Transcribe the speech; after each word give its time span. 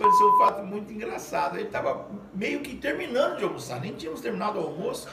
aconteceu 0.00 0.28
um 0.28 0.38
fato 0.38 0.62
muito 0.64 0.92
engraçado. 0.92 1.56
Ele 1.56 1.66
estava 1.66 2.08
meio 2.34 2.60
que 2.60 2.74
terminando 2.76 3.38
de 3.38 3.44
almoçar, 3.44 3.80
nem 3.80 3.92
tínhamos 3.92 4.20
terminado 4.20 4.58
o 4.58 4.62
almoço. 4.62 5.08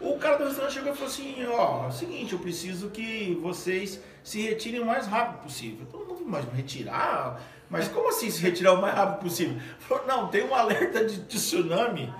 O 0.00 0.18
cara 0.18 0.38
do 0.38 0.44
restaurante 0.44 0.72
chegou 0.72 0.92
e 0.92 0.94
falou 0.94 1.10
assim: 1.10 1.46
Ó, 1.46 1.84
é 1.84 1.88
o 1.88 1.92
seguinte, 1.92 2.32
eu 2.32 2.38
preciso 2.38 2.88
que 2.88 3.38
vocês 3.42 4.00
se 4.24 4.40
retirem 4.40 4.80
o 4.80 4.86
mais 4.86 5.06
rápido 5.06 5.42
possível. 5.42 5.86
Todo 5.90 6.06
mundo, 6.06 6.24
mas 6.26 6.44
retirar? 6.54 7.40
Mas 7.68 7.86
como 7.88 8.08
assim 8.08 8.30
se 8.30 8.40
retirar 8.40 8.72
o 8.72 8.80
mais 8.80 8.94
rápido 8.94 9.22
possível? 9.22 9.60
Falou: 9.78 10.06
Não, 10.06 10.28
tem 10.28 10.42
um 10.44 10.54
alerta 10.54 11.04
de 11.04 11.20
tsunami. 11.24 12.12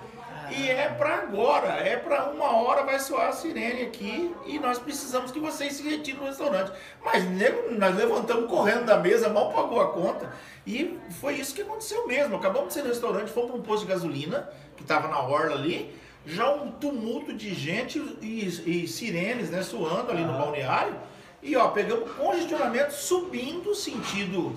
E 0.56 0.68
é 0.68 0.88
para 0.88 1.14
agora, 1.14 1.68
é 1.68 1.96
para 1.96 2.30
uma 2.30 2.56
hora 2.56 2.82
vai 2.82 2.98
soar 2.98 3.28
a 3.28 3.32
sirene 3.32 3.82
aqui 3.82 4.34
e 4.46 4.58
nós 4.58 4.78
precisamos 4.78 5.30
que 5.30 5.38
vocês 5.38 5.74
se 5.74 5.82
retirem 5.88 6.20
do 6.20 6.26
restaurante. 6.26 6.72
Mas 7.04 7.24
nego, 7.24 7.72
nós 7.72 7.94
levantamos 7.96 8.50
correndo 8.50 8.84
da 8.84 8.98
mesa, 8.98 9.28
mal 9.28 9.52
pagou 9.52 9.80
a 9.80 9.92
conta. 9.92 10.32
E 10.66 10.98
foi 11.20 11.34
isso 11.34 11.54
que 11.54 11.62
aconteceu 11.62 12.06
mesmo. 12.06 12.36
Acabamos 12.36 12.68
de 12.68 12.74
sair 12.74 12.82
do 12.82 12.88
restaurante, 12.88 13.30
fomos 13.30 13.50
para 13.50 13.60
um 13.60 13.62
posto 13.62 13.86
de 13.86 13.92
gasolina, 13.92 14.48
que 14.76 14.82
estava 14.82 15.08
na 15.08 15.22
orla 15.22 15.54
ali, 15.54 15.94
já 16.26 16.52
um 16.52 16.72
tumulto 16.72 17.32
de 17.32 17.54
gente 17.54 17.98
e, 18.20 18.82
e 18.82 18.88
sirenes 18.88 19.50
né, 19.50 19.62
soando 19.62 20.10
ali 20.10 20.24
no 20.24 20.32
balneário. 20.32 20.94
E 21.42 21.56
ó, 21.56 21.68
pegamos 21.68 22.10
congestionamento 22.12 22.92
subindo 22.92 23.74
sentido 23.74 24.54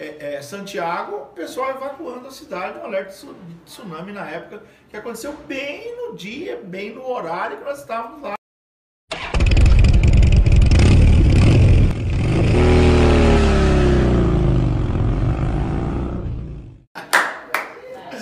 é, 0.00 0.36
é, 0.36 0.42
Santiago, 0.42 1.16
o 1.16 1.26
pessoal 1.26 1.70
evacuando 1.70 2.26
a 2.26 2.30
cidade, 2.30 2.78
um 2.78 2.84
alerta 2.84 3.12
de 3.12 3.54
tsunami 3.66 4.12
na 4.12 4.26
época, 4.28 4.62
que 4.88 4.96
aconteceu 4.96 5.34
bem 5.46 5.94
no 5.94 6.16
dia, 6.16 6.58
bem 6.64 6.94
no 6.94 7.06
horário 7.06 7.58
que 7.58 7.64
nós 7.64 7.80
estávamos 7.80 8.22
lá. 8.22 8.34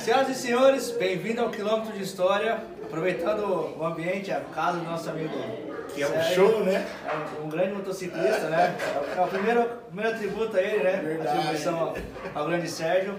Senhoras 0.04 0.30
e 0.30 0.34
senhores, 0.34 0.90
bem-vindo 0.90 1.42
ao 1.42 1.50
Quilômetro 1.50 1.92
de 1.92 2.02
História. 2.02 2.64
Aproveitando 2.82 3.78
o 3.78 3.84
ambiente, 3.84 4.32
a 4.32 4.40
casa 4.40 4.78
do 4.78 4.84
nosso 4.84 5.08
amigo. 5.10 5.67
Que 5.94 6.02
é 6.02 6.06
um 6.06 6.10
Sérgio. 6.12 6.34
show, 6.34 6.64
né? 6.64 6.86
É 7.06 7.40
um, 7.40 7.44
um 7.46 7.48
grande 7.48 7.72
motociclista, 7.74 8.48
né? 8.48 8.76
É 9.16 9.20
o 9.20 9.26
primeiro, 9.26 9.64
primeiro 9.86 10.18
tributo 10.18 10.56
a 10.56 10.60
ele, 10.62 10.82
né? 10.84 11.00
Verdade. 11.04 11.38
Atribuição 11.38 11.78
ao, 11.78 11.96
ao 12.34 12.46
grande 12.46 12.68
Sérgio. 12.68 13.18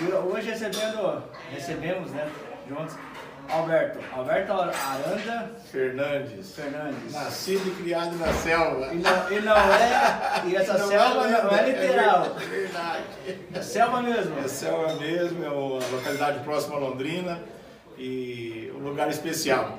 E 0.00 0.12
hoje 0.12 0.50
recebendo, 0.50 1.22
recebemos, 1.50 2.10
né? 2.12 2.28
Juntos, 2.68 2.96
Alberto. 3.48 3.98
Alberto 4.12 4.52
Aranda 4.52 5.50
Fernandes. 5.72 6.54
Fernandes. 6.54 7.12
Nascido 7.12 7.68
e 7.68 7.82
criado 7.82 8.16
na 8.16 8.32
selva. 8.32 8.94
E 8.94 8.98
não, 8.98 9.32
e 9.32 9.40
não 9.40 9.56
é. 9.56 10.42
E 10.46 10.56
essa 10.56 10.74
Não 10.78 10.86
selva 10.86 11.26
não 11.26 11.50
é 11.58 11.70
literal. 11.70 12.36
É 12.40 12.44
verdade. 12.44 13.02
É 13.52 13.60
selva 13.62 14.02
mesmo. 14.02 14.38
É 14.38 14.46
selva 14.46 14.94
mesmo, 14.94 15.44
é 15.44 15.48
uma 15.48 15.80
localidade 15.90 16.38
próxima 16.44 16.76
a 16.76 16.78
Londrina 16.78 17.40
e 17.98 18.72
um 18.76 18.78
lugar 18.84 19.08
especial. 19.10 19.78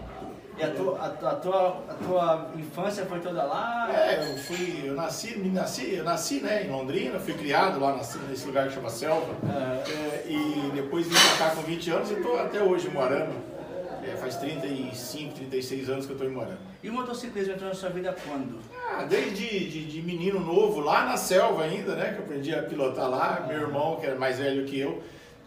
E 0.61 0.63
a 0.63 0.69
tua, 0.69 0.99
a, 0.99 1.05
a 1.07 1.35
tua, 1.37 1.83
a 1.89 1.93
tua 1.95 2.51
infância 2.55 3.03
foi 3.07 3.19
toda 3.19 3.43
lá? 3.43 3.89
É, 3.91 4.31
eu 4.31 4.37
fui, 4.37 4.83
eu 4.85 4.93
nasci, 4.93 5.35
me 5.39 5.49
nasci, 5.49 5.95
eu 5.95 6.03
nasci 6.03 6.39
né, 6.39 6.65
em 6.65 6.69
Londrina, 6.69 7.19
fui 7.19 7.33
criado 7.33 7.79
lá 7.79 7.95
nasci 7.95 8.19
nesse 8.29 8.45
lugar 8.45 8.67
que 8.67 8.75
chama 8.75 8.91
Selva. 8.91 9.35
Aham. 9.43 9.79
É, 9.87 10.23
e 10.29 10.71
depois 10.75 11.07
vim 11.07 11.15
pra 11.15 11.47
cá 11.47 11.55
com 11.55 11.63
20 11.63 11.89
anos 11.89 12.11
e 12.11 12.13
estou 12.13 12.39
até 12.39 12.61
hoje 12.61 12.89
Moarama. 12.89 13.33
É, 14.03 14.15
faz 14.17 14.35
35, 14.35 15.33
36 15.33 15.89
anos 15.89 16.05
que 16.05 16.11
eu 16.11 16.15
estou 16.15 16.29
em 16.29 16.33
Moarama. 16.33 16.59
E 16.83 16.91
o 16.91 16.93
motociclismo 16.93 17.53
entrou 17.53 17.69
na 17.69 17.75
sua 17.75 17.89
vida 17.89 18.15
quando? 18.23 18.59
Ah, 18.87 19.03
desde 19.03 19.67
de, 19.67 19.85
de 19.85 20.01
menino 20.03 20.39
novo, 20.39 20.79
lá 20.79 21.05
na 21.05 21.17
selva 21.17 21.63
ainda, 21.63 21.95
né? 21.95 22.13
Que 22.13 22.19
eu 22.19 22.23
aprendi 22.23 22.53
a 22.53 22.61
pilotar 22.61 23.09
lá. 23.09 23.45
Meu 23.47 23.61
irmão, 23.61 23.95
que 23.95 24.05
era 24.05 24.15
mais 24.15 24.37
velho 24.37 24.63
que 24.65 24.79
eu, 24.79 25.01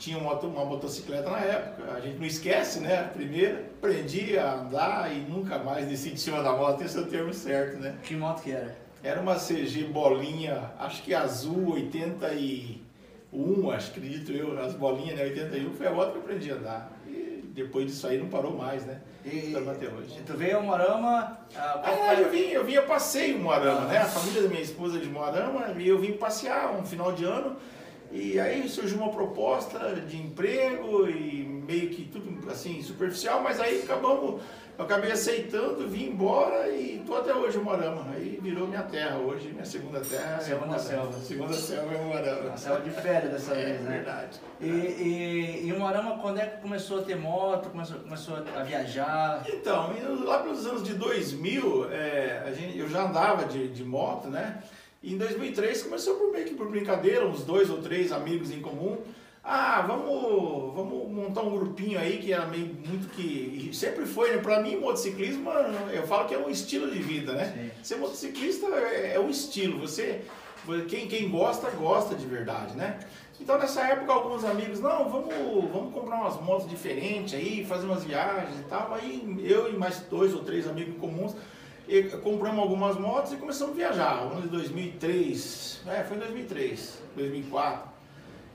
tinha 0.05 0.19
uma, 0.19 0.35
uma 0.35 0.65
motocicleta 0.67 1.31
na 1.31 1.39
época. 1.39 1.93
A 1.95 2.01
gente 2.01 2.19
não 2.19 2.27
esquece, 2.27 2.81
né? 2.81 3.01
A 3.01 3.05
primeira, 3.09 3.65
aprendi 3.79 4.37
a 4.39 4.53
andar 4.55 5.11
e 5.11 5.21
nunca 5.21 5.59
mais 5.59 5.87
desci 5.89 6.11
de 6.11 6.21
cima 6.21 6.43
da 6.43 6.53
moto, 6.53 6.83
esse 6.85 6.97
é 6.99 7.01
o 7.01 7.07
termo 7.07 7.33
certo, 7.33 7.79
né? 7.79 7.95
Que 8.03 8.15
moto 8.15 8.43
que 8.43 8.53
era? 8.53 8.77
Era 9.03 9.21
uma 9.21 9.37
CG 9.37 9.85
bolinha, 9.85 10.73
acho 10.79 11.03
que 11.03 11.15
azul, 11.15 11.73
81, 11.73 13.71
acho, 13.71 13.91
acredito 13.93 14.31
eu, 14.33 14.59
as 14.63 14.75
bolinhas, 14.75 15.17
né? 15.19 15.25
81 15.25 15.73
foi 15.73 15.87
a 15.87 15.91
moto 15.91 16.13
que 16.13 16.17
eu 16.19 16.23
aprendi 16.23 16.51
a 16.51 16.55
andar. 16.55 16.93
E 17.07 17.43
depois 17.55 17.87
disso 17.87 18.07
aí 18.07 18.19
não 18.19 18.29
parou 18.29 18.53
mais, 18.57 18.85
né? 18.85 19.01
E, 19.25 19.57
até 19.57 19.87
hoje. 19.89 20.21
tu 20.27 20.35
veio 20.37 20.57
ao 20.59 20.63
Morama. 20.63 21.39
ah, 21.57 21.81
qual 21.83 21.95
Ah, 22.11 22.15
foi- 22.15 22.25
eu 22.25 22.31
vim, 22.31 22.39
eu 22.51 22.65
vim 22.65 22.77
a 22.77 22.83
passeio 22.83 23.37
em 23.39 23.41
Moarama, 23.41 23.87
né? 23.87 23.97
A 23.99 24.05
família 24.05 24.43
da 24.43 24.49
minha 24.49 24.61
esposa 24.61 24.99
é 24.99 25.01
de 25.01 25.09
Moarama 25.09 25.73
e 25.79 25.89
eu 25.89 25.99
vim 25.99 26.13
passear 26.13 26.71
um 26.75 26.85
final 26.85 27.13
de 27.13 27.25
ano. 27.25 27.57
E 28.17 28.39
aí 28.39 28.69
surgiu 28.69 28.99
uma 28.99 29.11
proposta 29.11 29.93
de 30.07 30.17
emprego 30.17 31.09
e 31.09 31.43
meio 31.67 31.91
que 31.91 32.05
tudo 32.05 32.49
assim, 32.49 32.81
superficial, 32.81 33.43
mas 33.43 33.59
aí 33.59 33.83
acabamos, 33.83 34.41
eu 34.79 34.85
acabei 34.85 35.11
aceitando, 35.11 35.89
vim 35.89 36.11
embora 36.11 36.69
e 36.69 37.03
tô 37.05 37.17
até 37.17 37.35
hoje 37.35 37.59
em 37.59 37.63
Moarama. 37.63 38.07
Aí 38.15 38.39
virou 38.41 38.69
minha 38.69 38.83
terra 38.85 39.17
hoje, 39.19 39.49
minha 39.49 39.65
segunda 39.65 40.01
terra. 40.01 40.37
é 40.37 40.41
Segunda 40.41 40.67
Moarama. 40.67 40.89
selva. 40.89 41.13
Segunda 41.19 41.53
selva 41.55 41.93
é 41.95 42.05
Moarama. 42.05 42.51
A 42.53 42.57
selva 42.57 42.81
de 42.83 42.91
férias 42.91 43.33
dessa 43.33 43.53
É 43.53 43.65
vez, 43.65 43.81
né? 43.81 43.91
verdade. 43.97 44.41
E, 44.61 44.67
e, 44.67 45.67
e 45.67 45.73
o 45.73 45.79
Morama, 45.81 46.19
quando 46.19 46.39
é 46.39 46.47
que 46.47 46.61
começou 46.63 47.01
a 47.01 47.03
ter 47.03 47.17
moto, 47.17 47.69
começou, 47.71 47.99
começou 47.99 48.37
a 48.57 48.63
viajar? 48.63 49.45
Então, 49.49 49.93
lá 50.25 50.39
pelos 50.39 50.65
anos 50.67 50.85
de 50.85 50.95
2000, 50.95 51.91
é, 51.93 52.45
a 52.47 52.53
gente, 52.53 52.79
eu 52.79 52.89
já 52.89 53.03
andava 53.09 53.45
de, 53.47 53.67
de 53.69 53.83
moto, 53.83 54.29
né? 54.29 54.63
E 55.05 55.13
em 55.13 55.19
2003 55.19 55.83
começou 55.83 56.15
por 56.15 56.33
meio 56.33 56.47
que 56.47 56.55
por 56.55 56.67
brincadeira, 56.71 57.27
uns 57.27 57.45
dois 57.45 57.69
ou 57.69 57.83
três 57.83 58.11
amigos 58.11 58.51
em 58.51 58.63
comum. 58.63 58.97
Ah, 59.45 59.85
vamos, 59.87 60.75
vamos 60.75 61.13
montar 61.13 61.43
um 61.43 61.51
grupinho 61.51 61.99
aí 61.99 62.17
que 62.17 62.33
era 62.33 62.47
meio 62.47 62.75
muito 62.89 63.11
que. 63.11 63.69
Sempre 63.75 64.07
foi, 64.07 64.31
né? 64.31 64.39
Pra 64.39 64.61
mim, 64.61 64.77
motociclismo, 64.77 65.51
eu 65.93 66.07
falo 66.07 66.27
que 66.27 66.35
é 66.35 66.39
um 66.39 66.49
estilo 66.49 66.91
de 66.91 67.01
vida, 67.01 67.35
né? 67.35 67.53
Sim. 67.55 67.71
Ser 67.83 67.97
motociclista 67.97 68.67
é, 68.69 69.17
é 69.17 69.21
um 69.21 69.29
estilo. 69.29 69.79
Você, 69.81 70.23
quem, 70.89 71.07
quem 71.07 71.29
gosta, 71.29 71.69
gosta 71.73 72.15
de 72.15 72.25
verdade, 72.25 72.75
né? 72.75 72.99
Então 73.39 73.59
nessa 73.59 73.83
época 73.83 74.11
alguns 74.11 74.43
amigos, 74.43 74.81
não, 74.81 75.11
vamos, 75.11 75.35
vamos 75.71 75.93
comprar 75.93 76.17
umas 76.17 76.41
motos 76.41 76.67
diferentes 76.67 77.35
aí, 77.35 77.63
fazer 77.67 77.85
umas 77.85 78.05
viagens 78.05 78.59
e 78.59 78.63
tal. 78.63 78.95
Aí 78.95 79.37
eu 79.45 79.71
e 79.71 79.77
mais 79.77 79.99
dois 80.09 80.33
ou 80.33 80.43
três 80.43 80.67
amigos 80.67 80.97
comuns 80.99 81.35
e 81.87 82.03
compramos 82.05 82.61
algumas 82.61 82.97
motos 82.99 83.33
e 83.33 83.37
começamos 83.37 83.75
a 83.75 83.77
viajar. 83.77 84.23
Ano 84.23 84.43
de 84.43 84.49
2003, 84.49 85.83
é, 85.87 86.03
foi 86.05 86.17
em 86.17 86.21
2003, 86.21 87.03
2004. 87.17 87.95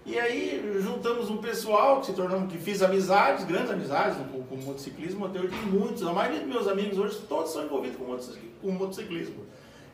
E 0.05 0.17
aí 0.17 0.79
juntamos 0.81 1.29
um 1.29 1.37
pessoal 1.37 1.99
que 1.99 2.07
se 2.07 2.13
tornamos, 2.13 2.51
que 2.51 2.57
fiz 2.57 2.81
amizades, 2.81 3.45
grandes 3.45 3.69
amizades 3.69 4.17
com, 4.31 4.41
com 4.43 4.55
motociclismo, 4.55 5.25
até 5.25 5.39
hoje 5.39 5.49
tem 5.49 5.61
muitos, 5.67 6.01
a 6.07 6.13
maioria 6.13 6.39
dos 6.39 6.47
meus 6.49 6.67
amigos 6.67 6.97
hoje 6.97 7.19
todos 7.27 7.51
são 7.51 7.63
envolvidos 7.65 7.97
com, 7.97 8.05
motocic- 8.05 8.41
com 8.61 8.71
motociclismo. 8.71 9.45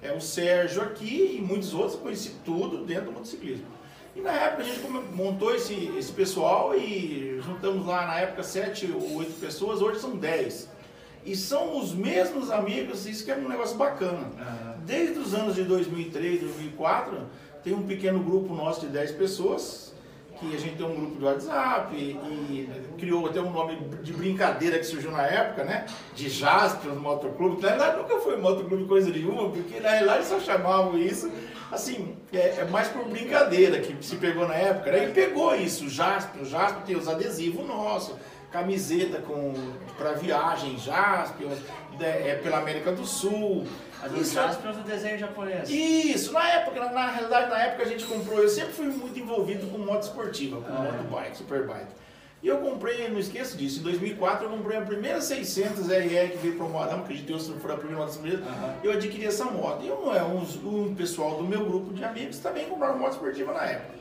É 0.01 0.13
o 0.13 0.22
Sérgio 0.22 0.84
aqui 0.84 1.38
e 1.38 1.41
muitos 1.41 1.74
outros, 1.74 2.00
conheci 2.00 2.35
tudo 2.45 2.85
dentro 2.85 3.06
do 3.06 3.12
motociclismo. 3.12 3.66
E 4.16 4.22
na 4.22 4.31
época 4.31 4.62
a 4.63 4.66
gente 4.66 4.79
montou 5.13 5.53
esse, 5.53 5.91
esse 5.97 6.12
pessoal 6.13 6.74
e 6.78 7.41
juntamos 7.44 7.85
lá 7.85 8.06
na 8.07 8.19
época 8.19 8.44
sete 8.44 8.90
ou 8.94 9.16
oito 9.18 9.34
pessoas, 9.41 9.81
hoje 9.81 10.00
são 10.00 10.16
dez. 10.16 10.69
E 11.25 11.36
são 11.36 11.80
os 11.80 11.94
mesmos 11.94 12.52
amigos, 12.52 13.08
isso 13.08 13.25
que 13.25 13.31
é 13.31 13.36
um 13.36 13.50
negócio 13.50 13.75
bacana. 13.75 14.30
Aham. 14.40 14.75
Desde 14.86 15.18
os 15.18 15.34
anos 15.34 15.56
de 15.56 15.63
2003, 15.63 16.41
2004, 16.41 17.18
tem 17.63 17.74
um 17.74 17.81
pequeno 17.81 18.19
grupo 18.19 18.53
nosso 18.53 18.81
de 18.81 18.88
10 18.88 19.13
pessoas, 19.13 19.86
que 20.40 20.56
a 20.56 20.59
gente 20.59 20.75
tem 20.75 20.86
um 20.86 20.96
grupo 20.96 21.18
de 21.18 21.24
WhatsApp 21.24 21.96
e, 21.96 22.12
e 22.12 22.69
criou 23.00 23.25
até 23.25 23.41
um 23.41 23.52
nome 23.52 23.78
de 24.03 24.13
brincadeira 24.13 24.78
que 24.78 24.86
surgiu 24.86 25.12
na 25.12 25.24
época, 25.24 25.63
né? 25.63 25.86
De 26.13 26.30
Jasper 26.30 26.91
no 26.91 27.02
Motoclube, 27.02 27.62
na 27.62 27.69
verdade 27.69 27.97
nunca 27.97 28.19
foi 28.19 28.38
Motoclube 28.38 28.86
coisa 28.86 29.09
nenhuma, 29.09 29.50
porque 29.50 29.80
na 29.80 29.90
realidade 29.90 30.19
eles 30.19 30.28
só 30.28 30.40
chamavam 30.40 30.97
isso, 30.97 31.31
assim, 31.72 32.16
é, 32.34 32.57
é 32.59 32.66
mais 32.66 32.88
por 32.90 33.06
brincadeira 33.06 33.80
que 33.80 33.96
se 34.06 34.18
pegou 34.18 34.47
na 34.47 34.56
época, 34.56 34.92
né? 34.92 35.09
E 35.09 35.12
pegou 35.13 35.56
isso, 35.56 35.90
Jasper, 35.90 36.42
o 36.42 36.46
Jasper 36.46 36.84
tem 36.84 36.96
os 36.96 37.07
adesivos 37.07 37.66
nossos, 37.66 38.16
camiseta 38.51 39.19
com 39.21 39.53
para 39.97 40.13
viagem, 40.13 40.77
Jasper, 40.77 41.47
é, 42.00 42.30
é 42.30 42.36
pela 42.36 42.57
América 42.59 42.92
do 42.92 43.06
Sul. 43.06 43.65
Do 44.09 44.21
Isso- 44.21 44.36
Jasper 44.36 44.71
do 44.74 44.83
desenho 44.83 45.18
japonês. 45.18 45.69
isso, 45.69 46.31
na 46.33 46.47
época, 46.50 46.80
na, 46.80 46.92
na 46.92 47.12
realidade, 47.12 47.50
na 47.50 47.59
época 47.63 47.83
a 47.83 47.88
gente 47.88 48.06
comprou, 48.06 48.39
eu 48.39 48.50
sempre 48.50 48.74
fui 48.74 48.86
muito 48.88 49.18
envolvido 49.19 49.65
com 49.68 49.77
moto 49.80 50.03
esportiva, 50.03 50.62
com 50.62 50.71
Ah, 50.71 50.88
é. 50.88 50.92
moto 50.92 51.09
bike, 51.09 51.38
superbike. 51.38 51.88
E 52.44 52.47
eu 52.47 52.57
comprei, 52.57 53.09
não 53.09 53.18
esqueço 53.18 53.57
disso, 53.57 53.80
em 53.80 53.83
2004 53.83 54.45
eu 54.45 54.51
comprei 54.51 54.77
a 54.77 54.81
primeira 54.81 55.19
600 55.19 55.89
RR 55.89 56.30
que 56.33 56.38
veio 56.38 56.56
para 56.56 56.65
o 56.65 56.69
Moarama, 56.69 57.03
que 57.03 57.15
de 57.15 57.24
Deus 57.24 57.48
foi 57.59 57.71
a 57.74 57.77
primeira 57.77 58.00
moto 58.01 58.12
esportiva, 58.12 58.44
Aham. 58.48 58.75
eu 58.83 58.91
adquiri 58.91 59.25
essa 59.25 59.45
moto. 59.45 59.83
E 59.83 59.89
um, 59.91 60.13
é, 60.13 60.24
uns- 60.24 60.57
um 60.63 60.94
pessoal 60.94 61.38
do 61.38 61.44
meu 61.44 61.65
grupo 61.65 61.91
de 61.91 62.03
amigos 62.03 62.38
também 62.38 62.65
compraram 62.68 63.00
moto 63.00 63.13
esportiva 63.13 63.51
na 63.53 63.63
época. 63.65 63.95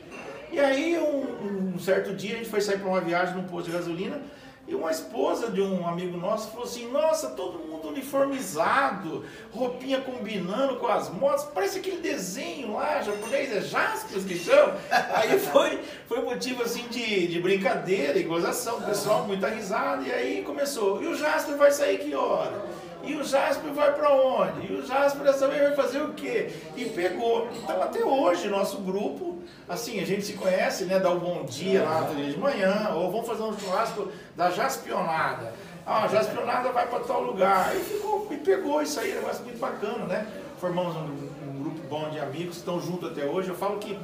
E 0.55 0.59
aí, 0.61 0.97
um, 0.97 1.73
um 1.75 1.77
certo 1.77 2.13
dia, 2.13 2.35
a 2.35 2.37
gente 2.37 2.49
foi 2.49 2.61
sair 2.61 2.79
para 2.79 2.87
uma 2.87 3.01
viagem 3.01 3.35
num 3.35 3.43
posto 3.43 3.65
de 3.65 3.73
gasolina 3.73 4.21
E 4.65 4.73
uma 4.73 4.89
esposa 4.89 5.51
de 5.51 5.61
um 5.61 5.85
amigo 5.85 6.17
nosso 6.17 6.49
falou 6.49 6.63
assim: 6.63 6.89
Nossa, 6.89 7.31
todo 7.31 7.59
mundo 7.59 7.89
uniformizado, 7.89 9.25
roupinha 9.51 9.99
combinando 9.99 10.77
com 10.77 10.87
as 10.87 11.09
motos, 11.09 11.43
parece 11.53 11.79
aquele 11.79 11.97
desenho 11.97 12.71
lá, 12.71 13.01
japonês, 13.01 13.51
é 13.51 13.59
Jaspion 13.59 14.23
que 14.23 14.37
chama. 14.37 14.77
Aí 15.13 15.37
foi, 15.37 15.77
foi 16.07 16.21
motivo 16.21 16.63
assim 16.63 16.87
de, 16.87 17.27
de 17.27 17.41
brincadeira 17.41 18.17
e 18.17 18.23
gozação, 18.23 18.77
o 18.77 18.83
pessoal 18.83 19.25
muita 19.27 19.49
risada, 19.49 20.03
e 20.03 20.11
aí 20.13 20.41
começou. 20.41 21.03
E 21.03 21.07
o 21.07 21.17
Jasper 21.17 21.57
vai 21.57 21.71
sair 21.71 21.97
que 21.97 22.15
hora? 22.15 22.63
E 23.03 23.13
o 23.13 23.25
Jasper 23.25 23.73
vai 23.73 23.93
para 23.93 24.09
onde? 24.09 24.71
E 24.71 24.75
o 24.77 24.85
Jasper 24.85 25.23
dessa 25.25 25.49
vez 25.49 25.61
vai 25.63 25.75
fazer 25.75 26.01
o 26.01 26.13
quê? 26.13 26.49
E 26.77 26.85
pegou. 26.85 27.49
Então 27.61 27.83
até 27.83 28.03
hoje 28.03 28.47
nosso 28.47 28.77
grupo, 28.77 29.34
assim, 29.67 29.99
a 29.99 30.05
gente 30.05 30.25
se 30.25 30.33
conhece, 30.33 30.85
né? 30.85 30.99
Dá 30.99 31.11
um 31.11 31.19
bom 31.19 31.43
dia 31.45 31.83
lá 31.83 32.01
no 32.01 32.15
dia 32.15 32.31
de 32.31 32.37
manhã, 32.37 32.91
ou 32.93 33.11
vamos 33.11 33.27
fazer 33.27 33.43
um 33.43 33.57
churrasco 33.57 34.11
da 34.35 34.49
Jaspionada. 34.49 35.53
Ah, 35.85 36.03
a 36.03 36.07
Jaspionada 36.07 36.71
vai 36.71 36.87
para 36.87 36.99
tal 36.99 37.21
lugar. 37.21 37.75
E 37.75 37.79
ficou, 37.79 38.27
e 38.31 38.37
pegou 38.37 38.81
isso 38.81 38.99
aí, 38.99 39.11
um 39.11 39.15
negócio 39.15 39.43
muito 39.43 39.59
bacana, 39.59 40.05
né? 40.05 40.27
Formamos 40.59 40.95
um, 40.95 41.49
um 41.49 41.61
grupo 41.61 41.79
bom 41.87 42.09
de 42.09 42.19
amigos 42.19 42.57
estão 42.57 42.79
juntos 42.81 43.11
até 43.11 43.25
hoje. 43.25 43.49
Eu 43.49 43.55
falo 43.55 43.77
que 43.77 43.97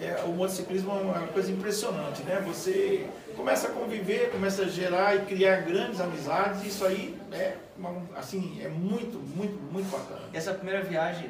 é, 0.00 0.22
o 0.24 0.28
motociclismo 0.28 0.90
é 0.90 0.94
uma 0.94 1.26
coisa 1.28 1.52
impressionante, 1.52 2.22
né? 2.22 2.42
Você 2.46 3.06
começa 3.36 3.68
a 3.68 3.70
conviver, 3.70 4.30
começa 4.30 4.62
a 4.62 4.68
gerar 4.68 5.14
e 5.14 5.20
criar 5.20 5.60
grandes 5.60 6.00
amizades, 6.00 6.64
isso 6.64 6.84
aí 6.84 7.16
é, 7.30 7.56
assim, 8.16 8.60
é 8.62 8.68
muito, 8.68 9.18
muito, 9.36 9.60
muito 9.72 9.90
bacana. 9.90 10.22
Essa 10.32 10.54
primeira 10.54 10.82
viagem, 10.82 11.28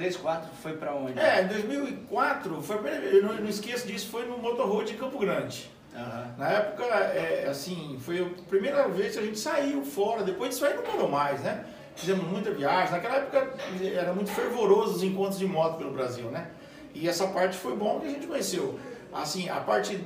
2003, 0.00 0.16
2004, 0.16 0.50
foi 0.62 0.72
para 0.72 0.94
onde? 0.94 1.18
É, 1.18 1.42
em 1.42 1.48
2004, 1.48 2.62
foi, 2.62 2.76
eu 3.12 3.22
não, 3.22 3.34
não 3.34 3.48
esqueço 3.48 3.86
disso, 3.86 4.08
foi 4.10 4.26
no 4.26 4.38
Motorroad 4.38 4.90
de 4.90 4.96
Campo 4.96 5.18
Grande. 5.18 5.70
Uhum. 5.94 6.38
Na 6.38 6.48
época, 6.48 6.84
é, 6.84 7.46
assim, 7.48 7.98
foi 8.00 8.22
a 8.22 8.48
primeira 8.48 8.88
vez 8.88 9.14
que 9.14 9.18
a 9.18 9.22
gente 9.22 9.38
saiu 9.38 9.84
fora, 9.84 10.22
depois 10.22 10.50
disso 10.50 10.64
aí 10.64 10.74
não 10.74 10.82
parou 10.82 11.08
mais, 11.08 11.40
né? 11.40 11.64
Fizemos 11.94 12.24
muita 12.26 12.50
viagem, 12.50 12.92
naquela 12.92 13.16
época 13.16 13.50
era 13.94 14.12
muito 14.14 14.30
fervoroso 14.30 14.96
os 14.96 15.02
encontros 15.02 15.38
de 15.38 15.46
moto 15.46 15.76
pelo 15.76 15.90
Brasil, 15.90 16.30
né? 16.30 16.50
E 16.94 17.08
essa 17.08 17.26
parte 17.28 17.56
foi 17.56 17.76
bom 17.76 18.00
que 18.00 18.06
a 18.06 18.10
gente 18.10 18.26
conheceu. 18.26 18.78
Assim, 19.12 19.48
a 19.48 19.60
parte 19.60 20.02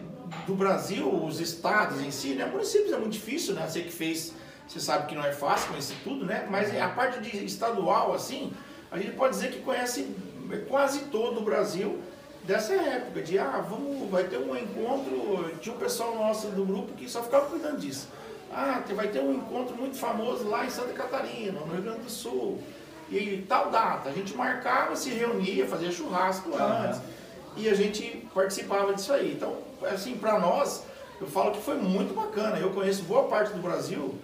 do 0.47 0.55
Brasil, 0.55 1.09
os 1.09 1.39
estados 1.41 2.01
em 2.01 2.11
si, 2.11 2.35
né? 2.35 2.47
Municípios 2.47 2.93
é 2.93 2.97
muito 2.97 3.13
difícil, 3.13 3.55
né? 3.55 3.67
Você 3.69 3.83
que 3.83 3.93
fez, 3.93 4.33
você 4.67 4.81
sabe 4.81 5.07
que 5.07 5.15
não 5.15 5.25
é 5.25 5.33
fácil 5.33 5.69
conhecer 5.69 5.97
tudo, 6.03 6.25
né? 6.25 6.47
Mas 6.51 6.75
a 6.81 6.89
parte 6.89 7.21
de 7.21 7.45
estadual, 7.45 8.15
assim, 8.15 8.53
a 8.95 8.99
gente 8.99 9.17
pode 9.17 9.35
dizer 9.35 9.51
que 9.51 9.61
conhece 9.61 10.15
quase 10.69 11.01
todo 11.07 11.41
o 11.41 11.43
Brasil 11.43 11.99
dessa 12.45 12.75
época, 12.75 13.23
de 13.23 13.37
ah, 13.39 13.65
vamos, 13.69 14.09
vai 14.09 14.23
ter 14.25 14.39
um 14.39 14.57
encontro, 14.57 15.51
tinha 15.61 15.75
um 15.75 15.79
pessoal 15.79 16.15
nosso 16.15 16.47
do 16.49 16.65
grupo 16.65 16.93
que 16.93 17.09
só 17.09 17.21
ficava 17.21 17.47
cuidando 17.47 17.79
disso. 17.79 18.09
Ah, 18.53 18.81
vai 18.95 19.09
ter 19.09 19.21
um 19.21 19.35
encontro 19.35 19.77
muito 19.77 19.97
famoso 19.97 20.49
lá 20.49 20.65
em 20.65 20.71
Santa 20.71 20.93
Catarina, 20.93 21.59
no 21.59 21.73
Rio 21.73 21.83
Grande 21.83 22.03
do 22.03 22.11
Sul. 22.11 22.63
E 23.11 23.45
tal 23.49 23.69
data, 23.69 24.11
a 24.11 24.13
gente 24.13 24.33
marcava, 24.37 24.95
se 24.95 25.11
reunia, 25.11 25.67
fazia 25.67 25.91
churrasco 25.91 26.51
antes. 26.55 27.01
E 27.57 27.69
a 27.69 27.75
gente 27.75 28.29
participava 28.33 28.95
disso 28.95 29.13
aí. 29.13 29.33
Então, 29.33 29.59
assim, 29.83 30.17
para 30.17 30.39
nós, 30.39 30.85
eu 31.21 31.27
falo 31.27 31.51
que 31.51 31.63
foi 31.63 31.75
muito 31.75 32.15
bacana. 32.15 32.59
Eu 32.59 32.71
conheço 32.71 33.03
boa 33.03 33.25
parte 33.25 33.53
do 33.53 33.61
Brasil 33.61 34.15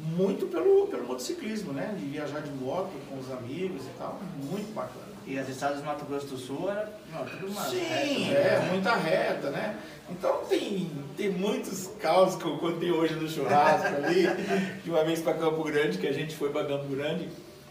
muito 0.00 0.46
pelo, 0.46 0.86
pelo 0.86 1.06
motociclismo, 1.06 1.72
né? 1.72 1.94
De 1.98 2.06
viajar 2.06 2.40
de 2.40 2.50
moto 2.50 2.92
com 3.08 3.18
os 3.18 3.30
amigos 3.30 3.84
e 3.84 3.90
tal. 3.98 4.18
Muito 4.50 4.72
bacana. 4.74 5.10
E 5.26 5.38
as 5.38 5.48
estradas 5.48 5.78
do 5.78 5.84
Mato 5.84 6.04
Grosso 6.06 6.26
do 6.26 6.38
Sul 6.38 6.70
era 6.70 6.90
não, 7.12 7.24
tudo 7.24 7.52
uma 7.52 7.62
Sim, 7.64 7.78
reta, 7.78 8.38
é, 8.38 8.58
né? 8.58 8.68
muita 8.72 8.94
reta, 8.94 9.50
né? 9.50 9.76
Então 10.08 10.38
tem, 10.48 10.90
tem 11.16 11.30
muitos 11.30 11.88
caos 12.00 12.34
que 12.34 12.44
eu 12.44 12.56
contei 12.58 12.90
hoje 12.90 13.14
no 13.14 13.28
churrasco 13.28 13.86
ali, 13.86 14.26
de 14.82 14.90
uma 14.90 15.04
vez 15.04 15.20
para 15.20 15.34
Campo 15.34 15.62
Grande, 15.62 15.98
que 15.98 16.06
a 16.08 16.12
gente 16.12 16.34
foi 16.34 16.50
para 16.50 16.64
Campo 16.66 16.88
Grande. 16.88 17.28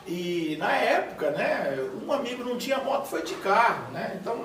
E 0.08 0.56
na 0.58 0.72
época, 0.72 1.31
né, 1.31 1.78
um 2.06 2.12
amigo 2.14 2.44
não 2.44 2.58
tinha 2.58 2.78
moto, 2.78 3.08
foi 3.08 3.24
de 3.24 3.34
carro, 3.36 3.92
né? 3.92 4.18
Então, 4.22 4.40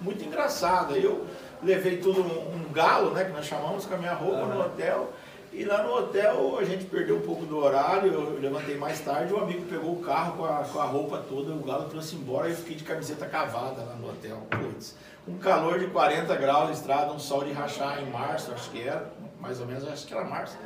muito 0.00 0.24
engraçado. 0.24 0.96
Eu 0.96 1.26
levei 1.62 1.98
tudo 1.98 2.22
um, 2.22 2.56
um 2.56 2.72
galo, 2.72 3.10
né, 3.10 3.24
que 3.24 3.32
nós 3.32 3.46
chamamos, 3.46 3.84
com 3.84 3.94
a 3.94 3.98
minha 3.98 4.14
roupa 4.14 4.42
uhum. 4.42 4.54
no 4.54 4.60
hotel. 4.60 5.12
E 5.54 5.64
lá 5.64 5.84
no 5.84 5.94
hotel 5.94 6.58
a 6.58 6.64
gente 6.64 6.84
perdeu 6.86 7.16
um 7.16 7.20
pouco 7.20 7.46
do 7.46 7.58
horário, 7.58 8.12
eu 8.12 8.40
levantei 8.40 8.76
mais 8.76 8.98
tarde, 9.00 9.32
o 9.32 9.38
amigo 9.38 9.64
pegou 9.66 9.92
o 9.92 10.02
carro 10.02 10.36
com 10.36 10.44
a, 10.44 10.64
com 10.64 10.80
a 10.80 10.84
roupa 10.84 11.24
toda, 11.28 11.52
o 11.52 11.62
galo 11.62 11.88
trouxe 11.88 12.16
embora 12.16 12.48
e 12.48 12.50
eu 12.50 12.56
fiquei 12.56 12.74
de 12.74 12.82
camiseta 12.82 13.24
cavada 13.26 13.84
lá 13.84 13.94
no 13.94 14.10
hotel. 14.10 14.42
Putz, 14.50 14.96
um 15.28 15.38
calor 15.38 15.78
de 15.78 15.86
40 15.86 16.34
graus 16.34 16.66
na 16.66 16.72
estrada, 16.72 17.12
um 17.12 17.20
sol 17.20 17.44
de 17.44 17.52
rachar 17.52 18.02
em 18.02 18.10
março, 18.10 18.50
acho 18.52 18.68
que 18.70 18.82
era, 18.82 19.12
mais 19.40 19.60
ou 19.60 19.66
menos, 19.66 19.86
acho 19.86 20.04
que 20.04 20.12
era 20.12 20.24
março. 20.24 20.58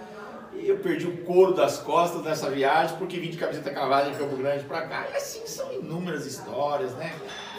E 0.54 0.66
eu 0.66 0.78
perdi 0.78 1.06
o 1.06 1.18
couro 1.18 1.52
das 1.52 1.76
costas 1.76 2.22
nessa 2.22 2.48
viagem 2.48 2.96
porque 2.96 3.20
vim 3.20 3.30
de 3.30 3.36
camiseta 3.36 3.70
cavada 3.70 4.08
em 4.08 4.14
Campo 4.14 4.36
Grande 4.36 4.64
para 4.64 4.86
cá. 4.86 5.06
E 5.12 5.16
assim 5.16 5.46
são 5.46 5.70
inúmeras 5.74 6.24
histórias, 6.24 6.94
né? 6.94 7.14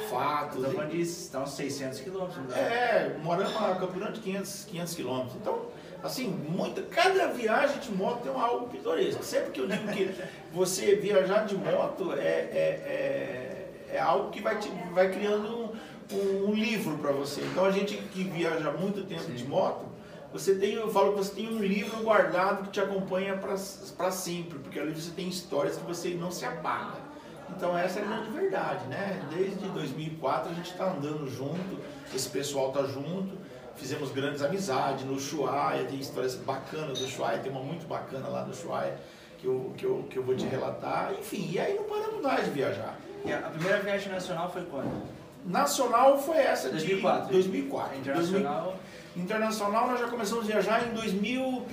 Fatos. 0.09 0.65
Então, 0.65 0.89
e... 0.89 1.01
estão 1.01 1.45
600 1.45 1.99
quilômetros. 1.99 2.43
Né? 2.47 2.59
É, 2.59 3.17
moramos 3.21 3.53
em 3.53 3.79
Campo 3.79 3.99
Grande 3.99 4.19
500, 4.19 4.65
500 4.65 4.95
quilômetros. 4.95 5.35
Então, 5.35 5.67
assim, 6.03 6.27
muita, 6.27 6.81
cada 6.83 7.27
viagem 7.27 7.79
de 7.79 7.91
moto 7.91 8.21
tem 8.23 8.31
algo 8.31 8.67
pitoresco. 8.67 9.23
Sempre 9.23 9.51
que 9.51 9.61
eu 9.61 9.67
digo 9.67 9.87
que 9.91 10.15
você 10.53 10.95
viajar 10.95 11.45
de 11.45 11.55
moto 11.55 12.13
é, 12.13 12.17
é, 12.17 13.69
é, 13.89 13.95
é 13.95 13.99
algo 13.99 14.29
que 14.29 14.41
vai, 14.41 14.57
te, 14.57 14.69
vai 14.93 15.11
criando 15.11 15.47
um, 15.47 16.15
um, 16.15 16.49
um 16.49 16.53
livro 16.53 16.97
para 16.97 17.11
você. 17.11 17.41
Então, 17.41 17.65
a 17.65 17.71
gente 17.71 17.97
que 17.97 18.23
viaja 18.23 18.71
muito 18.71 19.05
tempo 19.05 19.23
Sim. 19.23 19.33
de 19.33 19.45
moto, 19.45 19.85
você 20.31 20.55
tem, 20.55 20.73
eu 20.73 20.89
falo 20.91 21.13
que 21.13 21.17
você 21.17 21.33
tem 21.33 21.49
um 21.49 21.59
livro 21.59 22.03
guardado 22.03 22.65
que 22.65 22.71
te 22.71 22.79
acompanha 22.79 23.35
para 23.35 24.11
sempre, 24.11 24.59
porque 24.59 24.79
ali 24.79 24.93
você 24.93 25.11
tem 25.11 25.27
histórias 25.27 25.77
que 25.77 25.83
você 25.83 26.09
não 26.09 26.31
se 26.31 26.45
apaga. 26.45 27.09
Então 27.55 27.75
essa 27.75 27.99
é 27.99 28.03
a 28.03 28.05
grande 28.05 28.29
verdade, 28.31 28.87
né? 28.87 29.21
Desde 29.33 29.67
2004 29.69 30.51
a 30.51 30.53
gente 30.53 30.71
está 30.71 30.91
andando 30.91 31.27
junto, 31.27 31.79
esse 32.13 32.29
pessoal 32.29 32.67
está 32.69 32.83
junto, 32.83 33.37
fizemos 33.79 34.11
grandes 34.11 34.41
amizades 34.41 35.05
no 35.05 35.13
Ushuaia, 35.13 35.85
tem 35.85 35.99
histórias 35.99 36.35
bacanas 36.35 36.99
do 36.99 37.05
Ushuaia, 37.05 37.39
tem 37.39 37.51
uma 37.51 37.61
muito 37.61 37.87
bacana 37.87 38.27
lá 38.27 38.43
do 38.43 38.51
Ushuaia 38.51 38.97
que 39.39 39.47
eu, 39.47 39.73
que 39.77 39.85
eu, 39.85 40.05
que 40.09 40.17
eu 40.17 40.23
vou 40.23 40.35
te 40.35 40.45
relatar. 40.45 41.13
Enfim, 41.17 41.49
e 41.51 41.59
aí 41.59 41.75
não 41.75 41.83
paramos 41.83 42.21
mais 42.21 42.45
de 42.45 42.51
viajar. 42.51 42.97
E 43.25 43.31
a 43.31 43.37
primeira 43.37 43.79
viagem 43.79 44.11
nacional 44.11 44.51
foi 44.51 44.63
quando? 44.65 44.91
Nacional 45.45 46.21
foi 46.21 46.37
essa 46.37 46.69
2004. 46.69 47.27
de 47.27 47.33
2004. 47.33 47.97
Internacional? 47.97 48.63
2000, 49.15 49.23
Internacional 49.23 49.87
nós 49.87 49.99
já 49.99 50.07
começamos 50.07 50.45
a 50.45 50.47
viajar 50.47 50.87
em 50.87 50.93
2000, 50.93 51.65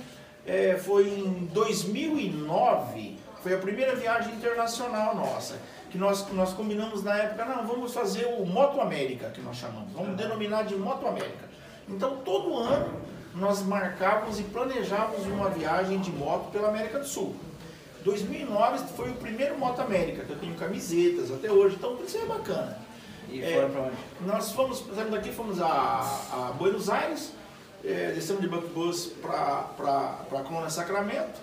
é, 0.45 0.75
foi 0.77 1.07
em 1.07 1.49
2009, 1.53 3.17
foi 3.43 3.53
a 3.53 3.57
primeira 3.57 3.95
viagem 3.95 4.33
internacional 4.33 5.15
nossa, 5.15 5.57
que 5.89 5.97
nós, 5.97 6.25
nós 6.31 6.53
combinamos 6.53 7.03
na 7.03 7.15
época, 7.15 7.45
não, 7.45 7.67
vamos 7.67 7.93
fazer 7.93 8.25
o 8.25 8.45
Moto 8.45 8.81
América, 8.81 9.29
que 9.29 9.41
nós 9.41 9.57
chamamos, 9.57 9.91
vamos 9.93 10.15
denominar 10.17 10.63
de 10.63 10.75
Moto 10.75 11.05
América. 11.05 11.46
Então 11.87 12.17
todo 12.17 12.57
ano 12.57 12.93
nós 13.35 13.61
marcávamos 13.63 14.39
e 14.39 14.43
planejávamos 14.43 15.25
uma 15.27 15.49
viagem 15.49 15.99
de 15.99 16.11
moto 16.11 16.51
pela 16.51 16.69
América 16.69 16.99
do 16.99 17.05
Sul. 17.05 17.35
2009 18.03 18.87
foi 18.95 19.09
o 19.09 19.15
primeiro 19.15 19.57
Moto 19.57 19.81
América, 19.81 20.23
que 20.23 20.31
eu 20.31 20.39
tenho 20.39 20.55
camisetas 20.55 21.31
até 21.31 21.51
hoje, 21.51 21.75
então 21.75 21.97
isso 22.03 22.17
é 22.17 22.25
bacana. 22.25 22.77
E 23.29 23.43
é, 23.43 23.53
foram 23.53 23.69
para 23.69 23.81
onde? 23.81 23.95
Nós 24.25 24.51
fomos, 24.53 24.79
saímos 24.95 25.11
daqui, 25.11 25.31
fomos 25.31 25.61
a, 25.61 25.67
a 26.31 26.53
Buenos 26.57 26.89
Aires, 26.89 27.33
é, 27.83 28.11
descemos 28.13 28.41
de 28.41 28.47
bus 28.47 29.11
para 29.21 30.43
Colônia 30.43 30.69
Sacramento, 30.69 31.39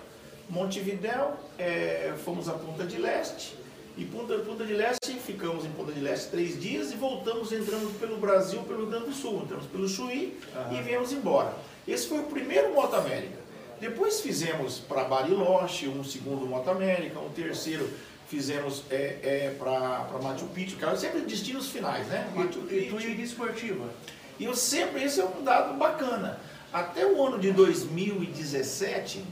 Montevidéu, 0.49 1.33
é, 1.57 2.13
fomos 2.23 2.49
a 2.49 2.53
Punta 2.53 2.83
de 2.83 2.97
Leste, 2.97 3.55
e 3.97 4.03
Punta, 4.05 4.37
Punta 4.39 4.65
de 4.65 4.73
Leste, 4.73 5.13
ficamos 5.25 5.65
em 5.65 5.69
Punta 5.69 5.91
de 5.91 6.01
Leste 6.01 6.29
três 6.29 6.59
dias 6.59 6.91
e 6.91 6.95
voltamos, 6.95 7.51
entramos 7.51 7.95
pelo 7.97 8.17
Brasil, 8.17 8.61
pelo 8.63 8.79
Rio 8.79 8.87
Grande 8.87 9.05
do 9.05 9.13
Sul, 9.13 9.43
entramos 9.43 9.65
pelo 9.67 9.87
Chuí 9.87 10.37
uhum. 10.55 10.77
e 10.77 10.81
viemos 10.81 11.11
embora. 11.13 11.53
Esse 11.87 12.07
foi 12.07 12.19
o 12.19 12.23
primeiro 12.23 12.73
Moto 12.73 12.95
América. 12.95 13.45
Depois 13.79 14.21
fizemos 14.21 14.79
para 14.79 15.03
Bariloche, 15.03 15.87
um 15.87 16.03
segundo 16.03 16.45
Moto 16.45 16.69
América, 16.69 17.19
um 17.19 17.29
terceiro 17.29 17.87
fizemos 18.27 18.83
é, 18.89 19.19
é, 19.21 19.55
para 19.57 20.19
Machu 20.21 20.47
Picchu, 20.47 20.77
que 20.77 20.97
sempre 20.97 21.21
destinos 21.21 21.69
finais, 21.69 22.07
né? 22.07 22.29
Machu 22.33 22.61
Picchu. 22.61 22.99
E 22.99 23.15
tu 23.15 23.21
esportiva? 23.21 23.85
E 24.39 24.45
eu 24.45 24.55
sempre, 24.55 25.03
esse 25.03 25.21
é 25.21 25.25
um 25.25 25.43
dado 25.43 25.77
bacana. 25.77 26.39
Até 26.73 27.05
o 27.05 27.25
ano 27.25 27.39
de 27.39 27.51
2017, 27.51 29.23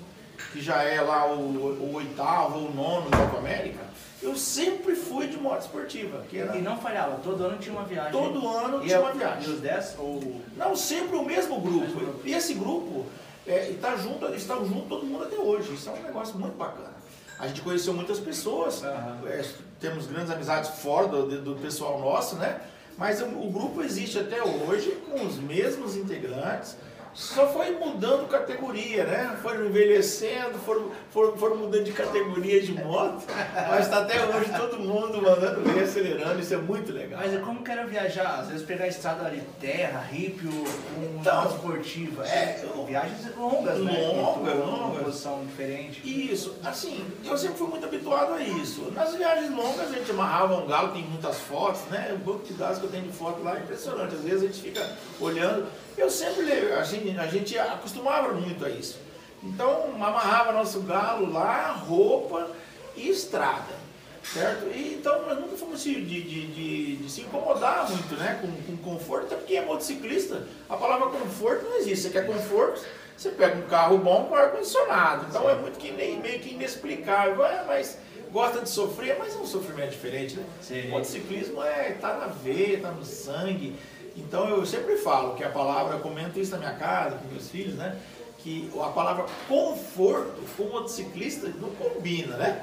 que 0.52 0.62
já 0.62 0.84
é 0.84 1.02
lá 1.02 1.26
o, 1.26 1.40
o 1.40 1.96
oitavo 1.96 2.60
ou 2.60 2.74
nono 2.74 3.10
da 3.10 3.38
América, 3.38 3.82
eu 4.24 4.36
sempre 4.36 4.96
fui 4.96 5.28
de 5.28 5.38
moto 5.38 5.62
esportiva. 5.62 6.24
Que 6.30 6.40
era... 6.40 6.56
E 6.58 6.62
não 6.62 6.78
falhava, 6.78 7.20
todo 7.24 7.44
ano 7.44 7.58
tinha 7.58 7.76
uma 7.76 7.86
viagem. 7.86 8.12
Todo 8.12 8.48
ano 8.48 8.84
e 8.84 8.88
tinha 8.88 9.00
uma 9.00 9.12
viagem. 9.12 9.50
E 9.50 9.54
os 9.54 9.60
10 9.60 9.96
ou. 10.00 10.42
Não, 10.56 10.76
sempre 10.76 11.16
o 11.18 11.24
mesmo 11.24 11.60
grupo. 11.60 11.92
Grupo. 11.92 12.22
E 12.24 12.34
esse 12.34 12.54
grupo 12.54 13.06
é, 13.46 13.70
está 13.70 13.96
junto, 13.96 14.26
está 14.34 14.56
junto 14.56 14.88
todo 14.88 15.06
mundo 15.06 15.26
até 15.26 15.38
hoje. 15.38 15.74
Isso 15.74 15.90
é 15.90 15.94
um 15.94 16.04
negócio 16.04 16.38
muito 16.38 16.58
bacana. 16.58 16.94
A 17.38 17.48
gente 17.48 17.62
conheceu 17.62 17.94
muitas 17.94 18.20
pessoas, 18.20 18.82
uhum. 18.82 19.28
é, 19.28 19.44
temos 19.80 20.08
grandes 20.08 20.32
amizades 20.32 20.70
fora 20.80 21.08
do, 21.08 21.42
do 21.42 21.56
pessoal 21.56 22.00
nosso, 22.00 22.36
né? 22.36 22.62
Mas 22.98 23.22
o, 23.22 23.26
o, 23.26 23.52
grupo 23.52 23.82
existe 23.82 24.20
até 24.20 24.42
hoje 24.42 24.92
com 25.10 25.26
os 25.26 25.38
mesmos 25.38 25.96
integrantes. 25.96 26.78
Só 27.14 27.48
foi 27.48 27.72
mudando 27.72 28.28
categoria, 28.28 29.04
né? 29.06 29.38
Foram 29.42 29.66
envelhecendo, 29.68 30.58
foram, 30.60 30.92
foram, 31.12 31.38
foram 31.38 31.56
mudando 31.58 31.84
de 31.84 31.92
categoria 31.92 32.62
de 32.62 32.74
moto, 32.74 33.24
mas 33.70 33.86
está 33.86 34.00
até 34.00 34.24
hoje 34.26 34.52
todo 34.58 34.80
mundo 34.80 35.22
mandando 35.22 35.62
ver, 35.62 35.84
acelerando, 35.84 36.40
isso 36.40 36.54
é 36.54 36.58
muito 36.58 36.92
legal. 36.92 37.22
Mas 37.24 37.40
como 37.44 37.64
que 37.64 37.72
era 37.72 37.86
viajar? 37.86 38.40
Às 38.40 38.48
vezes 38.48 38.66
pegar 38.66 38.86
a 38.86 38.88
estrada 38.88 39.30
de 39.30 39.42
terra, 39.60 40.00
hippie, 40.12 40.48
com 40.48 41.20
Então, 41.20 41.46
esportiva. 41.50 42.26
é, 42.28 42.64
viagens 42.88 43.36
longas, 43.38 43.80
né? 43.80 43.92
Longas, 44.16 44.58
longas. 44.58 45.04
posição 45.04 45.46
diferente. 45.46 46.02
Isso, 46.04 46.56
assim, 46.64 47.06
eu 47.24 47.38
sempre 47.38 47.58
fui 47.58 47.68
muito 47.68 47.86
habituado 47.86 48.34
a 48.34 48.42
isso. 48.42 48.92
Nas 48.96 49.14
viagens 49.16 49.52
longas 49.52 49.92
a 49.92 49.94
gente 49.94 50.12
amarrava 50.12 50.56
um 50.56 50.68
galo, 50.68 50.92
tem 50.94 51.04
muitas 51.04 51.38
fotos, 51.38 51.82
né? 51.92 52.12
O 52.14 52.18
banco 52.18 52.44
de 52.46 52.54
dados 52.54 52.80
que 52.80 52.86
eu 52.86 52.90
tenho 52.92 53.04
de 53.04 53.14
foto 53.14 53.44
lá 53.44 53.56
é 53.58 53.60
impressionante. 53.60 54.16
Às 54.16 54.22
vezes 54.22 54.44
a 54.44 54.46
gente 54.48 54.62
fica 54.62 54.98
olhando. 55.20 55.68
Eu 55.96 56.10
sempre, 56.10 56.52
a 56.74 56.84
gente, 56.84 57.03
a 57.12 57.28
gente 57.28 57.58
acostumava 57.58 58.34
muito 58.34 58.66
a 58.66 58.70
isso. 58.70 59.00
Então 59.44 59.92
amarrava 59.96 60.52
nosso 60.54 60.82
galo 60.82 61.32
lá, 61.32 61.72
roupa 61.74 62.50
e 62.96 63.10
estrada. 63.10 63.84
Certo? 64.24 64.68
E, 64.74 64.94
então 64.94 65.22
nós 65.24 65.38
nunca 65.38 65.58
fomos 65.58 65.84
de, 65.84 65.96
de, 66.02 66.22
de, 66.22 66.48
de- 66.48 66.96
de 66.96 67.12
se 67.12 67.22
incomodar 67.22 67.90
muito 67.90 68.16
né? 68.16 68.40
com, 68.42 68.48
com 68.78 68.78
conforto, 68.92 69.26
até 69.26 69.36
porque 69.36 69.58
é 69.58 69.66
motociclista, 69.66 70.48
a 70.70 70.78
palavra 70.78 71.08
conforto 71.08 71.66
não 71.66 71.78
existe. 71.78 72.04
Você 72.04 72.10
quer 72.10 72.26
conforto, 72.26 72.82
você 73.18 73.30
pega 73.32 73.58
um 73.58 73.64
carro 73.68 73.98
bom 73.98 74.24
com 74.28 74.36
ar-condicionado. 74.36 75.26
Então 75.30 75.50
é 75.50 75.56
muito 75.56 75.78
que 75.78 75.92
nem, 75.92 76.18
meio 76.22 76.40
que 76.40 76.54
inexplicável. 76.54 77.46
É, 77.46 77.66
mas 77.68 77.98
gosta 78.32 78.62
de 78.62 78.70
sofrer, 78.70 79.18
mas 79.20 79.34
é 79.36 79.38
um 79.38 79.46
sofrimento 79.46 79.92
diferente, 79.92 80.38
né? 80.38 80.46
Sim. 80.62 80.88
O 80.88 80.92
motociclismo 80.92 81.62
é, 81.62 81.92
tá 82.00 82.14
na 82.14 82.28
veia, 82.28 82.80
tá 82.80 82.92
no 82.92 83.04
sangue. 83.04 83.76
Então 84.16 84.48
eu 84.50 84.66
sempre 84.66 84.98
falo 84.98 85.36
que 85.36 85.44
a 85.44 85.50
palavra, 85.50 85.96
eu 85.96 86.00
comento 86.00 86.40
isso 86.40 86.52
na 86.52 86.58
minha 86.58 86.74
casa, 86.74 87.18
com 87.18 87.28
meus 87.28 87.50
filhos, 87.50 87.76
né? 87.76 87.98
Que 88.40 88.70
a 88.80 88.88
palavra 88.88 89.26
conforto 89.48 90.42
com 90.58 90.64
motociclista 90.66 91.48
não 91.60 91.70
combina, 91.70 92.38
né? 92.38 92.62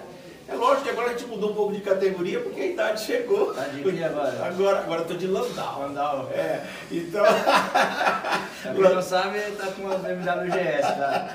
É 0.50 0.54
lógico 0.54 0.82
que 0.82 0.90
agora 0.90 1.10
a 1.10 1.12
gente 1.12 1.26
mudou 1.26 1.52
um 1.52 1.54
pouco 1.54 1.72
de 1.72 1.80
categoria 1.80 2.40
porque 2.40 2.60
a 2.60 2.66
idade 2.66 3.02
chegou. 3.02 3.54
Tá 3.54 3.68
de 3.68 3.82
quê 3.82 4.02
agora? 4.02 4.44
Agora, 4.44 4.78
agora 4.80 5.00
eu 5.02 5.06
tô 5.06 5.14
de 5.14 5.28
Landau. 5.28 5.80
Landau. 5.82 6.28
É, 6.34 6.62
então. 6.90 7.24
Pra 8.62 8.74
quem 8.74 8.94
não 8.94 9.00
sabe, 9.02 9.38
tá 9.52 9.68
com 9.68 9.82
uma 9.82 9.94
BMW 9.96 10.50
GS, 10.50 10.82
tá? 10.82 11.34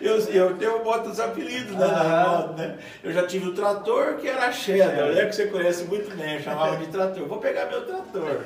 Eu, 0.00 0.18
eu 0.28 0.56
tenho 0.56 0.84
boto 0.84 1.08
os 1.08 1.18
apelidos 1.18 1.72
né, 1.72 1.86
na 1.86 2.02
Aham. 2.02 2.38
moto, 2.38 2.56
né? 2.58 2.78
Eu 3.02 3.12
já 3.12 3.26
tive 3.26 3.48
o 3.48 3.54
trator 3.54 4.16
que 4.16 4.28
era 4.28 4.52
Shadow, 4.52 5.12
né? 5.12 5.24
Que 5.26 5.34
você 5.34 5.46
conhece 5.46 5.84
muito 5.84 6.14
bem, 6.14 6.36
eu 6.36 6.42
chamava 6.42 6.76
de 6.76 6.86
trator. 6.88 7.26
Vou 7.26 7.38
pegar 7.38 7.66
meu 7.66 7.84
trator. 7.86 8.44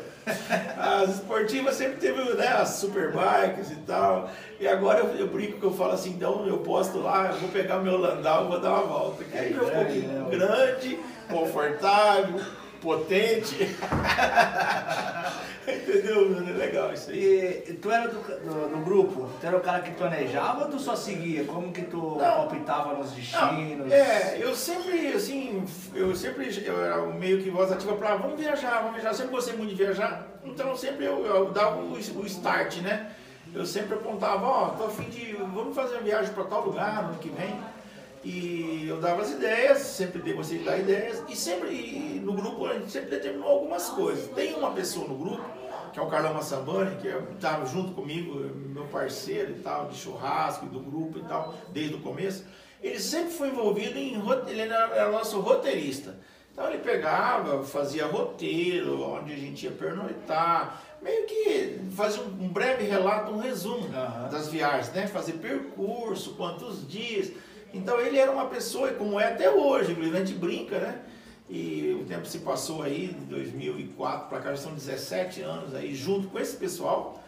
As 0.79 1.17
esportivas 1.17 1.75
sempre 1.75 1.97
teve 1.97 2.23
né, 2.35 2.49
as 2.49 2.71
superbikes 2.71 3.71
e 3.71 3.77
tal. 3.87 4.31
E 4.61 4.69
agora 4.69 5.01
eu, 5.01 5.17
eu 5.17 5.27
brinco 5.27 5.59
que 5.59 5.65
eu 5.65 5.73
falo 5.73 5.93
assim, 5.93 6.11
então 6.11 6.47
eu 6.47 6.59
posto 6.59 6.99
lá, 6.99 7.31
eu 7.33 7.39
vou 7.39 7.49
pegar 7.49 7.79
meu 7.79 7.99
Landau 7.99 8.45
e 8.45 8.49
vou 8.49 8.61
dar 8.61 8.71
uma 8.71 8.83
volta. 8.87 9.25
Que 9.25 9.37
aí 9.37 9.53
eu 9.53 9.67
grande, 9.67 10.01
fico 10.01 10.31
grande, 10.31 10.99
confortável, 11.29 12.41
potente. 12.83 13.57
Entendeu? 15.67 16.37
É 16.37 16.53
legal 16.53 16.93
isso 16.93 17.11
aí. 17.11 17.65
E 17.69 17.75
tu 17.75 17.91
era 17.91 18.09
do, 18.09 18.19
do, 18.19 18.69
do 18.77 18.85
grupo? 18.85 19.31
Tu 19.41 19.47
era 19.47 19.57
o 19.57 19.61
cara 19.61 19.81
que 19.81 19.93
planejava 19.93 20.65
ou 20.65 20.71
tu 20.71 20.79
só 20.79 20.97
seguia? 20.97 21.45
Como 21.45 21.73
que 21.73 21.83
tu 21.83 22.17
palpitava 22.19 22.95
nos 22.95 23.13
destinos? 23.13 23.87
Não, 23.87 23.93
é, 23.93 24.39
eu 24.41 24.55
sempre, 24.57 25.09
assim, 25.13 25.65
eu 25.95 26.15
sempre, 26.17 26.53
eu 26.65 26.85
era 26.85 27.07
meio 27.07 27.41
que 27.43 27.49
voz 27.49 27.71
ativa 27.71 27.95
pra, 27.95 28.17
vamos 28.17 28.39
viajar, 28.39 28.81
vamos 28.81 28.95
viajar. 28.95 29.11
Eu 29.11 29.15
sempre 29.15 29.33
gostei 29.33 29.57
muito 29.57 29.71
de 29.71 29.77
viajar, 29.77 30.27
então 30.45 30.77
sempre 30.77 31.05
eu, 31.05 31.25
eu 31.25 31.51
dava 31.53 31.77
o, 31.77 31.93
o 31.93 32.27
start, 32.27 32.79
né? 32.79 33.13
Eu 33.55 33.67
sempre 33.67 33.95
apontava, 33.95 34.47
ó, 34.47 34.69
tô 34.71 34.85
a 34.85 34.91
fim 34.91 35.09
de, 35.11 35.35
vamos 35.35 35.77
fazer 35.77 35.95
uma 35.95 36.03
viagem 36.03 36.33
pra 36.33 36.45
tal 36.45 36.65
lugar 36.65 37.03
no 37.03 37.11
ano 37.11 37.19
que 37.19 37.29
vem. 37.29 37.61
E 38.25 38.87
eu 38.89 39.01
dava 39.01 39.23
as 39.23 39.31
ideias, 39.33 39.79
sempre 39.79 40.23
dei 40.23 40.33
você 40.33 40.59
de 40.59 40.65
dar 40.65 40.79
ideias, 40.79 41.23
e 41.29 41.35
sempre, 41.35 41.71
e 41.71 42.21
no 42.23 42.33
grupo 42.35 42.67
a 42.67 42.75
gente 42.75 42.91
sempre 42.91 43.11
determinou 43.11 43.49
algumas 43.49 43.89
coisas. 43.89 44.29
Tem 44.29 44.55
uma 44.55 44.71
pessoa 44.71 45.09
no 45.09 45.17
grupo, 45.17 45.45
que 45.93 45.99
é 45.99 46.03
o 46.03 46.07
Carlão 46.07 46.33
Massambani, 46.35 46.97
que 46.97 47.09
estava 47.35 47.67
junto 47.67 47.93
comigo, 47.93 48.35
meu 48.35 48.85
parceiro 48.85 49.51
e 49.53 49.61
tal, 49.61 49.89
de 49.89 49.97
churrasco, 49.97 50.67
do 50.67 50.79
grupo 50.81 51.19
e 51.19 51.23
tal, 51.23 51.55
desde 51.73 51.95
o 51.95 52.01
começo. 52.01 52.45
Ele 52.81 52.99
sempre 52.99 53.33
foi 53.33 53.49
envolvido 53.49 53.99
em 53.99 54.15
ele 54.49 54.61
era, 54.61 55.11
nosso 55.11 55.41
roteirista. 55.41 56.17
Então 56.53 56.69
ele 56.69 56.79
pegava, 56.79 57.63
fazia 57.63 58.07
roteiro, 58.07 59.01
onde 59.03 59.33
a 59.33 59.37
gente 59.37 59.65
ia 59.65 59.73
pernoitar, 59.73 60.83
meio 61.01 61.27
que 61.27 61.81
fazia 61.97 62.23
um, 62.23 62.49
breve 62.49 62.85
relato, 62.85 63.33
um 63.33 63.39
resumo 63.39 63.89
Aham. 63.95 64.29
das 64.29 64.49
viagens, 64.49 64.93
né? 64.93 65.07
Fazer 65.07 65.35
percurso, 65.35 66.35
quantos 66.35 66.87
dias. 66.87 67.33
Então 67.73 68.01
ele 68.01 68.19
era 68.19 68.31
uma 68.31 68.47
pessoa, 68.47 68.91
e 68.91 68.95
como 68.95 69.19
é 69.19 69.29
até 69.29 69.51
hoje, 69.51 69.97
a 69.99 70.19
gente 70.19 70.35
brinca, 70.35 70.79
né? 70.79 71.01
E 71.49 71.99
o 72.01 72.05
tempo 72.05 72.27
se 72.27 72.39
passou 72.39 72.83
aí, 72.83 73.09
de 73.09 73.25
2004 73.27 74.29
para 74.29 74.41
cá, 74.41 74.51
já 74.51 74.57
são 74.57 74.75
17 74.75 75.43
anos 75.43 75.75
aí, 75.75 75.95
junto 75.95 76.29
com 76.29 76.39
esse 76.39 76.57
pessoal. 76.57 77.23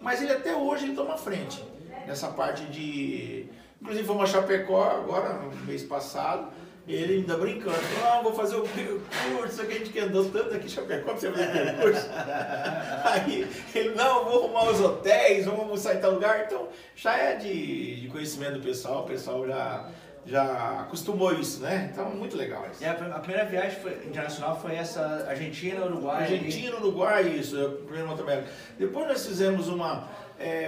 Mas 0.00 0.22
ele 0.22 0.32
até 0.32 0.54
hoje 0.54 0.84
ele 0.84 0.94
toma 0.94 1.16
frente 1.16 1.62
nessa 2.06 2.28
parte 2.28 2.64
de. 2.66 3.46
Inclusive 3.80 4.06
fomos 4.06 4.30
a 4.30 4.32
Chapecó 4.32 4.82
agora, 4.82 5.34
no 5.34 5.50
mês 5.66 5.82
passado. 5.82 6.48
Ele 6.88 7.14
ainda 7.14 7.36
brincando, 7.36 7.76
não, 8.00 8.22
vou 8.22 8.32
fazer 8.32 8.54
o 8.56 8.62
percurso, 8.62 9.66
que 9.66 9.72
a 9.72 9.78
gente 9.78 9.90
que 9.90 9.98
andou 9.98 10.24
tanto 10.30 10.54
aqui 10.54 10.66
em 10.66 10.68
Chapecó 10.68 11.10
pra 11.10 11.14
você 11.18 11.32
fazer 11.32 11.50
percurso. 11.52 12.08
Aí 13.04 13.48
ele, 13.74 13.94
não, 13.96 14.24
vou 14.24 14.44
arrumar 14.44 14.70
os 14.70 14.80
hotéis, 14.80 15.46
vamos 15.46 15.60
almoçar 15.62 15.96
em 15.96 16.00
tal 16.00 16.12
lugar. 16.12 16.44
Então 16.46 16.68
já 16.94 17.16
é 17.16 17.34
de, 17.36 18.02
de 18.02 18.08
conhecimento 18.08 18.54
do 18.54 18.60
pessoal, 18.60 19.02
o 19.02 19.06
pessoal 19.06 19.44
já, 19.48 19.88
já 20.24 20.80
acostumou 20.82 21.32
isso, 21.32 21.60
né? 21.60 21.90
Então 21.92 22.08
muito 22.10 22.36
legal 22.36 22.64
isso. 22.70 22.80
E 22.82 22.86
a, 22.86 22.94
primeira 22.94 23.44
viagem 23.46 23.80
foi- 23.80 24.00
internacional 24.06 24.56
foi 24.60 24.76
essa 24.76 25.26
Argentina, 25.28 25.84
Uruguai. 25.84 26.22
Argentina, 26.22 26.76
Uruguai, 26.76 27.22
isso, 27.30 27.58
é 27.58 27.66
o 27.66 27.72
primeiro 27.78 28.06
Montemérico. 28.08 28.48
Depois 28.78 29.08
nós 29.08 29.26
fizemos 29.26 29.66
uma 29.68 30.08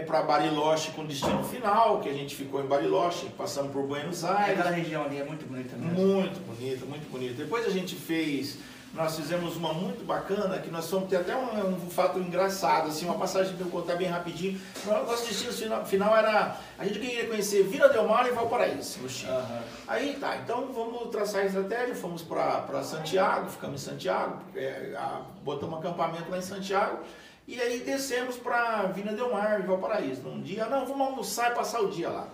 para 0.07 0.23
Bariloche 0.23 0.91
com 0.93 1.05
destino 1.05 1.45
final, 1.45 2.01
que 2.01 2.09
a 2.09 2.13
gente 2.13 2.35
ficou 2.35 2.63
em 2.63 2.67
Bariloche, 2.67 3.27
passamos 3.37 3.71
por 3.73 3.83
Buenos 3.83 4.23
E 4.23 4.27
Aires. 4.27 4.59
aquela 4.59 4.75
região 4.75 5.05
ali 5.05 5.19
é 5.21 5.25
muito 5.25 5.47
bonita 5.47 5.77
mesmo. 5.77 5.95
Muito 5.95 6.41
bonito, 6.47 6.87
muito 6.87 7.11
bonito. 7.11 7.35
Depois 7.37 7.67
a 7.67 7.71
gente 7.71 7.95
fez, 7.95 8.57
nós 8.95 9.15
fizemos 9.17 9.57
uma 9.57 9.75
muito 9.75 10.03
bacana, 10.07 10.59
que 10.59 10.71
nós 10.71 10.89
fomos 10.89 11.11
ter 11.11 11.17
até 11.17 11.37
um, 11.37 11.75
um 11.75 11.91
fato 11.91 12.19
engraçado, 12.19 12.89
assim, 12.89 13.05
uma 13.05 13.19
passagem 13.19 13.55
que 13.55 13.61
eu 13.61 13.67
vou 13.69 13.83
contar 13.83 13.97
bem 13.97 14.09
rapidinho. 14.09 14.59
Nosso 14.87 15.27
destino 15.27 15.53
final, 15.53 15.85
final 15.85 16.17
era, 16.17 16.57
a 16.79 16.85
gente 16.87 16.99
queria 16.99 17.27
conhecer 17.27 17.63
Vila 17.65 17.91
Del 17.91 18.09
Mar 18.09 18.27
e 18.27 18.31
Valparaíso, 18.31 19.01
no 19.03 19.09
Chile. 19.09 19.31
Aham. 19.33 19.61
Aí 19.87 20.17
tá, 20.19 20.39
então 20.39 20.73
vamos 20.73 21.11
traçar 21.11 21.43
a 21.43 21.45
estratégia, 21.45 21.95
fomos 21.95 22.23
para 22.23 22.83
Santiago, 22.83 23.51
ficamos 23.51 23.83
em 23.83 23.91
Santiago, 23.91 24.39
é, 24.57 24.95
a- 24.97 25.21
botamos 25.45 25.79
acampamento 25.79 26.31
lá 26.31 26.39
em 26.39 26.43
Santiago, 26.43 27.01
e 27.49 27.59
aí 27.59 27.81
descemos 27.81 28.37
para 28.37 28.83
Vina 28.95 29.13
Del 29.13 29.33
Mar, 29.33 29.63
Valparaíso. 29.63 30.21
Num 30.23 30.43
dia, 30.43 30.67
não, 30.67 30.85
vamos 30.85 31.07
almoçar 31.07 31.51
e 31.51 31.55
passar 31.55 31.81
o 31.81 31.89
dia 31.89 32.11
lá. 32.11 32.29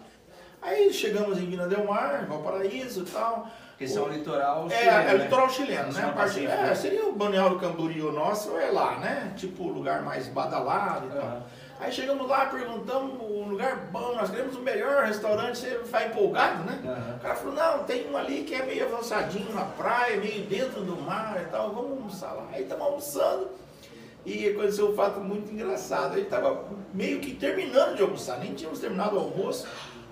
Aí 0.60 0.92
chegamos 0.92 1.38
em 1.38 1.46
Vina 1.46 1.68
Del 1.68 1.84
Mar, 1.84 2.26
Valparaíso 2.26 3.02
e 3.02 3.04
tal. 3.04 3.46
Porque 3.70 3.86
são 3.86 4.04
o 4.04 4.08
litoral 4.08 4.66
É, 4.68 4.76
chileno, 4.76 4.98
é 4.98 5.04
né? 5.04 5.24
litoral 5.24 5.50
chileno, 5.50 5.82
né? 5.82 5.88
Oceano 5.88 6.08
A 6.08 6.12
parte, 6.12 6.32
Pacífico, 6.34 6.52
é, 6.52 6.66
né? 6.66 6.74
seria 6.74 7.06
o 7.06 7.12
Balneário 7.12 7.58
Camboriú 7.60 8.10
nosso, 8.12 8.56
é 8.56 8.70
lá, 8.72 8.98
né? 8.98 9.32
Tipo, 9.36 9.64
o 9.64 9.68
lugar 9.68 10.02
mais 10.02 10.26
badalado 10.26 11.06
e 11.06 11.10
tal. 11.10 11.22
Aham. 11.22 11.42
Aí 11.80 11.92
chegamos 11.92 12.28
lá, 12.28 12.46
perguntamos 12.46 13.20
um 13.20 13.48
lugar 13.50 13.76
bom, 13.92 14.14
nós 14.14 14.30
queremos 14.30 14.56
o 14.56 14.60
melhor 14.60 15.04
restaurante, 15.04 15.58
você 15.58 15.78
vai 15.90 16.06
empolgado, 16.08 16.64
né? 16.64 16.80
Aham. 16.84 17.16
O 17.16 17.20
cara 17.20 17.34
falou, 17.36 17.54
não, 17.54 17.84
tem 17.84 18.10
um 18.10 18.16
ali 18.16 18.42
que 18.42 18.54
é 18.54 18.64
meio 18.64 18.84
avançadinho 18.86 19.52
na 19.52 19.64
praia, 19.64 20.16
meio 20.16 20.44
dentro 20.46 20.82
do 20.82 20.96
mar 21.02 21.40
e 21.40 21.46
tal, 21.50 21.72
vamos 21.72 21.90
almoçar 21.92 22.32
lá. 22.32 22.46
Aí 22.52 22.62
estamos 22.62 22.84
almoçando 22.84 23.50
e 24.24 24.48
aconteceu 24.48 24.90
um 24.90 24.94
fato 24.94 25.20
muito 25.20 25.52
engraçado. 25.52 26.14
Aí 26.14 26.22
estava 26.22 26.64
meio 26.92 27.20
que 27.20 27.34
terminando 27.34 27.96
de 27.96 28.02
almoçar, 28.02 28.38
nem 28.38 28.54
tínhamos 28.54 28.78
terminado 28.78 29.16
o 29.16 29.18
almoço. 29.18 29.66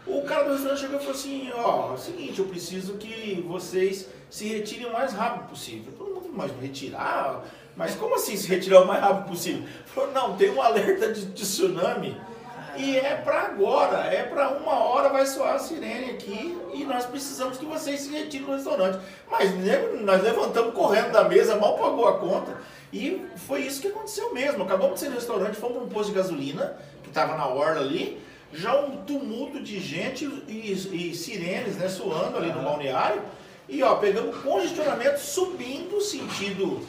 O 0.07 0.23
cara 0.23 0.45
do 0.45 0.53
restaurante 0.53 0.81
chegou 0.81 0.97
e 0.97 1.01
falou 1.01 1.15
assim, 1.15 1.51
ó, 1.55 1.91
é 1.91 1.95
o 1.95 1.99
seguinte, 1.99 2.39
eu 2.39 2.47
preciso 2.47 2.95
que 2.95 3.45
vocês 3.47 4.09
se 4.29 4.49
retirem 4.49 4.87
o 4.87 4.93
mais 4.93 5.13
rápido 5.13 5.49
possível. 5.49 5.93
Todo 5.97 6.15
mundo, 6.15 6.31
mas 6.33 6.51
retirar? 6.61 7.45
Mas 7.77 7.95
como 7.95 8.17
assim 8.17 8.37
se 8.37 8.49
retirar 8.49 8.83
o 8.83 8.87
mais 8.87 9.01
rápido 9.01 9.29
possível? 9.29 9.63
Falou, 9.87 10.13
não, 10.13 10.37
tem 10.37 10.51
um 10.51 10.61
alerta 10.61 11.13
de, 11.13 11.27
de 11.27 11.45
tsunami 11.45 12.21
e 12.77 12.97
é 12.97 13.17
para 13.17 13.43
agora, 13.43 14.07
é 14.07 14.23
para 14.23 14.49
uma 14.51 14.73
hora 14.73 15.11
vai 15.11 15.27
soar 15.27 15.57
a 15.57 15.59
sirene 15.59 16.13
aqui 16.13 16.59
e 16.73 16.85
nós 16.85 17.05
precisamos 17.05 17.59
que 17.59 17.67
vocês 17.67 18.01
se 18.01 18.11
retirem 18.11 18.47
do 18.47 18.53
restaurante. 18.53 18.99
Mas 19.31 19.51
nós 20.01 20.23
levantamos 20.23 20.73
correndo 20.75 21.13
da 21.13 21.25
mesa, 21.25 21.57
mal 21.57 21.77
pagou 21.77 22.09
a 22.09 22.19
conta. 22.19 22.57
E 22.93 23.25
foi 23.37 23.63
isso 23.63 23.81
que 23.81 23.89
aconteceu 23.89 24.35
mesmo. 24.35 24.63
Acabamos 24.63 24.95
de 24.95 25.01
sair 25.01 25.09
do 25.09 25.15
restaurante, 25.15 25.57
fomos 25.57 25.79
para 25.79 25.87
um 25.87 25.89
posto 25.89 26.11
de 26.11 26.17
gasolina, 26.17 26.77
que 27.03 27.09
estava 27.09 27.37
na 27.37 27.47
orla 27.47 27.81
ali, 27.81 28.21
já 28.53 28.79
um 28.79 28.99
tumulto 29.05 29.63
de 29.63 29.81
gente 29.81 30.27
e, 30.47 30.73
e 30.73 31.15
sirenes 31.15 31.77
né, 31.77 31.89
soando 31.89 32.37
ali 32.37 32.53
no 32.53 32.63
balneário. 32.63 33.23
E 33.69 33.83
ó, 33.83 33.95
pegamos 33.97 34.37
congestionamento 34.43 35.19
subindo 35.19 36.01
sentido 36.01 36.85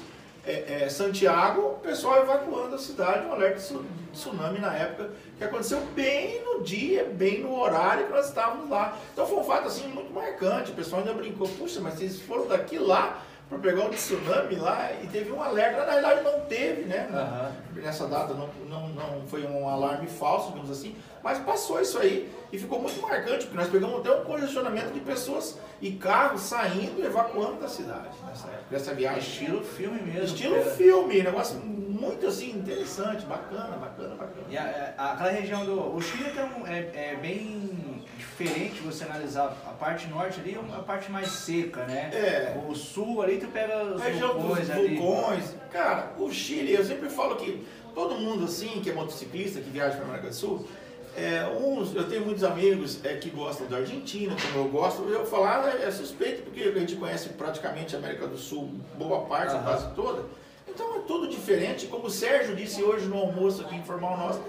é, 0.46 0.84
é, 0.84 0.90
Santiago, 0.90 1.62
o 1.62 1.80
pessoal 1.80 2.22
evacuando 2.22 2.76
a 2.76 2.78
cidade, 2.78 3.26
um 3.26 3.32
alerta 3.32 3.60
de 3.60 3.80
tsunami 4.12 4.60
na 4.60 4.74
época, 4.76 5.12
que 5.38 5.44
aconteceu 5.44 5.80
bem 5.96 6.44
no 6.44 6.62
dia, 6.62 7.06
bem 7.06 7.40
no 7.40 7.58
horário 7.58 8.08
que 8.08 8.12
nós 8.12 8.28
estávamos 8.28 8.70
lá. 8.70 8.98
Então 9.14 9.26
foi 9.26 9.38
um 9.38 9.44
fato 9.44 9.68
assim 9.68 9.88
muito 9.88 10.12
marcante, 10.14 10.72
o 10.72 10.76
pessoal 10.76 11.02
ainda 11.02 11.14
brincou, 11.14 11.48
puxa, 11.48 11.80
mas 11.80 11.94
vocês 11.94 12.20
foram 12.22 12.48
daqui 12.48 12.78
lá 12.78 13.24
para 13.54 13.72
pegar 13.72 13.86
um 13.86 13.90
tsunami 13.90 14.56
lá 14.56 14.92
e 15.02 15.08
teve 15.08 15.32
um 15.32 15.42
alerta. 15.42 15.86
Na 15.86 15.94
verdade 15.94 16.24
não 16.24 16.40
teve, 16.42 16.84
né? 16.84 17.08
Uhum. 17.12 17.82
Nessa 17.82 18.08
data 18.08 18.34
não, 18.34 18.50
não, 18.68 18.90
não 18.90 19.28
foi 19.28 19.46
um 19.46 19.68
alarme 19.68 20.08
falso, 20.08 20.50
digamos 20.50 20.72
assim, 20.72 20.96
mas 21.24 21.40
passou 21.40 21.82
isso 21.82 22.00
aí 22.00 22.32
e 22.52 22.58
ficou 22.58 22.80
muito 22.80 23.02
marcante, 23.02 23.46
porque 23.46 23.58
nós 23.58 23.70
pegamos 23.70 24.00
até 24.00 24.12
um 24.16 24.24
congestionamento 24.24 24.92
de 24.92 25.00
pessoas 25.00 25.58
e 25.82 25.92
carros 25.92 26.42
saindo 26.42 27.02
e 27.02 27.06
evacuando 27.06 27.60
da 27.60 27.68
cidade 27.68 28.10
nessa 28.28 28.48
época, 28.48 28.96
viagem. 28.96 29.20
Estilo 29.20 29.64
filme 29.64 30.02
mesmo. 30.02 30.24
Estilo 30.24 30.56
cara. 30.56 30.72
filme, 30.72 31.24
negócio 31.24 31.60
muito 31.60 32.28
assim, 32.28 32.52
interessante, 32.52 33.26
bacana, 33.26 33.78
bacana, 33.78 34.16
bacana. 34.16 34.46
E 34.50 34.58
a, 34.58 34.94
a, 34.98 35.14
aquela 35.14 35.30
região 35.30 35.66
do. 35.66 35.96
O 35.96 36.02
Chile 36.02 36.30
então, 36.30 36.68
é, 36.68 37.12
é 37.12 37.18
bem 37.22 37.93
diferente 38.24 38.82
você 38.82 39.04
analisar 39.04 39.56
a 39.66 39.72
parte 39.72 40.08
norte 40.08 40.40
ali, 40.40 40.56
é 40.56 40.60
uma 40.60 40.84
parte 40.84 41.12
mais 41.12 41.30
seca, 41.30 41.86
né? 41.86 42.10
É. 42.14 42.58
O 42.68 42.74
sul 42.74 43.22
ali 43.22 43.38
tu 43.38 43.48
pega 43.48 43.84
os 43.84 44.02
região 44.02 44.34
vulcões 44.34 44.68
dos 44.68 44.76
vulcões. 44.76 45.56
Cara, 45.72 46.14
o 46.18 46.32
Chile, 46.32 46.74
eu 46.74 46.84
sempre 46.84 47.10
falo 47.10 47.36
que 47.36 47.66
todo 47.94 48.16
mundo 48.16 48.46
assim, 48.46 48.82
que 48.82 48.90
é 48.90 48.94
motociclista, 48.94 49.62
que 49.62 49.70
viaja 49.70 49.96
para 49.96 50.06
a 50.06 50.08
América 50.08 50.30
do 50.30 50.36
Sul, 50.36 50.68
é, 51.16 51.46
uns, 51.46 51.94
eu 51.96 52.10
tenho 52.10 52.26
muitos 52.26 52.44
amigos 52.44 53.04
é, 53.06 53.16
que 53.16 53.30
gostam 53.30 53.68
da 53.68 53.78
Argentina, 53.78 54.36
como 54.36 54.66
eu 54.66 54.72
gosto. 54.72 55.04
Eu 55.04 55.26
falar 55.26 55.80
é, 55.80 55.86
é 55.86 55.92
suspeito, 55.92 56.42
porque 56.44 56.62
a 56.62 56.80
gente 56.80 56.96
conhece 56.96 57.30
praticamente 57.30 57.96
a 57.96 58.00
América 58.00 58.28
do 58.28 58.38
Sul, 58.38 58.72
boa 58.98 59.22
parte, 59.26 59.54
uhum. 59.54 59.64
quase 59.64 59.94
toda. 59.94 60.26
Então 60.68 60.96
é 60.96 61.00
tudo 61.02 61.28
diferente. 61.28 61.86
Como 61.86 62.08
o 62.08 62.10
Sérgio 62.10 62.56
disse 62.56 62.82
hoje 62.82 63.06
no 63.06 63.18
almoço 63.18 63.62
aqui 63.62 63.76
informal 63.76 64.18
nosso, 64.18 64.42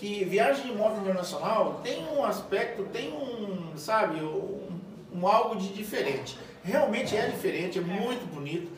que 0.00 0.24
viagem 0.24 0.72
de 0.72 0.72
moto 0.72 0.98
internacional 0.98 1.80
tem 1.84 2.04
um 2.08 2.24
aspecto, 2.24 2.84
tem 2.84 3.12
um, 3.12 3.76
sabe, 3.76 4.20
um, 4.20 4.80
um 5.12 5.26
algo 5.28 5.56
de 5.56 5.68
diferente. 5.68 6.38
Realmente 6.64 7.14
é 7.16 7.26
diferente, 7.26 7.78
é 7.78 7.82
muito 7.82 8.26
bonito 8.34 8.70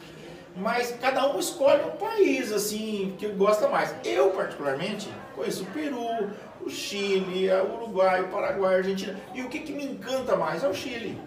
mas 0.54 0.94
cada 1.00 1.32
um 1.32 1.38
escolhe 1.38 1.82
um 1.84 1.92
país 1.92 2.52
assim 2.52 3.14
que 3.18 3.26
gosta 3.28 3.68
mais. 3.68 3.94
Eu 4.04 4.30
particularmente 4.30 5.08
conheço 5.34 5.62
o 5.62 5.66
Peru, 5.66 6.30
o 6.60 6.68
Chile, 6.68 7.50
o 7.50 7.76
Uruguai, 7.76 8.22
o 8.22 8.28
Paraguai, 8.28 8.74
a 8.74 8.76
Argentina. 8.78 9.18
E 9.34 9.42
o 9.42 9.48
que, 9.48 9.60
que 9.60 9.72
me 9.72 9.84
encanta 9.84 10.36
mais 10.36 10.62
é 10.62 10.68
o 10.68 10.74
Chile. 10.74 11.18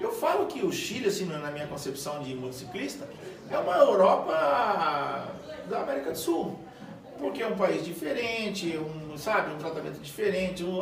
Eu 0.00 0.12
falo 0.12 0.46
que 0.46 0.64
o 0.64 0.72
Chile, 0.72 1.08
assim, 1.08 1.26
na 1.26 1.50
minha 1.50 1.66
concepção 1.66 2.22
de 2.22 2.34
motociclista, 2.34 3.08
é 3.48 3.56
uma 3.56 3.76
Europa 3.76 5.32
da 5.68 5.80
América 5.80 6.10
do 6.10 6.18
Sul. 6.18 6.58
Porque 7.18 7.42
é 7.42 7.46
um 7.46 7.56
país 7.56 7.84
diferente, 7.84 8.78
um, 8.78 9.16
sabe, 9.16 9.54
um 9.54 9.58
tratamento 9.58 9.98
diferente, 10.00 10.62
um, 10.62 10.80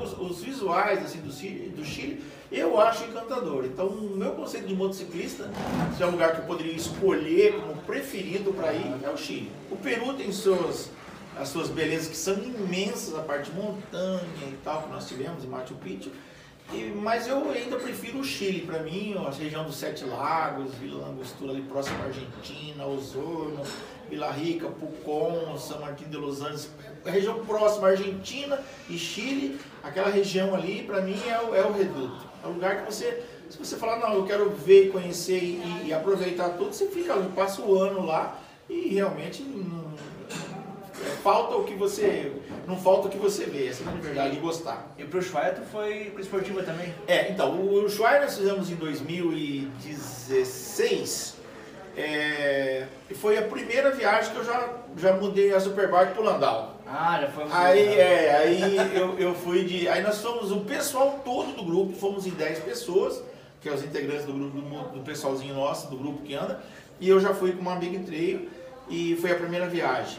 os, 0.00 0.18
os, 0.18 0.42
visuais 0.42 1.04
assim, 1.04 1.18
do, 1.18 1.76
do 1.76 1.84
Chile, 1.84 2.24
eu 2.50 2.80
acho 2.80 3.04
encantador. 3.04 3.64
Então, 3.64 3.86
o 3.86 4.16
meu 4.16 4.32
conceito 4.32 4.66
de 4.66 4.74
motociclista, 4.74 5.50
se 5.96 6.02
é 6.02 6.06
um 6.06 6.12
lugar 6.12 6.34
que 6.34 6.40
eu 6.40 6.46
poderia 6.46 6.72
escolher 6.72 7.60
como 7.60 7.76
preferido 7.82 8.52
para 8.52 8.72
ir, 8.72 8.94
é 9.02 9.10
o 9.10 9.16
Chile. 9.16 9.50
O 9.70 9.76
Peru 9.76 10.14
tem 10.14 10.32
suas 10.32 10.90
as 11.38 11.48
suas 11.48 11.68
belezas 11.68 12.08
que 12.08 12.16
são 12.16 12.34
imensas, 12.34 13.14
a 13.14 13.22
parte 13.22 13.50
de 13.50 13.56
montanha 13.56 14.22
e 14.46 14.56
tal 14.62 14.82
que 14.82 14.90
nós 14.90 15.08
tivemos 15.08 15.44
em 15.44 15.48
Machu 15.48 15.74
Picchu. 15.74 16.10
E, 16.72 16.92
mas 16.96 17.26
eu 17.26 17.50
ainda 17.50 17.76
prefiro 17.76 18.20
o 18.20 18.24
Chile, 18.24 18.62
para 18.62 18.82
mim, 18.82 19.14
a 19.14 19.30
região 19.30 19.64
dos 19.64 19.76
Sete 19.76 20.04
Lagos, 20.04 20.74
Vila 20.76 21.06
Langostura 21.06 21.52
ali 21.52 21.62
próximo 21.62 22.02
à 22.02 22.06
Argentina, 22.06 22.86
Osorno, 22.86 23.62
Vila 24.08 24.30
Rica, 24.30 24.68
Pucón, 24.68 25.56
São 25.58 25.80
Martín 25.80 26.08
de 26.08 26.16
Los 26.16 26.42
Andes, 26.42 26.68
a 27.04 27.10
região 27.10 27.44
próxima 27.44 27.88
Argentina 27.88 28.60
e 28.88 28.98
Chile, 28.98 29.58
aquela 29.82 30.08
região 30.08 30.54
ali, 30.54 30.82
para 30.82 31.00
mim 31.00 31.20
é 31.26 31.40
o, 31.40 31.54
é 31.54 31.64
o 31.64 31.72
reduto. 31.72 32.26
É 32.42 32.46
o 32.46 32.50
lugar 32.50 32.84
que 32.84 32.92
você, 32.92 33.22
se 33.50 33.58
você 33.58 33.76
falar, 33.76 33.98
não, 33.98 34.14
eu 34.14 34.24
quero 34.24 34.50
ver, 34.50 34.90
conhecer 34.90 35.42
e, 35.42 35.86
e 35.86 35.92
aproveitar 35.92 36.50
tudo, 36.50 36.72
você 36.72 36.86
fica 36.86 37.12
ali, 37.12 37.28
passa 37.34 37.62
o 37.62 37.78
ano 37.78 38.04
lá 38.04 38.38
e 38.68 38.94
realmente 38.94 39.42
não 39.42 39.94
falta 41.24 41.56
o 41.56 41.64
que 41.64 41.74
você. 41.74 42.30
Não 42.66 42.78
falta 42.78 43.08
o 43.08 43.10
que 43.10 43.18
você 43.18 43.46
vê, 43.46 43.68
essa 43.68 43.82
é 43.84 43.88
a 43.88 43.92
verdade, 43.92 44.36
e 44.36 44.40
gostar. 44.40 44.94
E 44.98 45.04
pro 45.04 45.18
Ushuaia 45.18 45.52
tu 45.52 45.62
foi 45.70 46.10
pro 46.10 46.20
esportiva 46.20 46.62
também? 46.62 46.94
É, 47.06 47.30
então, 47.30 47.58
o 47.60 47.84
Ushuaia 47.84 48.22
nós 48.22 48.36
fizemos 48.36 48.70
em 48.70 48.74
2016. 48.76 51.33
É, 51.96 52.86
e 53.08 53.14
foi 53.14 53.38
a 53.38 53.42
primeira 53.42 53.90
viagem 53.90 54.32
que 54.32 54.38
eu 54.38 54.44
já, 54.44 54.68
já 54.96 55.12
mudei 55.12 55.54
a 55.54 55.60
Superbike 55.60 56.12
pro 56.12 56.22
Landau. 56.22 56.80
Ah, 56.86 57.18
já 57.20 57.28
foi 57.28 57.44
Aí, 57.50 57.98
é, 57.98 58.36
aí 58.36 58.76
eu, 58.96 59.18
eu 59.18 59.34
fui 59.34 59.64
de. 59.64 59.88
Aí 59.88 60.02
nós 60.02 60.20
fomos, 60.20 60.50
o 60.50 60.60
pessoal 60.60 61.20
todo 61.24 61.56
do 61.56 61.64
grupo, 61.64 61.92
fomos 61.92 62.26
em 62.26 62.30
10 62.30 62.60
pessoas, 62.60 63.22
que 63.60 63.68
é 63.68 63.72
os 63.72 63.82
integrantes 63.82 64.24
do 64.24 64.32
grupo, 64.32 64.60
do, 64.60 64.98
do 64.98 65.00
pessoalzinho 65.00 65.54
nosso, 65.54 65.88
do 65.88 65.96
grupo 65.96 66.22
que 66.22 66.34
anda, 66.34 66.60
e 67.00 67.08
eu 67.08 67.20
já 67.20 67.32
fui 67.32 67.52
com 67.52 67.62
uma 67.62 67.76
Big 67.76 68.00
Trail 68.00 68.48
e 68.88 69.16
foi 69.16 69.32
a 69.32 69.36
primeira 69.36 69.66
viagem 69.66 70.18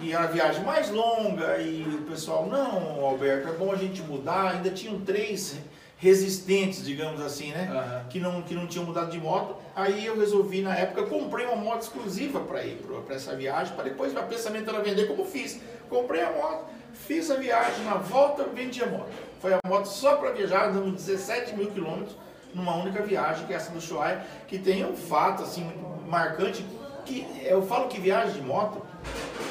e 0.00 0.12
era 0.12 0.24
a 0.24 0.26
viagem 0.26 0.64
mais 0.64 0.90
longa 0.90 1.58
e 1.58 1.82
o 1.82 2.02
pessoal, 2.02 2.46
não, 2.46 3.04
Alberto, 3.04 3.48
é 3.48 3.52
bom 3.52 3.72
a 3.72 3.76
gente 3.76 4.02
mudar. 4.02 4.54
Ainda 4.54 4.70
tinham 4.70 5.00
três 5.00 5.56
resistentes, 6.04 6.84
digamos 6.84 7.18
assim, 7.22 7.50
né? 7.50 7.70
Uhum. 7.72 8.08
Que, 8.10 8.20
não, 8.20 8.42
que 8.42 8.52
não 8.52 8.66
tinham 8.66 8.84
mudado 8.84 9.10
de 9.10 9.18
moto. 9.18 9.56
Aí 9.74 10.04
eu 10.04 10.18
resolvi, 10.18 10.60
na 10.60 10.76
época, 10.76 11.04
comprei 11.04 11.46
uma 11.46 11.56
moto 11.56 11.80
exclusiva 11.80 12.40
para 12.40 12.62
ir 12.62 12.76
para 13.06 13.16
essa 13.16 13.34
viagem, 13.34 13.74
para 13.74 13.84
depois 13.84 14.14
o 14.14 14.22
pensamento 14.24 14.68
era 14.68 14.82
vender 14.82 15.06
como 15.06 15.24
fiz. 15.24 15.62
Comprei 15.88 16.20
a 16.20 16.30
moto, 16.30 16.66
fiz 16.92 17.30
a 17.30 17.36
viagem, 17.36 17.86
na 17.86 17.94
volta 17.94 18.44
vendi 18.44 18.82
a 18.82 18.86
moto. 18.86 19.08
Foi 19.40 19.54
a 19.54 19.58
moto 19.66 19.86
só 19.86 20.16
para 20.16 20.32
viajar, 20.32 20.68
andando 20.68 20.92
17 20.92 21.56
mil 21.56 21.70
quilômetros 21.70 22.14
numa 22.52 22.76
única 22.76 23.02
viagem, 23.02 23.46
que 23.46 23.54
é 23.54 23.56
essa 23.56 23.72
do 23.72 23.80
Shoai, 23.80 24.22
que 24.46 24.58
tem 24.58 24.84
um 24.84 24.94
fato 24.94 25.42
assim 25.42 25.72
marcante, 26.06 26.66
que 27.06 27.26
eu 27.42 27.62
falo 27.66 27.88
que 27.88 27.98
viagem 27.98 28.34
de 28.34 28.42
moto 28.42 28.84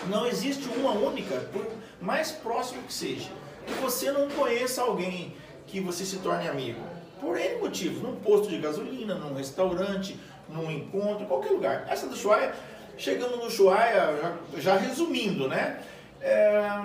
não 0.08 0.28
existe 0.28 0.68
uma 0.78 0.92
única, 0.92 1.36
por 1.52 1.66
mais 2.00 2.32
próximo 2.32 2.84
que 2.84 2.94
seja, 2.94 3.30
que 3.66 3.74
você 3.76 4.12
não 4.12 4.30
conheça 4.30 4.84
alguém 4.84 5.36
que 5.74 5.80
você 5.80 6.06
se 6.06 6.18
torne 6.18 6.48
amigo. 6.48 6.80
Por 7.20 7.36
N 7.36 7.60
motivos, 7.60 8.04
num 8.04 8.16
posto 8.18 8.48
de 8.48 8.60
gasolina, 8.60 9.16
num 9.16 9.34
restaurante, 9.34 10.16
num 10.48 10.70
encontro, 10.70 11.26
qualquer 11.26 11.50
lugar. 11.50 11.88
Essa 11.90 12.06
do 12.06 12.16
Chuaia, 12.16 12.54
chegando 12.96 13.38
no 13.38 13.50
Chuaia, 13.50 14.38
já, 14.54 14.62
já 14.62 14.78
resumindo, 14.78 15.48
né? 15.48 15.82
É, 16.22 16.80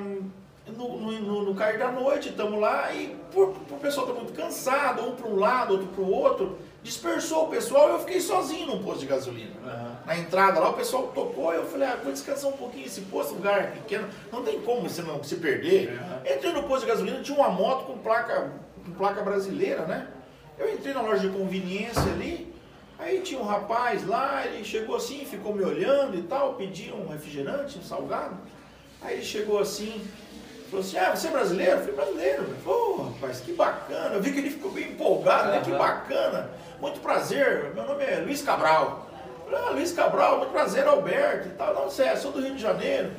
no, 0.74 0.96
no, 0.96 1.42
no, 1.42 1.54
cair 1.54 1.78
da 1.78 1.92
noite, 1.92 2.30
estamos 2.30 2.58
lá 2.58 2.90
e 2.94 3.14
por, 3.30 3.50
por 3.50 3.76
o 3.76 3.80
pessoal 3.80 4.06
estar 4.06 4.18
tá 4.18 4.24
muito 4.24 4.36
cansado, 4.36 5.02
um 5.02 5.14
para 5.14 5.28
um 5.28 5.36
lado, 5.36 5.72
outro 5.72 5.88
para 5.88 6.02
o 6.02 6.10
outro, 6.10 6.58
dispersou 6.82 7.44
o 7.44 7.48
pessoal 7.48 7.90
e 7.90 7.92
eu 7.92 7.98
fiquei 8.00 8.20
sozinho 8.20 8.68
num 8.68 8.82
posto 8.82 9.00
de 9.00 9.06
gasolina. 9.06 9.52
Uhum. 9.62 9.96
Na 10.06 10.16
entrada 10.16 10.60
lá, 10.60 10.70
o 10.70 10.74
pessoal 10.74 11.08
tocou, 11.08 11.52
eu 11.52 11.66
falei, 11.66 11.88
ah, 11.88 11.98
vou 12.02 12.10
descansar 12.10 12.50
um 12.50 12.56
pouquinho, 12.56 12.86
esse 12.86 13.02
posto, 13.02 13.34
lugar 13.34 13.58
é 13.58 13.66
pequeno, 13.66 14.08
não 14.32 14.42
tem 14.42 14.60
como 14.62 14.88
você 14.88 15.02
não 15.02 15.22
se 15.22 15.36
perder. 15.36 15.90
Uhum. 15.90 16.34
Entrei 16.34 16.52
no 16.52 16.62
posto 16.62 16.86
de 16.86 16.92
gasolina, 16.92 17.20
tinha 17.20 17.36
uma 17.36 17.50
moto 17.50 17.84
com 17.84 17.98
placa, 17.98 18.52
com 18.88 18.94
placa 18.94 19.22
brasileira, 19.22 19.86
né? 19.86 20.08
Eu 20.58 20.72
entrei 20.72 20.92
na 20.92 21.02
loja 21.02 21.28
de 21.28 21.36
conveniência 21.36 22.02
ali, 22.12 22.52
aí 22.98 23.20
tinha 23.20 23.40
um 23.40 23.44
rapaz 23.44 24.06
lá, 24.06 24.44
ele 24.46 24.64
chegou 24.64 24.96
assim, 24.96 25.24
ficou 25.24 25.54
me 25.54 25.62
olhando 25.62 26.16
e 26.16 26.22
tal, 26.22 26.54
pediu 26.54 26.96
um 26.96 27.08
refrigerante, 27.08 27.78
um 27.78 27.82
salgado. 27.82 28.36
Aí 29.00 29.14
ele 29.14 29.24
chegou 29.24 29.60
assim, 29.60 30.02
Falou 30.70 30.84
assim, 30.84 30.98
ah, 30.98 31.16
você 31.16 31.28
é 31.28 31.30
brasileiro? 31.30 31.72
Eu 31.72 31.78
falei, 31.78 31.94
brasileiro. 31.94 32.56
Pô, 32.62 33.02
rapaz, 33.04 33.40
que 33.40 33.52
bacana. 33.52 34.14
Eu 34.14 34.20
vi 34.20 34.32
que 34.32 34.38
ele 34.38 34.50
ficou 34.50 34.70
bem 34.70 34.90
empolgado, 34.90 35.50
né? 35.50 35.62
Que 35.64 35.70
bacana. 35.70 36.50
Muito 36.78 37.00
prazer, 37.00 37.72
meu 37.74 37.86
nome 37.86 38.04
é 38.04 38.16
Luiz 38.16 38.42
Cabral. 38.42 39.08
Eu 39.46 39.50
falei, 39.50 39.66
ah, 39.66 39.70
Luiz 39.70 39.92
Cabral, 39.92 40.38
muito 40.38 40.50
prazer, 40.50 40.86
Alberto 40.86 41.48
e 41.48 41.52
tal. 41.52 41.72
Não, 41.72 41.84
você 41.84 42.02
é, 42.02 42.16
sou 42.16 42.32
do 42.32 42.40
Rio 42.42 42.54
de 42.54 42.60
Janeiro. 42.60 43.06
Eu 43.08 43.12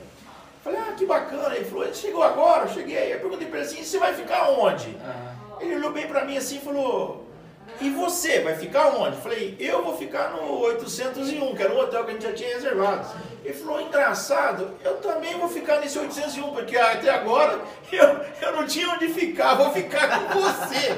falei, 0.64 0.80
ah, 0.80 0.94
que 0.94 1.08
bacana. 1.08 1.56
Ele 1.56 1.66
falou, 1.66 1.86
ele 1.86 1.96
chegou 1.96 2.22
agora, 2.22 2.66
eu 2.66 2.74
cheguei. 2.74 3.14
Eu 3.14 3.20
perguntei 3.20 3.48
para 3.48 3.60
ele 3.60 3.68
assim, 3.68 3.84
você 3.84 3.98
vai 3.98 4.14
ficar 4.14 4.52
onde? 4.52 4.90
Uhum. 4.90 5.39
Ele 5.60 5.76
olhou 5.76 5.92
bem 5.92 6.08
para 6.08 6.26
mim 6.26 6.38
assim 6.38 6.58
e 6.58 6.62
falou, 6.62 7.30
e 7.82 7.90
você, 7.92 8.42
vai 8.42 8.56
ficar 8.56 8.88
onde? 8.88 9.16
Eu 9.16 9.22
falei, 9.22 9.56
eu 9.58 9.84
vou 9.84 9.96
ficar 9.96 10.32
no 10.32 10.60
801, 10.60 11.56
que 11.56 11.64
era 11.64 11.74
o 11.74 11.80
hotel 11.80 12.04
que 12.04 12.12
a 12.12 12.14
gente 12.14 12.24
já 12.24 12.34
tinha 12.34 12.56
reservado. 12.56 13.08
Ele 13.44 13.54
falou, 13.54 13.80
engraçado, 13.80 14.72
eu 14.84 14.98
também 14.98 15.38
vou 15.38 15.48
ficar 15.48 15.80
nesse 15.80 15.98
801, 15.98 16.52
porque 16.52 16.76
até 16.76 17.10
agora 17.10 17.58
eu, 17.90 18.20
eu 18.42 18.52
não 18.54 18.68
tinha 18.68 18.90
onde 18.90 19.08
ficar, 19.08 19.56
vou 19.56 19.72
ficar 19.72 20.28
com 20.28 20.42
você. 20.42 20.98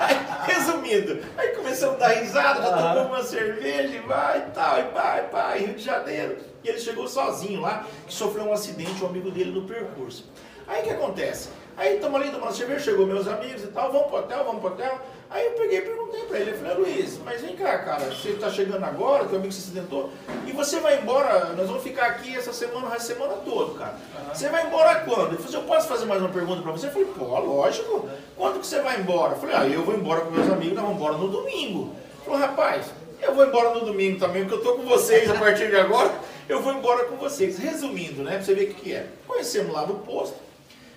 Aí, 0.00 0.54
resumindo, 0.54 1.22
aí 1.36 1.48
começamos 1.48 1.96
a 1.96 1.98
dar 1.98 2.14
risada, 2.14 2.62
já 2.62 2.76
tomamos 2.76 3.06
uma 3.08 3.22
cerveja 3.22 3.94
e 3.94 4.00
vai 4.00 4.38
e 4.38 4.50
tal, 4.52 4.78
e 4.78 4.82
vai, 4.84 5.28
vai, 5.28 5.58
Rio 5.58 5.74
de 5.74 5.82
Janeiro. 5.82 6.38
E 6.64 6.68
ele 6.68 6.78
chegou 6.78 7.06
sozinho 7.06 7.60
lá, 7.60 7.84
que 8.06 8.14
sofreu 8.14 8.44
um 8.44 8.52
acidente, 8.54 9.04
um 9.04 9.08
amigo 9.08 9.30
dele 9.30 9.50
no 9.50 9.66
percurso. 9.66 10.30
Aí 10.66 10.80
o 10.80 10.84
que 10.84 10.90
acontece? 10.90 11.50
Aí 11.76 11.94
estamos 11.94 12.20
ali 12.20 12.30
tomando 12.30 12.54
cerveja, 12.54 12.84
chegou 12.84 13.06
meus 13.06 13.26
amigos 13.26 13.62
e 13.62 13.68
tal, 13.68 13.90
vamos 13.90 14.08
pro 14.08 14.18
hotel, 14.18 14.44
vamos 14.44 14.60
pro 14.60 14.70
hotel. 14.70 15.00
Aí 15.30 15.46
eu 15.46 15.52
peguei 15.52 15.78
e 15.78 15.82
perguntei 15.82 16.20
pra 16.24 16.38
ele, 16.38 16.50
eu 16.50 16.58
falei, 16.58 16.74
Luiz, 16.74 17.18
mas 17.24 17.40
vem 17.40 17.56
cá, 17.56 17.78
cara, 17.78 18.04
você 18.04 18.34
tá 18.34 18.50
chegando 18.50 18.84
agora, 18.84 19.24
teu 19.24 19.38
amigo 19.38 19.50
se 19.50 19.60
acidentou, 19.60 20.10
e 20.46 20.52
você 20.52 20.78
vai 20.80 21.00
embora, 21.00 21.54
nós 21.54 21.66
vamos 21.66 21.82
ficar 21.82 22.06
aqui 22.08 22.36
essa 22.36 22.52
semana, 22.52 22.88
a 22.88 23.00
semana 23.00 23.34
toda, 23.44 23.78
cara. 23.78 23.96
Você 24.34 24.50
vai 24.50 24.66
embora 24.66 25.00
quando? 25.00 25.28
Ele 25.28 25.36
falou 25.36 25.48
assim, 25.48 25.56
eu 25.56 25.62
posso 25.62 25.88
fazer 25.88 26.04
mais 26.04 26.20
uma 26.20 26.28
pergunta 26.28 26.60
pra 26.60 26.72
você? 26.72 26.88
Eu 26.88 26.90
falei, 26.90 27.08
pô, 27.16 27.24
lógico. 27.38 28.08
Quando 28.36 28.60
que 28.60 28.66
você 28.66 28.80
vai 28.80 29.00
embora? 29.00 29.32
Eu 29.32 29.38
falei, 29.38 29.56
ah, 29.56 29.66
eu 29.66 29.82
vou 29.82 29.94
embora 29.94 30.20
com 30.20 30.30
meus 30.30 30.50
amigos, 30.50 30.74
nós 30.74 30.84
vamos 30.84 30.98
embora 30.98 31.16
no 31.16 31.28
domingo. 31.28 31.94
Ele 31.94 32.24
falou, 32.24 32.40
rapaz, 32.40 32.86
eu 33.22 33.34
vou 33.34 33.46
embora 33.46 33.70
no 33.70 33.86
domingo 33.86 34.18
também, 34.18 34.44
porque 34.44 34.58
eu 34.58 34.62
tô 34.62 34.74
com 34.78 34.82
vocês 34.82 35.30
a 35.30 35.34
partir 35.34 35.70
de 35.70 35.76
agora, 35.76 36.12
eu 36.46 36.60
vou 36.60 36.74
embora 36.74 37.04
com 37.06 37.16
vocês. 37.16 37.56
Resumindo, 37.56 38.22
né, 38.22 38.32
pra 38.32 38.42
você 38.42 38.54
ver 38.54 38.64
o 38.64 38.74
que, 38.74 38.80
que 38.82 38.92
é. 38.92 39.06
Conhecemos 39.26 39.72
lá 39.72 39.86
no 39.86 39.94
posto, 40.00 40.36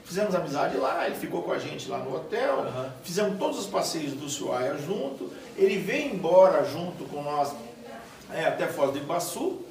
Fizemos 0.05 0.35
amizade 0.35 0.77
lá, 0.77 1.07
ele 1.07 1.15
ficou 1.15 1.41
com 1.41 1.51
a 1.51 1.57
gente 1.57 1.89
lá 1.89 1.97
no 1.97 2.15
hotel, 2.15 2.59
uhum. 2.59 2.89
fizemos 3.03 3.39
todos 3.39 3.57
os 3.57 3.65
passeios 3.65 4.13
do 4.13 4.29
Suaia 4.29 4.77
junto. 4.77 5.31
Ele 5.57 5.79
veio 5.79 6.13
embora 6.13 6.63
junto 6.63 7.05
com 7.05 7.23
nós 7.23 7.51
é, 8.31 8.45
até 8.45 8.67
Foz 8.67 8.91
do 8.91 8.99
Iguaçu. 8.99 9.61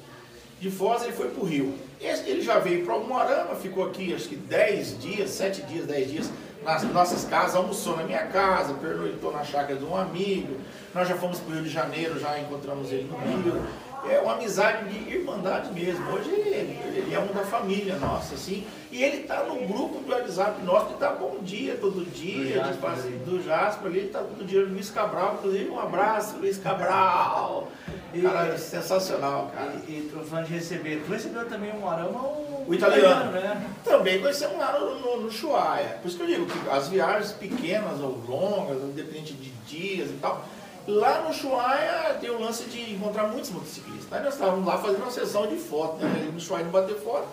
De 0.59 0.69
Foz 0.69 1.03
ele 1.03 1.13
foi 1.13 1.29
para 1.29 1.41
o 1.41 1.47
Rio. 1.47 1.73
Ele 2.01 2.41
já 2.41 2.59
veio 2.59 2.85
para 2.85 2.95
o 2.97 3.07
Moarama, 3.07 3.55
ficou 3.55 3.85
aqui 3.85 4.13
acho 4.13 4.27
que 4.27 4.35
10 4.35 4.99
dias, 4.99 5.29
7 5.29 5.61
dias, 5.63 5.87
10 5.87 6.11
dias 6.11 6.29
nas 6.65 6.83
nossas 6.83 7.23
casas, 7.23 7.55
almoçou 7.55 7.95
na 7.95 8.03
minha 8.03 8.25
casa, 8.25 8.73
pernoitou 8.73 9.31
na 9.31 9.43
chácara 9.43 9.79
de 9.79 9.85
um 9.85 9.95
amigo. 9.95 10.59
Nós 10.93 11.07
já 11.07 11.15
fomos 11.15 11.39
para 11.39 11.51
o 11.51 11.53
Rio 11.55 11.63
de 11.63 11.69
Janeiro, 11.69 12.19
já 12.19 12.37
encontramos 12.39 12.91
ele 12.91 13.09
no 13.09 13.17
Rio 13.17 13.65
é 14.09 14.19
uma 14.19 14.33
amizade 14.33 14.87
de 14.89 15.15
irmandade 15.15 15.71
mesmo. 15.73 16.07
Hoje 16.11 16.29
ele, 16.29 16.79
ele 16.95 17.13
é 17.13 17.19
um 17.19 17.33
da 17.33 17.43
família 17.43 17.95
nossa, 17.97 18.35
assim. 18.35 18.65
E 18.95 19.03
ele 19.03 19.23
está 19.23 19.43
no 19.43 19.55
grupo 19.67 19.99
do 19.99 20.09
WhatsApp 20.09 20.63
nosso 20.63 20.85
que 20.85 20.93
está 20.93 21.09
bom 21.09 21.39
dia 21.41 21.75
todo 21.75 22.09
dia, 22.11 22.63
do 22.63 22.79
Jasper, 22.79 22.91
de, 22.91 23.17
do 23.25 23.43
Jasper 23.43 23.87
ali, 23.87 24.05
está 24.05 24.19
todo 24.19 24.45
dia. 24.45 24.63
Luiz 24.63 24.89
Cabral, 24.89 25.33
inclusive, 25.33 25.69
um 25.69 25.77
abraço, 25.77 26.37
Luiz 26.37 26.57
Cabral. 26.57 27.69
E, 28.13 28.21
cara, 28.21 28.53
é 28.53 28.57
sensacional, 28.57 29.51
cara. 29.53 29.73
E, 29.85 29.91
e 29.91 30.09
tô 30.09 30.21
falando 30.21 30.45
de 30.45 30.53
receber, 30.53 31.03
tu 31.05 31.11
recebeu 31.11 31.45
também 31.45 31.73
um 31.75 31.89
arama 31.89 32.21
o 32.65 32.73
italiano, 32.73 33.33
né? 33.33 33.69
Também 33.83 34.21
conhecemos 34.21 34.57
lá 34.57 34.79
no, 34.79 34.97
no, 34.97 35.21
no 35.23 35.29
Chuaia. 35.29 35.99
Por 36.01 36.07
isso 36.07 36.15
que 36.15 36.23
eu 36.23 36.27
digo 36.27 36.45
que 36.45 36.69
as 36.69 36.87
viagens 36.87 37.33
pequenas 37.33 37.99
ou 37.99 38.17
longas, 38.25 38.81
independente 38.81 39.33
de 39.33 39.49
dias 39.67 40.09
e 40.09 40.17
tal, 40.21 40.45
Lá 40.87 41.21
no 41.21 41.33
Chuaia 41.33 42.15
tem 42.21 42.29
o 42.29 42.39
lance 42.39 42.65
de 42.65 42.93
encontrar 42.93 43.27
muitos 43.27 43.49
motociclistas. 43.49 44.11
Aí 44.11 44.23
nós 44.23 44.33
estávamos 44.35 44.65
lá 44.65 44.77
fazendo 44.77 45.01
uma 45.01 45.11
sessão 45.11 45.47
de 45.47 45.55
foto, 45.57 45.97
né? 46.05 46.29
No 46.31 46.39
Chuaia 46.39 46.63
não 46.63 46.71
bater 46.71 46.95
foto. 46.97 47.27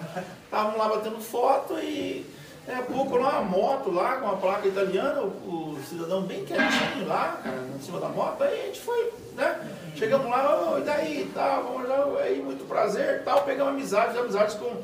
Estávamos 0.44 0.78
lá 0.78 0.88
batendo 0.88 1.20
foto 1.20 1.78
e 1.78 2.26
é 2.66 2.76
pouco 2.76 3.16
lá 3.16 3.40
uma 3.40 3.58
moto 3.58 3.90
lá 3.90 4.16
com 4.16 4.28
a 4.28 4.36
placa 4.36 4.68
italiana, 4.68 5.20
o, 5.20 5.74
o, 5.74 5.78
cidadão 5.88 6.22
bem 6.22 6.44
quietinho 6.44 7.08
lá, 7.08 7.40
cara, 7.42 7.58
em 7.74 7.82
cima 7.82 7.98
da 7.98 8.08
moto, 8.08 8.42
aí 8.42 8.60
a 8.62 8.66
gente 8.66 8.80
foi, 8.80 9.12
né? 9.34 9.60
Chegamos 9.96 10.30
lá, 10.30 10.72
oh, 10.72 10.78
e 10.78 10.82
daí, 10.82 11.30
tal, 11.34 11.64
vamos 11.64 11.88
lá, 11.88 12.20
aí, 12.22 12.40
muito 12.40 12.64
prazer, 12.68 13.24
tal, 13.24 13.42
pegamos 13.42 13.72
amizades, 13.72 14.16
amizades 14.16 14.54
com, 14.54 14.76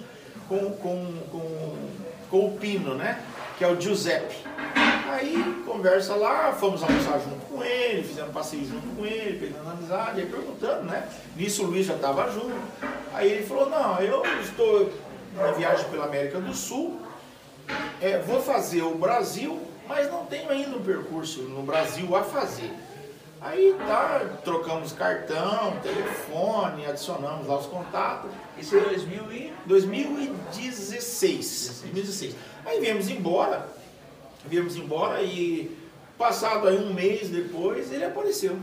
com, 0.49 0.73
com, 0.73 1.13
com, 1.31 1.77
com 2.31 2.47
o 2.47 2.59
Pino, 2.59 2.95
né? 2.95 3.23
Que 3.57 3.65
é 3.65 3.69
o 3.69 3.81
Giuseppe. 3.81 4.37
Aí 5.11 5.63
conversa 5.65 6.15
lá, 6.15 6.53
fomos 6.53 6.83
almoçar 6.83 7.19
junto 7.21 7.41
com 7.47 7.65
ele, 7.65 8.03
fizemos 8.03 8.31
passeio 8.31 8.67
junto 8.67 8.87
com 8.95 9.07
ele, 9.07 9.39
pegando 9.39 9.71
amizade, 9.71 10.21
aí 10.21 10.27
perguntando, 10.27 10.85
né? 10.85 11.09
Nisso 11.35 11.65
o 11.65 11.67
Luiz 11.67 11.87
já 11.87 11.95
estava 11.95 12.31
junto. 12.31 12.55
Aí 13.15 13.33
ele 13.33 13.47
falou, 13.47 13.71
não, 13.71 13.99
eu 14.01 14.23
estou 14.43 14.93
na 15.35 15.53
viagem 15.53 15.89
pela 15.89 16.05
América 16.05 16.39
do 16.39 16.53
Sul, 16.53 17.01
é, 18.03 18.19
vou 18.19 18.43
fazer 18.43 18.83
o 18.83 18.97
Brasil, 18.97 19.59
mas 19.89 20.11
não 20.11 20.27
tenho 20.27 20.51
ainda 20.51 20.77
um 20.77 20.83
percurso 20.83 21.41
no 21.43 21.63
Brasil 21.63 22.15
a 22.15 22.23
fazer. 22.23 22.71
Aí 23.41 23.75
tá, 23.87 24.21
trocamos 24.45 24.93
cartão, 24.93 25.79
telefone, 25.81 26.85
adicionamos 26.87 27.47
lá 27.47 27.57
os 27.57 27.67
contatos. 27.67 28.31
Isso 28.59 28.77
em 28.77 28.81
2000 28.81 29.33
e... 29.33 29.53
2016. 29.65 31.81
2016. 31.83 32.37
Aí 32.67 32.81
viemos 32.81 33.09
embora 33.09 33.78
viemos 34.47 34.77
embora 34.77 35.23
e 35.23 35.77
passado 36.17 36.69
aí 36.69 36.77
um 36.79 36.93
mês 36.93 37.29
depois 37.29 37.93
ele 37.93 38.05
apareceu. 38.05 38.59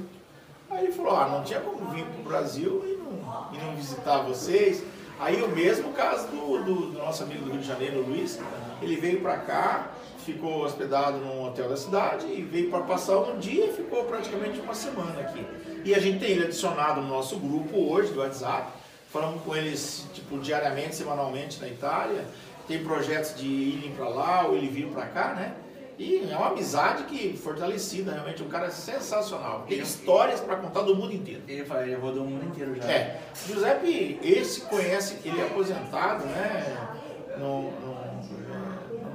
Aí 0.69 0.85
ele 0.85 0.93
falou, 0.93 1.15
ah, 1.15 1.27
não 1.29 1.43
tinha 1.43 1.59
como 1.59 1.89
vir 1.91 2.05
para 2.05 2.19
o 2.19 2.23
Brasil 2.23 2.83
e 2.85 2.97
não, 2.97 3.53
e 3.53 3.65
não 3.65 3.75
visitar 3.75 4.19
vocês. 4.23 4.83
Aí 5.19 5.41
o 5.41 5.47
mesmo 5.47 5.93
caso 5.93 6.27
do, 6.27 6.63
do, 6.63 6.75
do, 6.91 6.97
nosso 6.97 7.23
amigo 7.23 7.45
do 7.45 7.51
Rio 7.51 7.61
de 7.61 7.67
Janeiro, 7.67 8.01
Luiz, 8.01 8.39
ele 8.81 8.97
veio 8.97 9.21
para 9.21 9.37
cá, 9.37 9.91
ficou 10.25 10.63
hospedado 10.63 11.19
num 11.19 11.45
hotel 11.45 11.69
da 11.69 11.77
cidade 11.77 12.25
e 12.25 12.41
veio 12.41 12.69
para 12.69 12.81
passar 12.81 13.17
um 13.19 13.39
dia 13.39 13.67
e 13.67 13.73
ficou 13.73 14.03
praticamente 14.05 14.59
uma 14.59 14.73
semana 14.73 15.21
aqui. 15.21 15.45
E 15.85 15.95
a 15.95 15.99
gente 15.99 16.19
tem 16.19 16.31
ele 16.31 16.43
adicionado 16.43 16.99
no 16.99 17.07
nosso 17.07 17.37
grupo 17.37 17.77
hoje 17.91 18.11
do 18.11 18.19
WhatsApp, 18.19 18.73
falamos 19.09 19.41
com 19.43 19.55
eles 19.55 20.05
tipo 20.13 20.37
diariamente, 20.39 20.95
semanalmente 20.95 21.61
na 21.61 21.67
Itália, 21.67 22.25
tem 22.67 22.83
projetos 22.83 23.39
de 23.39 23.45
irem 23.45 23.91
para 23.91 24.09
lá 24.09 24.47
ou 24.47 24.57
ele 24.57 24.67
vir 24.67 24.87
para 24.87 25.05
cá, 25.05 25.33
né? 25.33 25.55
E 25.97 26.29
é 26.29 26.37
uma 26.37 26.47
amizade 26.47 27.03
que 27.03 27.37
fortalecida, 27.37 28.11
realmente. 28.11 28.43
Um 28.43 28.49
cara 28.49 28.69
sensacional. 28.69 29.65
Tem 29.67 29.79
histórias 29.79 30.41
para 30.41 30.57
contar 30.57 30.81
do 30.81 30.95
mundo 30.95 31.13
inteiro. 31.13 31.41
Ele 31.47 31.63
fala, 31.63 31.83
ele 31.83 31.95
rodou 31.95 32.23
o 32.23 32.27
mundo 32.27 32.45
inteiro 32.45 32.75
já. 32.75 32.83
É. 32.83 33.21
Giuseppe, 33.47 34.19
esse 34.21 34.61
conhece, 34.61 35.19
ele 35.23 35.39
é 35.39 35.45
aposentado, 35.45 36.25
né? 36.25 36.89
No, 37.37 37.71
no, 37.71 37.95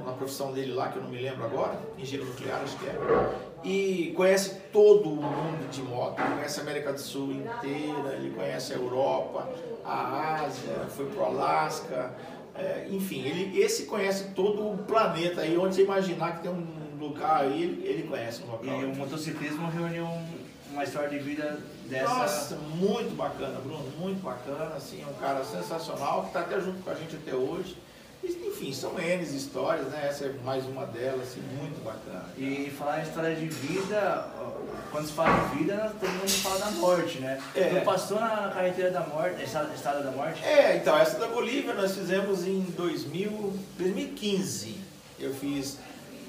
na 0.05 0.13
profissão 0.13 0.51
dele 0.51 0.73
lá, 0.73 0.89
que 0.89 0.97
eu 0.97 1.03
não 1.03 1.09
me 1.09 1.21
lembro 1.21 1.43
agora, 1.45 1.79
engenheiro 1.97 2.29
nuclear, 2.29 2.61
acho 2.63 2.77
que 2.77 2.87
é. 2.87 2.95
E 3.63 4.13
conhece 4.15 4.61
todo 4.73 5.09
o 5.09 5.15
mundo 5.15 5.69
de 5.69 5.81
moto, 5.83 6.15
conhece 6.15 6.59
a 6.59 6.63
América 6.63 6.93
do 6.93 6.99
Sul 6.99 7.31
inteira, 7.31 8.15
ele 8.15 8.31
conhece 8.31 8.73
a 8.73 8.77
Europa, 8.77 9.47
a 9.85 10.43
Ásia, 10.43 10.87
foi 10.89 11.05
pro 11.05 11.25
Alasca, 11.25 12.13
é, 12.55 12.87
enfim, 12.89 13.21
ele, 13.21 13.59
esse 13.59 13.85
conhece 13.85 14.29
todo 14.35 14.71
o 14.71 14.77
planeta 14.79 15.41
aí, 15.41 15.57
onde 15.57 15.75
você 15.75 15.83
imaginar 15.83 16.37
que 16.37 16.43
tem 16.43 16.51
um 16.51 16.97
lugar 16.99 17.41
aí, 17.41 17.63
ele, 17.63 17.87
ele 17.87 18.03
conhece 18.03 18.43
um 18.43 18.51
local. 18.51 18.81
E 18.81 18.85
o 18.85 18.95
motociclismo 18.95 19.69
reuniu 19.69 20.07
uma 20.71 20.83
história 20.83 21.09
de 21.09 21.19
vida 21.19 21.59
dessa. 21.85 22.13
Nossa, 22.13 22.55
muito 22.75 23.15
bacana, 23.15 23.59
Bruno, 23.59 23.85
muito 23.97 24.21
bacana, 24.21 24.75
assim, 24.75 25.01
é 25.01 25.05
um 25.05 25.13
cara 25.13 25.43
sensacional, 25.43 26.23
que 26.23 26.27
está 26.27 26.41
até 26.41 26.59
junto 26.59 26.83
com 26.83 26.89
a 26.89 26.95
gente 26.95 27.15
até 27.15 27.33
hoje. 27.35 27.77
Enfim, 28.23 28.71
são 28.71 28.99
N 28.99 29.23
histórias, 29.23 29.87
né? 29.87 30.05
Essa 30.07 30.25
é 30.25 30.33
mais 30.43 30.65
uma 30.65 30.85
delas, 30.85 31.21
assim, 31.21 31.41
muito 31.57 31.83
bacana. 31.83 32.25
E 32.37 32.71
falar 32.77 32.99
em 32.99 33.03
história 33.03 33.35
de 33.35 33.47
vida, 33.47 34.27
quando 34.91 35.07
se 35.07 35.13
fala 35.13 35.47
de 35.47 35.57
vida, 35.57 35.91
todo 35.99 36.09
mundo 36.09 36.29
fala 36.29 36.59
da 36.59 36.71
morte, 36.71 37.19
né? 37.19 37.41
É. 37.55 37.79
Passou 37.79 38.19
na 38.19 38.51
carreteira 38.53 38.91
da 38.91 39.01
morte, 39.01 39.41
estrada 39.43 40.03
da 40.03 40.11
morte? 40.11 40.43
É, 40.43 40.77
então, 40.77 40.95
essa 40.97 41.17
da 41.17 41.27
Bolívia 41.27 41.73
nós 41.73 41.95
fizemos 41.95 42.45
em 42.45 42.61
2000, 42.61 43.53
2015. 43.79 44.77
Eu 45.19 45.33
fiz. 45.33 45.79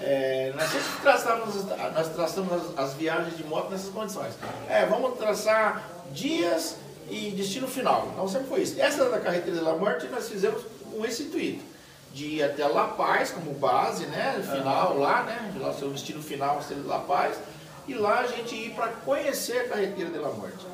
É, 0.01 0.53
nós 0.57 0.71
sempre 0.71 1.03
traçamos, 1.03 1.65
nós 1.95 2.09
traçamos 2.09 2.53
as, 2.53 2.79
as, 2.79 2.95
viagens 2.95 3.37
de 3.37 3.45
moto 3.45 3.71
nessas 3.71 3.91
condições. 3.91 4.33
É, 4.69 4.87
vamos 4.87 5.19
traçar 5.19 5.87
dias 6.11 6.77
e 7.11 7.31
destino 7.33 7.69
final. 7.69 8.09
Então 8.13 8.27
sempre 8.27 8.49
foi 8.49 8.63
isso. 8.63 8.81
Essa 8.81 9.11
da 9.11 9.21
carreteira 9.21 9.63
da 9.63 9.75
morte 9.75 10.09
nós 10.09 10.29
fizemos 10.29 10.63
com 10.91 11.05
esse 11.05 11.25
intuito 11.25 11.72
de 12.13 12.37
ir 12.37 12.43
até 12.43 12.67
La 12.67 12.89
Paz 12.89 13.31
como 13.31 13.53
base, 13.55 14.07
né? 14.07 14.43
Final 14.43 14.99
lá, 14.99 15.23
né? 15.23 15.55
Lá 15.59 15.73
seu 15.73 15.91
destino 15.91 16.23
final 16.23 16.63
seria 16.63 16.85
La 16.85 16.99
Paz. 16.99 17.37
E 17.89 17.95
lá 17.95 18.21
a 18.21 18.27
gente 18.27 18.55
ir 18.55 18.71
para 18.75 18.89
conhecer 18.89 19.59
a 19.59 19.69
carreteira 19.69 20.11
de 20.11 20.19
La 20.19 20.31
Morte. 20.31 20.67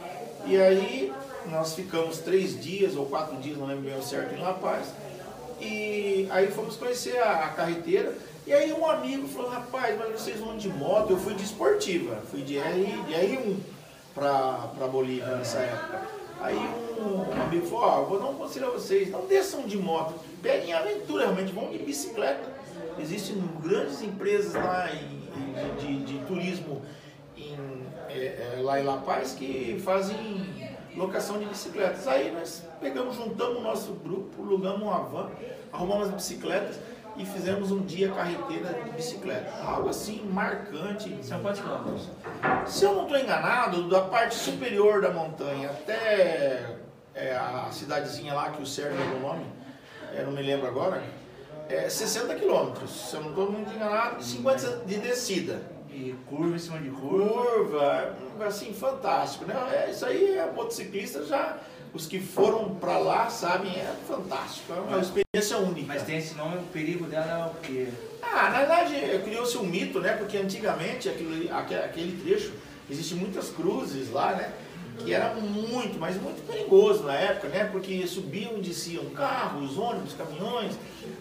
E 0.44 0.56
aí 0.56 1.12
nós 1.46 1.74
ficamos 1.74 2.18
três 2.18 2.60
dias 2.60 2.96
ou 2.96 3.06
quatro 3.06 3.36
dias, 3.36 3.56
não 3.56 3.66
lembro 3.66 3.84
bem 3.84 3.98
o 3.98 4.02
certo, 4.02 4.34
em 4.34 4.40
La 4.40 4.54
Paz. 4.54 4.88
E 5.60 6.28
aí 6.30 6.50
fomos 6.50 6.76
conhecer 6.76 7.18
a, 7.18 7.46
a 7.46 7.48
carreteira. 7.48 8.14
E 8.46 8.52
aí 8.52 8.72
um 8.72 8.88
amigo 8.88 9.28
falou, 9.28 9.50
rapaz, 9.50 9.98
mas 9.98 10.20
vocês 10.20 10.38
vão 10.40 10.56
de 10.56 10.68
moto? 10.68 11.10
Eu 11.10 11.18
fui 11.18 11.34
de 11.34 11.44
esportiva, 11.44 12.22
fui 12.30 12.42
de, 12.42 12.56
R, 12.56 12.84
de 13.06 13.12
R1 13.12 13.56
para 14.14 14.88
Bolívia 14.90 15.36
nessa 15.36 15.58
época. 15.58 16.00
Aí 16.40 16.56
um, 16.56 16.87
um 17.00 17.42
amigo 17.42 17.66
falou, 17.66 17.84
ó, 17.84 18.00
oh, 18.00 18.04
vou 18.06 18.20
dar 18.20 18.26
um 18.26 18.34
conselho 18.34 18.68
a 18.68 18.70
vocês, 18.70 19.10
não 19.10 19.26
desçam 19.26 19.62
de 19.62 19.76
moto, 19.76 20.14
peguem 20.42 20.72
aventura 20.72 21.24
realmente, 21.24 21.52
vão 21.52 21.70
de 21.70 21.78
bicicleta. 21.78 22.58
Existem 22.98 23.36
grandes 23.62 24.02
empresas 24.02 24.54
lá 24.54 24.88
em, 24.92 25.76
de, 25.78 26.04
de, 26.04 26.04
de, 26.04 26.24
turismo 26.26 26.82
em, 27.36 27.56
é, 28.08 28.56
é, 28.56 28.60
lá 28.60 28.80
em 28.80 28.84
La 28.84 28.98
Paz 28.98 29.32
que 29.32 29.80
fazem 29.84 30.68
locação 30.96 31.38
de 31.38 31.46
bicicletas. 31.46 32.06
Aí 32.08 32.32
nós 32.32 32.64
pegamos, 32.80 33.16
juntamos 33.16 33.58
o 33.58 33.60
nosso 33.60 33.92
grupo, 33.92 34.42
alugamos 34.42 34.82
uma 34.82 34.98
van, 35.00 35.30
arrumamos 35.72 36.08
as 36.08 36.14
bicicletas 36.14 36.78
e 37.18 37.24
fizemos 37.24 37.72
um 37.72 37.80
dia 37.80 38.10
carreteira 38.12 38.72
de 38.84 38.90
bicicleta. 38.90 39.52
Algo 39.64 39.88
assim 39.88 40.24
marcante. 40.32 41.18
São 41.22 41.40
quantos 41.40 41.60
quilômetros? 41.60 42.08
Se 42.66 42.84
eu 42.84 42.94
não 42.94 43.02
estou 43.02 43.18
enganado, 43.18 43.88
da 43.88 44.02
parte 44.02 44.36
superior 44.36 45.02
da 45.02 45.10
montanha 45.10 45.70
até 45.70 46.77
é, 47.18 47.36
a 47.36 47.68
cidadezinha 47.72 48.32
lá 48.32 48.50
que 48.50 48.62
o 48.62 48.66
Sérgio 48.66 48.96
deu 48.96 49.16
o 49.16 49.20
nome, 49.20 49.44
eu 50.14 50.26
não 50.26 50.32
me 50.32 50.42
lembro 50.42 50.68
agora, 50.68 51.02
é, 51.68 51.88
60 51.88 52.34
quilômetros, 52.36 53.10
se 53.10 53.16
eu 53.16 53.22
não 53.22 53.30
estou 53.30 53.50
muito 53.50 53.74
enganado, 53.74 54.22
50 54.22 54.84
de 54.86 54.98
descida. 54.98 55.60
E 55.90 56.14
curva 56.28 56.54
em 56.54 56.58
cima 56.58 56.78
de 56.78 56.90
curva. 56.90 58.14
Curva, 58.20 58.46
assim, 58.46 58.72
fantástico, 58.72 59.46
né? 59.46 59.54
É, 59.72 59.90
isso 59.90 60.06
aí 60.06 60.38
é 60.38 60.50
motociclista 60.52 61.24
já, 61.24 61.58
os 61.92 62.06
que 62.06 62.20
foram 62.20 62.74
para 62.76 62.98
lá 62.98 63.28
sabem, 63.28 63.72
é 63.72 63.92
fantástico, 64.06 64.72
é 64.72 64.80
uma 64.80 65.00
experiência 65.00 65.58
única. 65.58 65.88
Mas 65.88 66.04
tem 66.04 66.18
esse 66.18 66.34
nome, 66.34 66.58
o 66.58 66.62
perigo 66.72 67.06
dela 67.06 67.26
é 67.26 67.46
o 67.46 67.60
quê? 67.62 67.88
Ah, 68.22 68.50
na 68.50 68.58
verdade, 68.58 68.94
criou-se 69.24 69.56
um 69.58 69.64
mito, 69.64 69.98
né? 69.98 70.12
Porque 70.12 70.36
antigamente 70.36 71.08
aquele, 71.08 71.50
aquele 71.50 72.22
trecho, 72.22 72.52
existem 72.88 73.18
muitas 73.18 73.50
cruzes 73.50 74.10
lá, 74.12 74.36
né? 74.36 74.52
Que 74.98 75.12
era 75.12 75.34
muito, 75.34 75.98
mas 75.98 76.20
muito 76.20 76.44
perigoso 76.46 77.04
na 77.04 77.14
época, 77.14 77.48
né? 77.48 77.64
Porque 77.64 78.06
subiam 78.06 78.58
e 78.58 78.60
desciam 78.60 79.04
carros, 79.06 79.78
ônibus, 79.78 80.14
caminhões. 80.14 80.74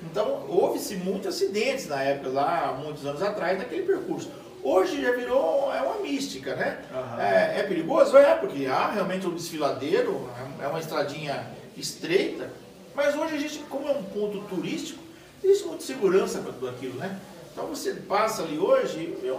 Então, 0.03 0.45
houve-se 0.47 0.95
muitos 0.95 1.27
acidentes 1.27 1.87
na 1.87 2.01
época, 2.01 2.29
lá, 2.29 2.79
muitos 2.83 3.05
anos 3.05 3.21
atrás, 3.21 3.57
naquele 3.57 3.83
percurso. 3.83 4.29
Hoje 4.63 5.01
já 5.01 5.11
virou 5.11 5.73
é 5.73 5.81
uma 5.81 6.01
mística, 6.01 6.55
né? 6.55 6.79
Uhum. 6.91 7.21
É, 7.21 7.59
é, 7.59 7.63
perigoso? 7.63 8.17
É, 8.17 8.35
porque 8.35 8.65
há 8.65 8.91
realmente 8.91 9.27
um 9.27 9.33
desfiladeiro, 9.33 10.29
é, 10.59 10.67
uma 10.67 10.79
estradinha 10.79 11.47
estreita, 11.77 12.51
mas 12.95 13.15
hoje 13.15 13.35
a 13.35 13.39
gente, 13.39 13.59
como 13.69 13.87
é 13.87 13.91
um 13.91 14.03
ponto 14.03 14.39
turístico, 14.49 15.01
existe 15.43 15.67
muita 15.67 15.83
segurança 15.83 16.39
para 16.39 16.51
tudo 16.51 16.69
aquilo, 16.69 16.95
né? 16.95 17.17
Então 17.57 17.69
você 17.69 17.95
passa 17.95 18.43
ali 18.43 18.59
hoje, 18.59 19.17
eu, 19.23 19.35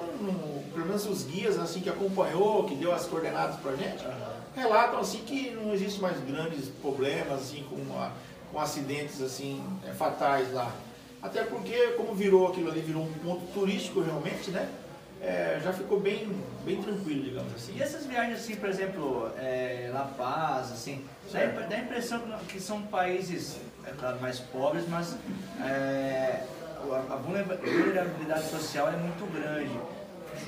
pelo 0.75 0.87
menos 0.87 1.07
os 1.07 1.23
guias 1.23 1.57
assim 1.57 1.81
que 1.81 1.89
acompanhou, 1.89 2.65
que 2.65 2.75
deu 2.75 2.93
as 2.93 3.07
coordenadas 3.07 3.61
para 3.61 3.77
gente, 3.77 4.05
relatam 4.57 4.99
assim 4.99 5.19
que 5.19 5.53
não 5.53 5.73
existe 5.73 6.01
mais 6.01 6.19
grandes 6.25 6.69
problemas 6.83 7.35
assim 7.35 7.65
com, 7.71 7.77
com 8.51 8.59
acidentes 8.59 9.23
assim 9.23 9.65
é, 9.87 9.93
fatais 9.93 10.53
lá. 10.53 10.75
Até 11.23 11.45
porque 11.45 11.93
como 11.93 12.13
virou 12.13 12.49
aquilo 12.49 12.73
ali, 12.73 12.81
virou 12.81 13.05
um 13.05 13.13
ponto 13.25 13.47
turístico 13.55 14.01
realmente, 14.01 14.51
né? 14.51 14.69
É, 15.23 15.61
já 15.63 15.73
ficou 15.73 16.01
bem, 16.01 16.29
bem 16.65 16.83
tranquilo, 16.83 17.23
digamos 17.23 17.55
assim. 17.55 17.77
E 17.77 17.81
essas 17.81 18.05
viagens 18.05 18.41
assim, 18.41 18.57
por 18.57 18.69
exemplo, 18.69 19.31
é, 19.37 19.93
La 19.95 20.03
Paz, 20.03 20.73
assim, 20.73 21.05
dá, 21.33 21.47
dá 21.47 21.77
a 21.77 21.79
impressão 21.79 22.21
que 22.49 22.59
são 22.59 22.83
países, 22.83 23.59
é 23.87 23.93
claro, 23.93 24.21
mais 24.21 24.41
pobres, 24.41 24.89
mas 24.89 25.17
é, 25.61 26.43
a 27.11 27.17
vulnerabilidade 27.17 28.49
social 28.51 28.89
é 28.89 28.97
muito 28.97 29.27
grande. 29.33 29.79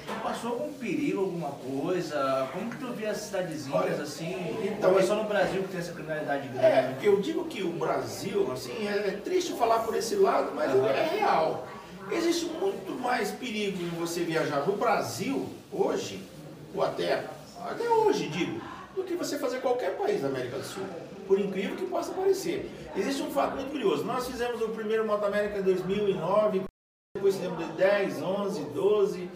Tu 0.07 0.23
passou 0.23 0.53
algum 0.53 0.73
perigo, 0.75 1.21
alguma 1.21 1.51
coisa? 1.51 2.49
Como 2.53 2.71
que 2.71 2.79
tu 2.79 2.93
vê 2.93 3.07
as 3.07 3.17
cidadezinhas 3.19 4.01
assim? 4.01 4.57
Então, 4.63 4.99
é 4.99 5.03
só 5.03 5.17
no 5.17 5.25
Brasil 5.25 5.63
que 5.63 5.69
tem 5.69 5.81
essa 5.81 5.93
criminalidade 5.93 6.49
grande? 6.49 6.67
É, 6.67 6.97
eu 7.03 7.21
digo 7.21 7.45
que 7.47 7.63
o 7.63 7.73
Brasil, 7.73 8.51
assim, 8.53 8.87
é, 8.87 9.09
é 9.09 9.21
triste 9.25 9.53
falar 9.55 9.81
por 9.81 9.97
esse 9.97 10.15
lado, 10.17 10.53
mas 10.55 10.73
uhum. 10.73 10.87
é 10.87 11.09
real. 11.09 11.67
Existe 12.11 12.47
muito 12.47 12.93
mais 13.01 13.31
perigo 13.31 13.83
em 13.83 13.89
você 13.91 14.23
viajar 14.23 14.67
no 14.67 14.77
Brasil 14.77 15.49
hoje, 15.73 16.23
ou 16.75 16.83
até, 16.83 17.25
até 17.65 17.89
hoje, 17.89 18.29
digo, 18.29 18.61
do 18.95 19.05
que 19.05 19.15
você 19.15 19.39
fazer 19.39 19.61
qualquer 19.61 19.97
país 19.97 20.21
da 20.21 20.29
América 20.29 20.59
do 20.59 20.65
Sul. 20.65 20.85
Por 21.31 21.39
incrível 21.39 21.77
que 21.77 21.87
possa 21.87 22.13
parecer. 22.13 22.69
Existe 22.97 23.23
um 23.23 23.31
fato 23.31 23.55
muito 23.55 23.71
curioso. 23.71 24.03
Nós 24.03 24.27
fizemos 24.27 24.61
o 24.63 24.71
primeiro 24.71 25.07
Moto 25.07 25.27
América 25.27 25.61
em 25.61 25.63
2009, 25.63 26.63
depois 27.15 27.37
fizemos 27.37 27.57
de 27.57 27.73
10, 27.75 28.21
11, 28.21 28.65
12. 28.75 29.31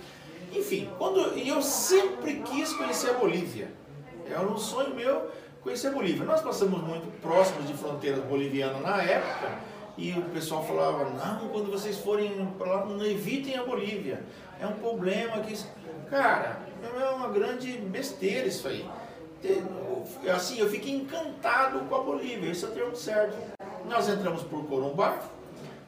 Enfim, 0.53 0.91
quando, 0.99 1.21
eu 1.39 1.63
sempre 1.63 2.41
quis 2.41 2.73
conhecer 2.73 3.11
a 3.11 3.13
Bolívia. 3.13 3.71
Era 4.29 4.41
um 4.41 4.59
sonho 4.59 4.93
meu 4.93 5.31
conhecer 5.63 5.87
a 5.87 5.91
Bolívia. 5.93 6.25
Nós 6.25 6.41
passamos 6.41 6.83
muito 6.83 7.07
próximos 7.21 7.69
de 7.69 7.75
fronteiras 7.75 8.25
bolivianas 8.25 8.83
na 8.83 9.01
época 9.01 9.61
e 9.97 10.15
o 10.15 10.23
pessoal 10.31 10.67
falava, 10.67 11.05
não, 11.11 11.49
quando 11.51 11.71
vocês 11.71 11.97
forem 11.99 12.45
para 12.59 12.73
lá, 12.73 12.87
não 12.87 13.07
evitem 13.07 13.57
a 13.57 13.63
Bolívia. 13.63 14.21
É 14.59 14.67
um 14.67 14.73
problema 14.73 15.39
que... 15.43 15.57
Cara, 16.11 16.59
é 16.83 17.09
uma 17.11 17.29
grande 17.29 17.71
besteira 17.79 18.49
isso 18.49 18.67
aí 18.67 18.85
assim, 20.35 20.59
eu 20.59 20.69
fiquei 20.69 20.95
encantado 20.95 21.81
com 21.81 21.95
a 21.95 22.03
Bolívia, 22.03 22.51
esse 22.51 22.65
é 22.65 22.69
o 22.69 22.71
termo 22.71 22.97
certo. 22.97 23.37
Nós 23.89 24.09
entramos 24.09 24.43
por 24.43 24.65
Corumbá, 24.67 25.23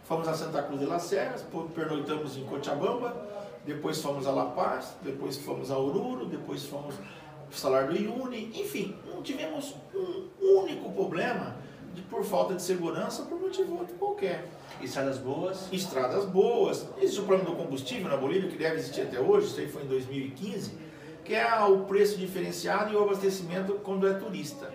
fomos 0.05 0.29
a 0.29 0.35
Santa 0.35 0.62
Cruz 0.62 0.81
de 0.81 0.87
las 0.87 1.03
Serras, 1.03 1.45
pernoitamos 1.75 2.37
em 2.37 2.45
Cochabamba, 2.45 3.16
depois 3.64 4.01
fomos 4.01 4.27
a 4.27 4.31
La 4.31 4.47
Paz, 4.47 4.97
depois 5.03 5.37
fomos 5.38 5.71
a 5.71 5.79
Oruro, 5.79 6.27
depois 6.27 6.64
fomos 6.64 6.95
para 6.95 7.57
Salar 7.57 7.87
do 7.87 7.95
Uyuni, 7.95 8.51
enfim, 8.61 8.97
não 9.07 9.23
tivemos 9.23 9.75
um 9.95 10.59
único 10.61 10.92
problema 10.92 11.57
de, 11.95 12.03
por 12.03 12.25
falta 12.25 12.55
de 12.55 12.62
segurança 12.62 13.23
por 13.23 13.40
motivo 13.40 13.79
outro 13.79 13.95
qualquer. 13.97 14.49
Estradas 14.83 15.19
boas? 15.19 15.73
Estradas 15.73 16.27
boas. 16.27 16.87
Existe 16.99 17.21
o 17.21 17.25
problema 17.25 17.51
do 17.51 17.57
combustível 17.57 18.09
na 18.09 18.16
Bolívia, 18.16 18.51
que 18.51 18.57
deve 18.57 18.77
existir 18.77 19.03
até 19.03 19.19
hoje, 19.19 19.47
isso 19.47 19.61
aí 19.61 19.69
foi 19.69 19.83
em 19.83 19.87
2015 19.87 20.86
que 21.27 21.35
é 21.35 21.65
o 21.65 21.79
preço 21.81 22.17
diferenciado 22.17 22.93
e 22.93 22.97
o 22.97 23.03
abastecimento 23.03 23.75
quando 23.83 24.09
é 24.09 24.15
turista. 24.15 24.73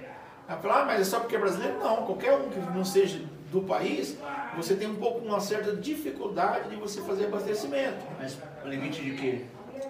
Ela 0.47 0.57
fala, 0.57 0.81
ah, 0.81 0.85
mas 0.85 1.01
é 1.01 1.03
só 1.05 1.19
porque 1.19 1.35
é 1.35 1.39
brasileiro? 1.39 1.79
Não, 1.79 1.97
qualquer 2.05 2.33
um 2.33 2.49
que 2.49 2.59
não 2.59 2.83
seja 2.83 3.21
do 3.51 3.61
país, 3.61 4.17
você 4.55 4.75
tem 4.75 4.89
um 4.89 4.95
pouco 4.95 5.19
uma 5.19 5.39
certa 5.39 5.75
dificuldade 5.75 6.69
de 6.69 6.75
você 6.75 7.01
fazer 7.01 7.25
abastecimento. 7.25 8.05
Mas 8.19 8.37
o 8.63 8.67
limite 8.67 9.01
de 9.01 9.11
quê? 9.11 9.45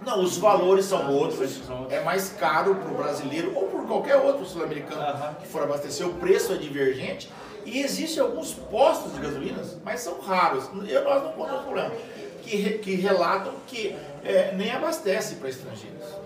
Não, 0.05 0.21
os 0.21 0.37
valores 0.37 0.85
são 0.85 1.11
outros. 1.11 1.61
É 1.89 2.03
mais 2.03 2.29
caro 2.29 2.75
para 2.75 2.91
o 2.91 2.95
brasileiro 2.95 3.53
ou 3.55 3.67
por 3.67 3.85
qualquer 3.85 4.17
outro 4.17 4.45
sul-americano 4.45 5.01
uhum. 5.01 5.33
que 5.35 5.47
for 5.47 5.63
abastecer. 5.63 6.07
O 6.07 6.13
preço 6.13 6.53
é 6.53 6.57
divergente. 6.57 7.29
E 7.65 7.79
existem 7.79 8.21
alguns 8.23 8.53
postos 8.53 9.13
de 9.13 9.19
gasolinas, 9.19 9.77
mas 9.83 9.99
são 9.99 10.19
raros. 10.19 10.69
Eu, 10.87 11.03
nós 11.03 11.23
não 11.23 11.31
contamos 11.33 11.63
problema. 11.63 11.91
Que, 12.41 12.79
que 12.79 12.95
relatam 12.95 13.53
que 13.67 13.95
é, 14.23 14.53
nem 14.55 14.71
abastece 14.71 15.35
para 15.35 15.49
estrangeiros. 15.49 16.20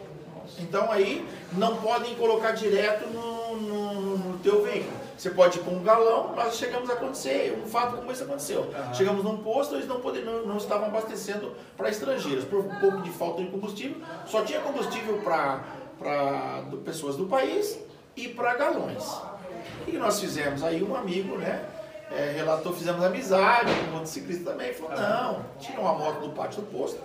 Então 0.60 0.91
aí 0.91 1.28
não 1.54 1.78
podem 1.78 2.15
colocar 2.15 2.52
direto 2.52 3.08
no, 3.10 3.58
no, 3.58 4.18
no 4.18 4.38
teu 4.39 4.63
veículo. 4.63 5.06
Você 5.18 5.30
pode 5.30 5.60
ir 5.60 5.62
com 5.63 5.72
um 5.72 5.84
galão, 5.84 6.36
nós 6.36 6.58
chegamos 6.58 6.89
a 6.89 6.94
acontecer, 6.94 7.58
um 7.63 7.68
fato 7.68 7.96
como 7.96 8.12
esse 8.12 8.24
aconteceu. 8.24 8.70
Chegamos 8.94 9.24
num 9.24 9.38
posto, 9.38 9.76
eles 9.76 9.88
não, 9.88 10.02
poder, 10.02 10.26
não, 10.26 10.46
não 10.46 10.58
estavam 10.58 10.88
abastecendo 10.88 11.54
para 11.78 11.89
estrangeiros, 11.89 12.44
por 12.44 12.60
um 12.60 12.80
pouco 12.80 13.02
de 13.02 13.10
falta 13.12 13.41
de 13.41 13.50
combustível. 13.50 13.98
Só 14.26 14.44
tinha 14.44 14.60
combustível 14.60 15.22
para 15.24 16.63
pessoas 16.84 17.15
do 17.15 17.26
país 17.28 17.80
e 18.15 18.28
para 18.28 18.56
galões. 18.56 19.10
E 19.88 19.94
nós 19.94 20.20
fizemos 20.20 20.63
aí 20.63 20.84
um 20.84 20.96
amigo, 20.96 21.38
né? 21.38 21.63
É, 22.12 22.34
relatou, 22.36 22.72
fizemos 22.72 23.04
amizade 23.04 23.74
com 23.74 23.91
o 23.91 23.94
motociclista 23.94 24.52
também. 24.52 24.74
Falou, 24.74 24.96
não, 24.96 25.46
tira 25.60 25.80
uma 25.80 25.94
moto 25.94 26.20
do 26.20 26.30
pátio 26.30 26.62
do 26.62 26.68
posto 26.68 27.00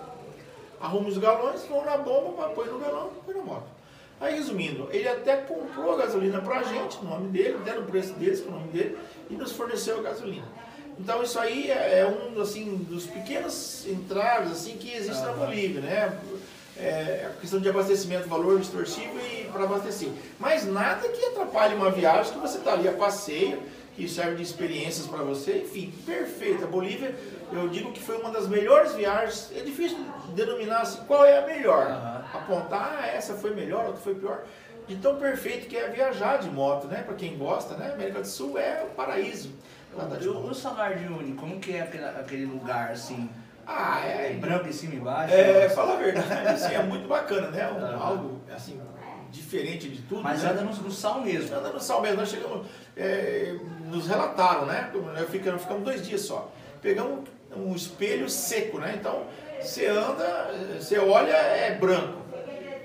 arruma 0.81 1.09
os 1.09 1.17
galões, 1.17 1.65
vão 1.67 1.85
na 1.85 1.97
bomba, 1.97 2.49
põe 2.49 2.67
no 2.67 2.79
galão, 2.79 3.11
põe 3.25 3.35
na 3.35 3.43
moto. 3.43 3.67
Aí, 4.19 4.35
resumindo, 4.35 4.87
ele 4.91 5.07
até 5.07 5.37
comprou 5.37 5.93
a 5.93 5.97
gasolina 5.97 6.39
para 6.41 6.59
a 6.59 6.63
gente, 6.63 7.03
no 7.03 7.09
nome 7.09 7.29
dele, 7.29 7.57
deram 7.65 7.81
o 7.81 7.85
preço 7.85 8.13
deles, 8.13 8.41
com 8.41 8.49
o 8.49 8.53
nome 8.53 8.67
dele, 8.67 8.97
e 9.29 9.33
nos 9.33 9.51
forneceu 9.51 9.97
a 9.97 10.01
gasolina. 10.03 10.45
Então, 10.99 11.23
isso 11.23 11.39
aí 11.39 11.71
é, 11.71 11.99
é 11.99 12.05
um 12.05 12.39
assim, 12.39 12.77
dos 12.87 13.07
pequenos 13.07 13.87
entraves 13.87 14.51
assim, 14.51 14.77
que 14.77 14.93
existe 14.93 15.23
na 15.23 15.31
Bolívia, 15.31 15.81
né? 15.81 16.19
É 16.77 17.27
a 17.29 17.39
questão 17.39 17.59
de 17.59 17.69
abastecimento, 17.69 18.27
valor 18.27 18.59
distorsivo 18.59 19.19
e 19.19 19.45
para 19.51 19.63
abastecer. 19.63 20.09
Mas 20.39 20.65
nada 20.65 21.07
que 21.09 21.25
atrapalhe 21.25 21.75
uma 21.75 21.91
viagem 21.91 22.33
que 22.33 22.39
você 22.39 22.57
está 22.59 22.73
ali 22.73 22.87
a 22.87 22.93
passeio, 22.93 23.61
que 24.01 24.09
serve 24.09 24.37
de 24.37 24.41
experiências 24.41 25.05
para 25.05 25.23
você, 25.23 25.59
enfim, 25.59 25.93
perfeita. 26.03 26.65
A 26.65 26.67
Bolívia 26.67 27.15
eu 27.51 27.69
digo 27.69 27.91
que 27.91 28.01
foi 28.01 28.17
uma 28.17 28.31
das 28.31 28.47
melhores 28.47 28.93
viagens. 28.93 29.51
É 29.55 29.61
difícil 29.61 29.99
denominar 30.33 30.81
assim, 30.81 31.03
qual 31.05 31.23
é 31.23 31.37
a 31.37 31.45
melhor. 31.45 31.85
Uhum. 31.85 32.39
Apontar, 32.39 32.99
ah, 32.99 33.07
essa 33.07 33.35
foi 33.35 33.53
melhor, 33.53 33.85
outra 33.85 34.01
foi 34.01 34.15
pior. 34.15 34.43
De 34.87 34.95
tão 34.95 35.17
perfeito 35.17 35.67
que 35.67 35.77
é 35.77 35.87
viajar 35.89 36.37
de 36.37 36.49
moto, 36.49 36.87
né? 36.87 37.03
Para 37.03 37.13
quem 37.13 37.37
gosta, 37.37 37.75
né? 37.75 37.91
América 37.93 38.21
do 38.21 38.27
Sul 38.27 38.57
é 38.57 38.83
o 38.83 38.95
paraíso. 38.95 39.53
O, 39.93 40.49
o 40.49 40.55
Salar 40.55 40.95
de 40.95 41.05
Uni, 41.05 41.33
como 41.33 41.59
que 41.59 41.75
é 41.75 41.81
aquele, 41.81 42.05
aquele 42.05 42.45
lugar 42.45 42.91
assim? 42.91 43.29
Ah, 43.67 44.01
é. 44.03 44.31
é 44.31 44.33
branco 44.33 44.67
em 44.67 44.71
cima 44.71 44.95
e 44.95 44.97
embaixo? 44.97 45.33
É, 45.33 45.69
fala 45.69 45.93
a 45.93 45.97
verdade, 45.97 46.47
assim, 46.47 46.73
é 46.73 46.81
muito 46.81 47.07
bacana, 47.07 47.49
né? 47.49 47.69
Um, 47.69 47.75
uhum. 47.75 48.01
Algo 48.01 48.41
assim, 48.51 48.81
diferente 49.31 49.89
de 49.89 50.01
tudo. 50.03 50.21
Mas 50.21 50.43
né? 50.43 50.51
anda 50.51 50.61
no, 50.61 50.75
no, 50.75 50.91
sal 50.91 51.21
mesmo. 51.21 51.55
Anda 51.55 51.69
no 51.69 51.79
sal 51.79 52.01
mesmo. 52.01 52.17
Nós 52.17 52.29
chegamos, 52.29 52.67
é, 52.95 53.55
nos 53.91 54.07
relataram, 54.07 54.65
né? 54.65 54.91
Ficamos, 55.29 55.61
ficamos 55.61 55.83
dois 55.83 56.05
dias 56.05 56.21
só. 56.21 56.51
Pegamos 56.81 57.27
um 57.55 57.75
espelho 57.75 58.29
seco, 58.29 58.79
né? 58.79 58.95
Então 58.99 59.25
você 59.59 59.85
anda, 59.87 60.51
você 60.79 60.97
olha, 60.97 61.33
é 61.33 61.75
branco. 61.75 62.21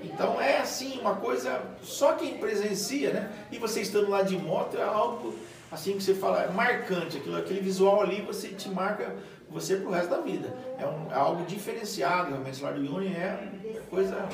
Então 0.03 0.39
é 0.39 0.59
assim, 0.59 0.99
uma 0.99 1.15
coisa, 1.15 1.61
só 1.81 2.13
quem 2.13 2.37
presencia, 2.37 3.11
né? 3.11 3.31
E 3.51 3.57
você 3.57 3.81
estando 3.81 4.09
lá 4.09 4.21
de 4.21 4.37
moto 4.37 4.77
é 4.77 4.83
algo 4.83 5.33
assim 5.71 5.93
que 5.93 6.03
você 6.03 6.13
fala, 6.13 6.43
é 6.43 6.49
marcante, 6.49 7.17
aquilo, 7.17 7.37
aquele 7.37 7.59
visual 7.59 8.01
ali 8.01 8.21
você 8.21 8.49
te 8.49 8.69
marca 8.69 9.15
você 9.49 9.77
pro 9.77 9.91
resto 9.91 10.09
da 10.09 10.21
vida. 10.21 10.53
É, 10.77 10.85
um, 10.85 11.11
é 11.11 11.15
algo 11.15 11.45
diferenciado, 11.45 12.29
realmente 12.29 12.55
o 12.55 12.59
Salário 12.59 12.95
Uni 12.95 13.07
é 13.07 13.81
coisa 13.89 14.27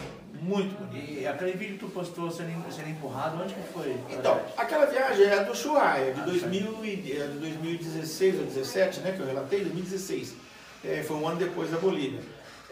Muito 0.43 0.77
bonito. 0.77 1.19
E 1.21 1.25
aquele 1.25 1.53
vídeo 1.53 1.73
que 1.75 1.85
tu 1.85 1.91
postou 1.91 2.29
sendo, 2.29 2.51
sendo 2.69 2.89
empurrado, 2.89 3.41
onde 3.41 3.53
que 3.53 3.61
foi? 3.73 3.95
Então, 4.09 4.41
aquela 4.57 4.85
viagem 4.85 5.25
é 5.25 5.41
do 5.41 5.55
Chuaia, 5.55 6.13
de, 6.13 6.21
2000 6.21 6.83
e, 6.83 7.11
é 7.13 7.27
de 7.27 7.39
2016 7.39 8.33
ou 8.33 8.39
2017, 8.41 8.99
né, 8.99 9.13
que 9.13 9.21
eu 9.21 9.25
relatei, 9.25 9.61
2016. 9.61 10.35
É, 10.83 11.01
foi 11.01 11.15
um 11.15 11.25
ano 11.25 11.37
depois 11.37 11.71
da 11.71 11.77
Bolívia. 11.77 12.19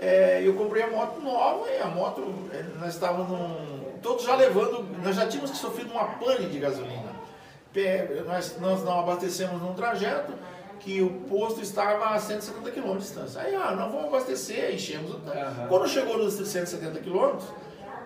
É, 0.02 0.42
eu 0.44 0.54
comprei 0.56 0.84
a 0.84 0.88
moto 0.88 1.22
nova 1.22 1.70
e 1.70 1.80
a 1.80 1.86
moto, 1.86 2.50
é, 2.52 2.62
nós 2.78 2.94
estávamos 2.94 3.30
num, 3.30 4.00
todos 4.02 4.26
já 4.26 4.36
levando, 4.36 4.86
nós 5.02 5.16
já 5.16 5.28
tínhamos 5.28 5.52
sofrido 5.52 5.92
uma 5.92 6.06
pane 6.06 6.48
de 6.48 6.60
gasolina. 6.60 7.22
É, 7.74 8.22
nós, 8.28 8.60
nós 8.60 8.84
não 8.84 9.00
abastecemos 9.00 9.62
num 9.62 9.74
trajeto 9.74 10.34
que 10.84 11.02
o 11.02 11.10
posto 11.30 11.62
estava 11.62 12.10
a 12.10 12.20
170 12.20 12.72
km 12.72 12.94
de 12.94 12.98
distância. 13.00 13.42
Aí, 13.42 13.56
ah, 13.56 13.76
não 13.76 13.92
vamos 13.92 14.08
abastecer, 14.08 14.74
enchemos 14.74 15.12
o 15.12 15.20
tanque. 15.20 15.38
Uhum. 15.38 15.68
Quando 15.68 15.88
chegou 15.88 16.18
nos 16.18 16.34
170 16.34 17.00
km, 17.00 17.38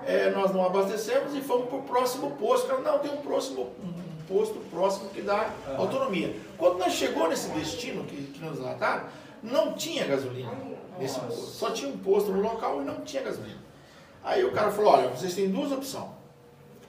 é, 0.06 0.30
nós 0.32 0.54
não 0.54 0.66
abastecemos 0.66 1.34
e 1.34 1.42
fomos 1.42 1.70
para 1.70 1.78
o 1.78 1.84
próximo 1.84 2.32
posto. 2.32 2.68
Cara, 2.68 2.82
não, 2.82 3.00
tem 3.00 3.12
um 3.12 3.18
próximo 3.18 3.72
um 3.82 3.94
posto 4.28 4.60
próximo 4.70 5.10
que 5.10 5.22
dá 5.22 5.50
uhum. 5.68 5.78
autonomia. 5.78 6.36
Quando 6.58 6.80
nós 6.80 6.94
chegou 6.94 7.30
nesse 7.30 7.50
destino 7.50 8.04
que, 8.04 8.16
que 8.16 8.44
nos 8.44 8.60
relataram, 8.60 9.06
não 9.42 9.74
tinha 9.74 10.06
gasolina 10.06 10.52
nesse 11.00 11.16
Nossa. 11.20 11.28
posto. 11.28 11.46
Só 11.52 11.72
tinha 11.72 11.90
um 11.90 11.98
posto 11.98 12.32
no 12.32 12.42
local 12.42 12.82
e 12.82 12.86
não 12.86 13.02
tinha 13.02 13.24
gasolina. 13.24 13.64
Aí 14.22 14.44
o 14.44 14.52
cara 14.52 14.72
falou, 14.72 14.92
olha, 14.92 15.10
vocês 15.10 15.34
têm 15.34 15.50
duas 15.50 15.72
opções. 15.72 16.10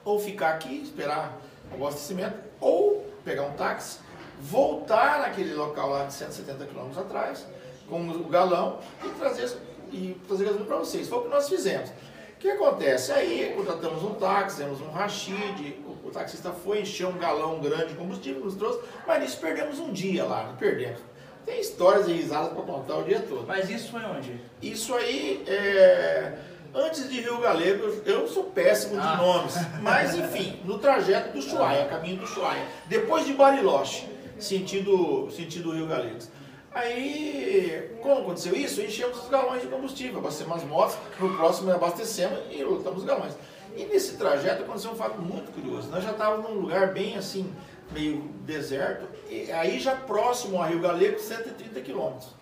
Ou 0.05 0.19
ficar 0.19 0.55
aqui, 0.55 0.83
esperar 0.83 1.39
o 1.71 1.75
abastecimento, 1.75 2.37
ou 2.61 3.07
pegar 3.25 3.43
um 3.43 3.53
táxi 3.53 3.99
voltar 4.41 5.21
naquele 5.21 5.55
local 5.55 5.91
lá 5.91 6.05
de 6.05 6.15
170 6.15 6.67
km 6.67 6.99
atrás, 6.99 7.47
com 7.89 8.09
o 8.09 8.25
galão, 8.25 8.79
e 9.05 9.09
trazer, 9.11 9.57
e 9.93 10.21
trazer 10.27 10.45
gasolina 10.45 10.67
para 10.67 10.79
vocês. 10.79 11.09
Foi 11.09 11.19
o 11.19 11.23
que 11.23 11.29
nós 11.29 11.49
fizemos. 11.49 11.91
O 11.91 12.39
que 12.39 12.51
acontece? 12.51 13.13
Aí 13.13 13.55
contratamos 13.57 14.03
um 14.03 14.15
táxi, 14.15 14.59
temos 14.59 14.81
um 14.81 14.91
rachid, 14.91 15.81
o, 15.87 16.07
o, 16.07 16.11
taxista 16.11 16.51
foi 16.53 16.83
encher 16.83 17.07
um 17.07 17.17
galão 17.17 17.61
grande 17.61 17.89
de 17.89 17.95
combustível, 17.95 18.45
nos 18.45 18.57
trouxe, 18.57 18.81
mas 19.07 19.23
nisso 19.23 19.39
perdemos 19.41 19.79
um 19.79 19.91
dia 19.91 20.25
lá, 20.25 20.45
não 20.45 20.57
perdemos. 20.57 21.01
Tem 21.47 21.61
histórias 21.61 22.09
e 22.09 22.13
risadas 22.13 22.53
para 22.53 22.63
contar 22.63 22.97
o 22.97 23.05
dia 23.05 23.21
todo. 23.21 23.47
Mas 23.47 23.71
isso 23.71 23.91
foi 23.91 24.03
onde? 24.05 24.41
Isso 24.61 24.95
aí 24.95 25.45
é 25.47 26.35
antes 26.75 27.09
de 27.09 27.21
Rio 27.21 27.41
Galego, 27.41 28.03
eu 28.05 28.29
sou 28.29 28.45
péssimo 28.45 29.01
de 29.01 29.07
ah. 29.07 29.17
nomes, 29.17 29.55
mas 29.81 30.15
enfim, 30.15 30.61
no 30.65 30.79
trajeto 30.79 31.33
do 31.33 31.41
Chuaia, 31.41 31.87
caminho 31.87 32.19
do 32.19 32.27
Chuaia, 32.27 32.67
depois 32.87 33.25
de 33.25 33.33
Bariloche 33.33 34.16
sentido, 34.39 35.31
sentido 35.31 35.73
Rio 35.73 35.87
Galegos. 35.87 36.29
Aí, 36.73 37.91
como 38.03 38.21
aconteceu 38.21 38.55
isso, 38.55 38.83
enchemos 38.83 39.23
os 39.23 39.29
galões 39.31 39.63
de 39.63 39.69
combustível, 39.69 40.19
abastecemos 40.19 40.59
as 40.59 40.65
motos, 40.65 40.97
no 41.19 41.35
próximo 41.35 41.73
abastecemos 41.73 42.39
e 42.51 42.63
lotamos 42.63 42.99
os 42.99 43.05
galões. 43.05 43.35
E 43.75 43.85
nesse 43.87 44.19
trajeto 44.19 44.63
aconteceu 44.63 44.91
um 44.91 44.95
fato 44.95 45.19
muito 45.21 45.51
curioso. 45.53 45.89
Nós 45.89 46.05
já 46.05 46.11
estávamos 46.11 46.51
num 46.51 46.61
lugar 46.61 46.93
bem 46.93 47.17
assim, 47.17 47.51
meio 47.93 48.23
deserto, 48.45 49.07
e 49.31 49.51
aí 49.53 49.81
já 49.81 49.97
próximo 49.97 50.61
a 50.61 50.67
Rio 50.67 50.81
Galego, 50.81 51.19
130 51.19 51.81
quilômetros 51.81 52.35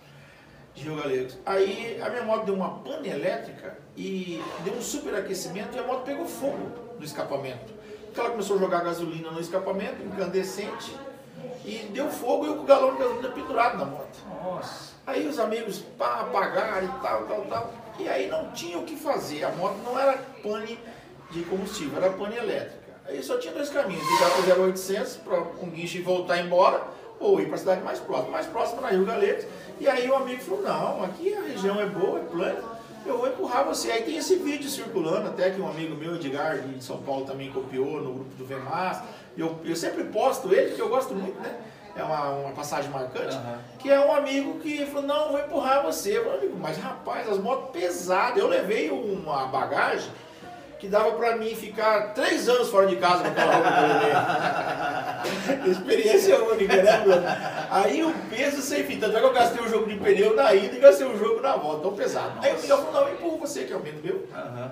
de 0.74 0.82
Rio 0.82 0.96
Galegos. 0.96 1.38
Aí 1.46 2.00
a 2.02 2.10
minha 2.10 2.24
moto 2.24 2.44
deu 2.44 2.54
uma 2.54 2.78
pane 2.78 3.08
elétrica 3.08 3.78
e 3.96 4.42
deu 4.64 4.74
um 4.74 4.82
superaquecimento 4.82 5.76
e 5.76 5.78
a 5.78 5.84
moto 5.84 6.02
pegou 6.02 6.26
fogo 6.26 6.72
no 6.98 7.04
escapamento. 7.04 7.72
Porque 8.06 8.18
ela 8.18 8.30
começou 8.30 8.56
a 8.56 8.58
jogar 8.60 8.82
gasolina 8.82 9.30
no 9.30 9.40
escapamento, 9.40 10.02
incandescente, 10.02 10.92
e 11.64 11.90
deu 11.92 12.10
fogo 12.10 12.46
e 12.46 12.48
o 12.50 12.62
galão 12.62 12.92
de 12.92 12.98
gasolina 12.98 13.28
pendurado 13.30 13.78
na 13.78 13.84
moto. 13.84 14.18
Nossa. 14.42 14.94
Aí 15.06 15.26
os 15.26 15.38
amigos 15.38 15.80
pá, 15.98 16.20
apagaram 16.20 16.86
e 16.86 17.00
tal, 17.02 17.22
tal, 17.24 17.42
tal. 17.42 17.72
E 17.98 18.08
aí 18.08 18.28
não 18.28 18.50
tinha 18.52 18.78
o 18.78 18.84
que 18.84 18.96
fazer. 18.96 19.44
A 19.44 19.50
moto 19.50 19.76
não 19.84 19.98
era 19.98 20.18
pane 20.42 20.78
de 21.30 21.42
combustível, 21.44 22.02
era 22.02 22.12
pane 22.12 22.36
elétrica. 22.36 22.84
Aí 23.06 23.22
só 23.22 23.36
tinha 23.36 23.52
dois 23.52 23.68
caminhos, 23.68 24.02
ligar 24.02 24.30
para 24.30 24.60
o 24.60 24.66
0800 24.68 25.16
para 25.16 25.38
um 25.62 25.68
guincho 25.68 25.98
e 25.98 26.00
voltar 26.00 26.38
embora, 26.38 26.82
ou 27.20 27.38
ir 27.38 27.46
para 27.46 27.56
a 27.56 27.58
cidade 27.58 27.82
mais 27.82 28.00
próxima. 28.00 28.30
Mais 28.30 28.46
próxima 28.46 28.80
na 28.80 28.88
Rio 28.88 29.04
Galetes. 29.04 29.46
E 29.78 29.86
aí 29.86 30.08
o 30.08 30.14
amigo 30.14 30.40
falou, 30.42 30.62
não, 30.62 31.04
aqui 31.04 31.34
a 31.34 31.42
região 31.42 31.80
é 31.80 31.86
boa, 31.86 32.20
é 32.20 32.22
plana, 32.22 32.62
eu 33.04 33.18
vou 33.18 33.28
empurrar 33.28 33.64
você. 33.64 33.90
Aí 33.90 34.02
tem 34.02 34.16
esse 34.16 34.36
vídeo 34.36 34.70
circulando, 34.70 35.28
até 35.28 35.50
que 35.50 35.60
um 35.60 35.68
amigo 35.68 35.94
meu, 35.94 36.14
Edgar, 36.14 36.58
de 36.58 36.82
São 36.82 36.98
Paulo, 37.02 37.26
também 37.26 37.50
copiou 37.52 38.00
no 38.00 38.14
grupo 38.14 38.34
do 38.36 38.46
VEMAS. 38.46 39.02
Eu, 39.36 39.58
eu 39.64 39.74
sempre 39.74 40.04
posto 40.04 40.52
ele, 40.52 40.68
porque 40.68 40.82
eu 40.82 40.88
gosto 40.88 41.14
muito, 41.14 41.40
né? 41.40 41.54
É 41.96 42.02
uma, 42.02 42.30
uma 42.30 42.52
passagem 42.52 42.90
marcante. 42.90 43.36
Uhum. 43.36 43.56
Que 43.78 43.90
é 43.90 44.00
um 44.00 44.12
amigo 44.14 44.58
que 44.58 44.84
falou: 44.86 45.02
Não, 45.02 45.30
vou 45.30 45.40
empurrar 45.40 45.82
você. 45.82 46.18
Eu 46.18 46.24
falei, 46.24 46.52
mas 46.60 46.76
rapaz, 46.76 47.28
as 47.28 47.38
motos 47.38 47.70
pesadas. 47.70 48.36
Eu 48.36 48.48
levei 48.48 48.90
uma 48.90 49.46
bagagem 49.46 50.10
que 50.78 50.88
dava 50.88 51.12
pra 51.12 51.36
mim 51.36 51.54
ficar 51.54 52.12
três 52.14 52.48
anos 52.48 52.68
fora 52.68 52.86
de 52.86 52.96
casa 52.96 53.22
com 53.22 53.28
aquela 53.28 53.54
roupa 53.54 55.22
Experiência 55.70 56.44
única, 56.44 56.82
né, 56.82 56.98
Bruno? 56.98 57.22
Aí 57.70 58.02
o 58.02 58.12
peso 58.28 58.60
sem 58.60 58.84
fim. 58.84 58.98
Tanto 58.98 59.16
é 59.16 59.20
que 59.20 59.26
eu 59.26 59.32
gastei 59.32 59.62
o 59.62 59.64
um 59.64 59.68
jogo 59.68 59.86
de 59.86 59.96
pneu 59.96 60.34
na 60.34 60.52
ida 60.52 60.76
e 60.76 60.80
gastei 60.80 61.06
o 61.06 61.12
um 61.12 61.18
jogo 61.18 61.40
na 61.40 61.56
volta, 61.56 61.82
tão 61.82 61.94
pesado. 61.94 62.34
Nossa. 62.36 62.48
Aí 62.48 62.54
o 62.54 62.60
Miguel 62.60 62.78
falou: 62.78 62.92
Não, 62.92 63.12
empurro 63.12 63.38
você, 63.38 63.64
que 63.64 63.72
é 63.72 63.76
o 63.76 63.80
medo 63.80 64.02
meu. 64.02 64.16
Uhum. 64.16 64.70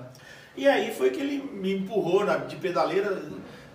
E 0.57 0.69
aí 0.69 0.93
foi 0.93 1.11
que 1.11 1.21
ele 1.21 1.39
me 1.53 1.73
empurrou 1.73 2.25
na, 2.25 2.37
de 2.37 2.57
pedaleira 2.57 3.23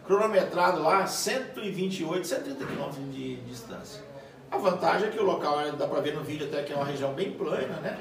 cronometrado 0.08 0.82
lá 0.82 1.06
128, 1.06 2.26
130 2.26 2.66
km 2.66 3.12
de, 3.12 3.36
distância. 3.42 4.02
A 4.50 4.58
vantagem 4.58 5.10
é 5.10 5.12
que 5.12 5.20
o 5.20 5.26
local, 5.26 5.58
dá 5.74 5.86
para 5.86 6.00
ver 6.00 6.16
no 6.16 6.24
vídeo 6.24 6.48
até 6.48 6.64
que 6.64 6.72
é 6.72 6.76
uma 6.76 6.86
região 6.86 7.14
bem 7.14 7.32
plana, 7.34 7.82
né? 7.82 8.00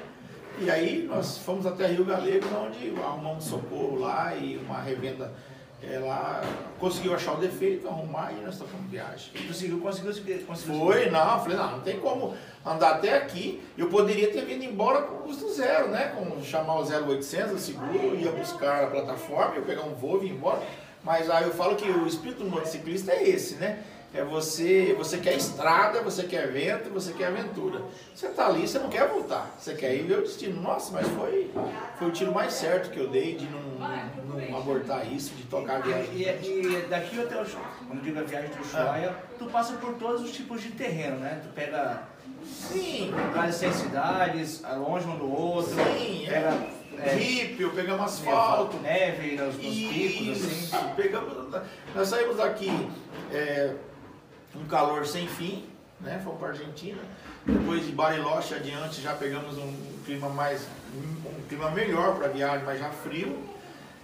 E 0.59 0.71
aí 0.71 1.03
nós 1.03 1.37
fomos 1.38 1.66
até 1.66 1.87
Rio 1.88 2.05
Galego, 2.05 2.47
onde 2.57 2.95
arrumamos 3.03 3.45
socorro 3.45 3.99
lá 3.99 4.35
e 4.35 4.57
uma 4.57 4.81
revenda 4.81 5.35
ela 5.83 6.40
conseguiu 6.79 7.14
achar 7.14 7.35
o 7.35 7.37
defeito, 7.37 7.87
arrumar 7.87 8.33
e 8.33 8.42
nós 8.42 8.59
tocamos 8.59 8.90
viagem. 8.90 9.31
Conseguiu, 9.47 9.79
conseguiu, 9.81 10.47
conseguiu. 10.47 10.79
Foi, 10.79 11.11
não, 11.11 11.40
falei, 11.40 11.57
não, 11.57 11.73
não 11.73 11.81
tem 11.81 12.01
como 12.01 12.35
andar 12.64 12.95
até 12.95 13.16
aqui. 13.16 13.62
Eu 13.77 13.88
poderia 13.88 14.33
ter 14.33 14.45
vindo 14.47 14.64
embora 14.64 15.03
com 15.03 15.19
custo 15.19 15.53
zero, 15.53 15.88
né? 15.88 16.14
Com 16.16 16.42
chamar 16.42 16.81
o 16.81 16.83
0800, 16.83 17.53
o 17.53 17.59
seguro, 17.59 18.16
ia 18.16 18.33
buscar 18.33 18.85
a 18.85 18.87
plataforma, 18.87 19.57
ia 19.57 19.62
pegar 19.62 19.83
um 19.83 19.95
voo 19.95 20.23
e 20.23 20.29
ir 20.29 20.31
embora. 20.31 20.62
Mas 21.07 21.31
aí 21.31 21.45
eu 21.45 21.53
falo 21.53 21.77
que 21.77 21.88
o 21.88 22.05
espírito 22.05 22.42
do 22.42 22.51
motociclista 22.51 23.12
é 23.12 23.29
esse, 23.29 23.55
né? 23.55 23.79
É 24.12 24.25
você, 24.25 24.92
você 24.99 25.19
quer 25.19 25.37
estrada, 25.37 26.01
você 26.01 26.25
quer 26.25 26.51
vento, 26.51 26.90
você 26.90 27.12
quer 27.12 27.27
aventura. 27.27 27.81
Você 28.12 28.27
tá 28.29 28.47
ali, 28.49 28.66
você 28.66 28.81
não 28.81 28.88
quer 28.88 29.07
voltar, 29.07 29.55
você 29.57 29.75
quer 29.75 29.95
ir 29.95 30.03
ver 30.03 30.19
o 30.19 30.23
destino. 30.23 30.61
Nossa, 30.61 30.92
mas 30.92 31.07
foi, 31.07 31.53
foi 31.97 32.09
o 32.09 32.11
tiro 32.11 32.33
mais 32.33 32.55
certo 32.55 32.90
que 32.90 32.99
eu 32.99 33.09
dei 33.09 33.37
de 33.37 33.47
não, 33.47 33.61
não, 33.61 34.51
não 34.51 34.59
abortar 34.59 35.07
isso, 35.12 35.33
de 35.35 35.45
tocar 35.45 35.77
a 35.77 35.79
viagem. 35.81 36.11
E, 36.12 36.23
e, 36.25 36.77
e 36.77 36.87
daqui 36.88 37.21
até 37.21 37.40
o 37.40 37.47
como 37.87 38.01
digo, 38.01 38.19
a 38.19 38.23
viagem 38.23 38.51
do 38.51 38.61
Ushuaia, 38.62 39.11
ah. 39.11 39.35
tu 39.38 39.45
passa 39.47 39.75
por 39.75 39.95
todos 39.95 40.23
os 40.23 40.33
tipos 40.33 40.61
de 40.61 40.71
terreno, 40.71 41.19
né? 41.19 41.40
Tu 41.40 41.49
pega 41.51 42.03
Sim. 42.42 43.12
lugares 43.12 43.55
sem 43.55 43.73
cidades, 43.73 44.61
longe 44.77 45.07
um 45.07 45.16
do 45.16 45.31
outro. 45.31 45.73
Sim, 45.73 46.25
pega 46.29 46.49
é 46.49 46.86
é, 47.02 47.14
rípio, 47.14 47.70
pegamos 47.70 48.04
asfalto. 48.04 48.76
Neve 48.78 49.37
nos, 49.37 49.56
nos 49.56 49.74
picos, 49.74 50.44
assim. 50.44 50.94
Pegamos, 50.96 51.62
nós 51.94 52.09
saímos 52.09 52.37
daqui 52.37 52.70
é, 53.32 53.74
um 54.54 54.66
calor 54.66 55.06
sem 55.06 55.26
fim, 55.26 55.64
né? 56.00 56.20
Fomos 56.24 56.38
para 56.38 56.48
Argentina. 56.48 57.00
Depois 57.44 57.87
de 57.87 57.92
Bariloche 57.92 58.54
adiante 58.54 59.00
já 59.00 59.12
pegamos 59.12 59.56
um 59.56 59.72
clima 60.04 60.28
mais 60.28 60.66
um 60.94 61.48
clima 61.48 61.70
melhor 61.70 62.16
para 62.16 62.28
viagem, 62.28 62.64
mas 62.64 62.80
já 62.80 62.90
frio. 62.90 63.56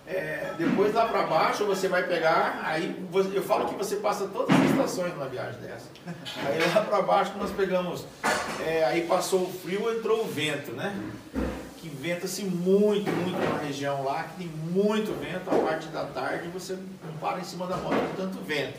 É, 0.07 0.53
depois 0.59 0.93
lá 0.93 1.07
para 1.07 1.23
baixo 1.23 1.65
você 1.65 1.87
vai 1.87 2.03
pegar, 2.03 2.61
aí 2.65 2.97
eu 3.33 3.43
falo 3.43 3.69
que 3.69 3.75
você 3.77 3.97
passa 3.97 4.27
todas 4.27 4.55
as 4.55 4.71
estações 4.71 5.15
numa 5.15 5.29
viagem 5.29 5.61
dessa. 5.61 5.87
Aí 6.45 6.59
lá 6.75 6.83
para 6.83 7.03
baixo 7.03 7.33
nós 7.39 7.51
pegamos, 7.53 8.05
é, 8.67 8.85
aí 8.85 9.07
passou 9.07 9.45
o 9.45 9.53
frio, 9.53 9.97
entrou 9.97 10.25
o 10.25 10.27
vento, 10.27 10.73
né? 10.73 10.95
Que 11.83 11.89
venta-se 11.89 12.45
muito, 12.45 13.11
muito 13.11 13.37
na 13.37 13.59
região 13.59 14.05
lá, 14.05 14.23
que 14.23 14.45
tem 14.45 14.47
muito 14.47 15.13
vento, 15.19 15.51
a 15.51 15.69
parte 15.69 15.89
da 15.89 16.05
tarde 16.05 16.47
você 16.47 16.75
não 16.75 17.13
para 17.21 17.41
em 17.41 17.45
cima 17.45 17.67
da 17.67 17.77
moto 17.77 17.97
tanto 18.17 18.39
vento. 18.39 18.79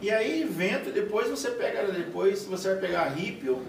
E 0.00 0.10
aí 0.10 0.44
vento, 0.44 0.90
depois 0.90 1.28
você 1.28 1.50
pega, 1.50 1.92
depois 1.92 2.46
você 2.46 2.70
vai 2.70 2.78
pegar 2.78 3.08
rípio, 3.08 3.62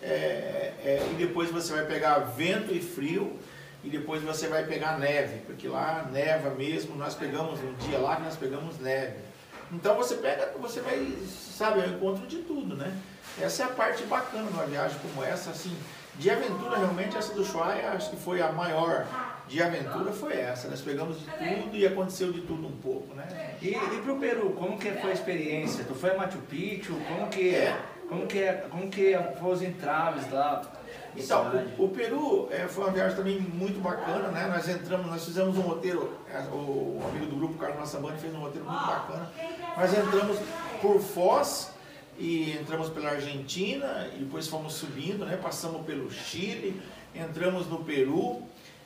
é, 0.00 0.72
é, 0.84 1.08
e 1.10 1.14
depois 1.16 1.50
você 1.50 1.72
vai 1.72 1.84
pegar 1.84 2.20
vento 2.20 2.72
e 2.72 2.80
frio, 2.80 3.36
e 3.82 3.90
depois 3.90 4.22
você 4.22 4.46
vai 4.46 4.64
pegar 4.64 5.00
neve, 5.00 5.40
porque 5.44 5.66
lá 5.66 6.08
neva 6.12 6.50
mesmo, 6.50 6.94
nós 6.94 7.16
pegamos 7.16 7.58
um 7.58 7.74
dia 7.88 7.98
lá 7.98 8.14
que 8.14 8.22
nós 8.22 8.36
pegamos 8.36 8.78
neve. 8.78 9.16
Então 9.72 9.96
você 9.96 10.14
pega, 10.14 10.52
você 10.60 10.80
vai, 10.80 11.12
sabe, 11.28 11.80
é 11.80 11.86
o 11.86 11.90
encontro 11.96 12.24
de 12.28 12.38
tudo, 12.38 12.76
né? 12.76 12.96
Essa 13.40 13.64
é 13.64 13.66
a 13.66 13.70
parte 13.70 14.04
bacana 14.04 14.46
de 14.46 14.52
uma 14.52 14.66
viagem 14.66 14.96
como 15.00 15.24
essa, 15.24 15.50
assim, 15.50 15.76
de 16.16 16.30
aventura, 16.30 16.78
realmente, 16.78 17.16
essa 17.16 17.32
do 17.34 17.40
Ushuaia, 17.40 17.90
acho 17.92 18.10
que 18.10 18.16
foi 18.16 18.42
a 18.42 18.52
maior 18.52 19.06
de 19.48 19.62
aventura, 19.62 20.12
foi 20.12 20.34
essa. 20.34 20.68
Nós 20.68 20.80
pegamos 20.80 21.18
de 21.18 21.26
tudo 21.26 21.76
e 21.76 21.86
aconteceu 21.86 22.32
de 22.32 22.42
tudo 22.42 22.66
um 22.66 22.76
pouco, 22.76 23.14
né? 23.14 23.56
E, 23.60 23.70
e 23.70 24.02
pro 24.02 24.16
Peru, 24.16 24.50
como 24.50 24.78
que 24.78 24.90
foi 24.92 25.10
a 25.10 25.14
experiência? 25.14 25.84
Tu 25.84 25.94
foi 25.94 26.10
a 26.10 26.16
Machu 26.16 26.38
Picchu? 26.38 26.94
Como 27.08 27.28
que, 27.28 27.54
é. 27.54 27.78
como 28.08 28.26
que, 28.26 28.52
como 28.70 28.90
que 28.90 29.18
foi 29.40 29.52
os 29.52 29.62
entraves 29.62 30.30
lá? 30.30 30.62
Então, 31.16 31.50
o, 31.78 31.84
o 31.84 31.88
Peru 31.88 32.48
é, 32.50 32.66
foi 32.68 32.84
uma 32.84 32.92
viagem 32.92 33.16
também 33.16 33.40
muito 33.40 33.80
bacana, 33.80 34.28
né? 34.28 34.46
Nós 34.46 34.68
entramos, 34.68 35.06
nós 35.06 35.24
fizemos 35.24 35.56
um 35.58 35.62
roteiro, 35.62 36.16
é, 36.32 36.38
o, 36.50 37.00
o 37.00 37.02
amigo 37.08 37.26
do 37.26 37.36
grupo, 37.36 37.54
Carlos 37.58 37.78
Massambani, 37.78 38.18
fez 38.18 38.34
um 38.34 38.40
roteiro 38.40 38.66
muito 38.66 38.86
bacana. 38.86 39.30
Nós 39.76 39.92
entramos 39.92 40.38
por 40.80 41.00
Foz 41.00 41.71
e 42.18 42.52
entramos 42.52 42.88
pela 42.88 43.10
Argentina 43.10 44.08
e 44.14 44.18
depois 44.18 44.48
fomos 44.48 44.74
subindo, 44.74 45.24
né? 45.24 45.36
Passamos 45.36 45.84
pelo 45.86 46.10
Chile, 46.10 46.80
entramos 47.14 47.66
no 47.66 47.84
Peru 47.84 48.42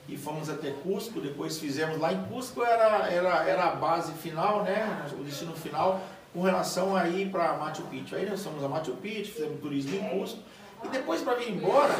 e 0.09 0.16
fomos 0.16 0.49
até 0.49 0.70
Cusco, 0.70 1.20
depois 1.20 1.59
fizemos 1.59 1.99
lá 1.99 2.12
em 2.12 2.24
Cusco 2.24 2.62
era, 2.62 3.09
era, 3.11 3.49
era 3.49 3.64
a 3.64 3.74
base 3.74 4.12
final, 4.14 4.62
né? 4.62 5.05
O 5.18 5.24
destino 5.24 5.55
final 5.55 6.01
com 6.33 6.43
relação 6.43 6.95
a 6.95 7.09
ir 7.09 7.31
para 7.31 7.57
Machu 7.57 7.83
Picchu. 7.85 8.14
Aí 8.14 8.29
nós 8.29 8.45
fomos 8.45 8.62
a 8.62 8.68
Machu 8.68 8.93
Picchu, 8.93 9.33
fizemos 9.33 9.61
turismo 9.61 9.97
em 9.97 10.09
Cusco 10.11 10.39
e 10.85 10.89
depois 10.89 11.22
para 11.22 11.35
vir 11.35 11.51
embora, 11.51 11.95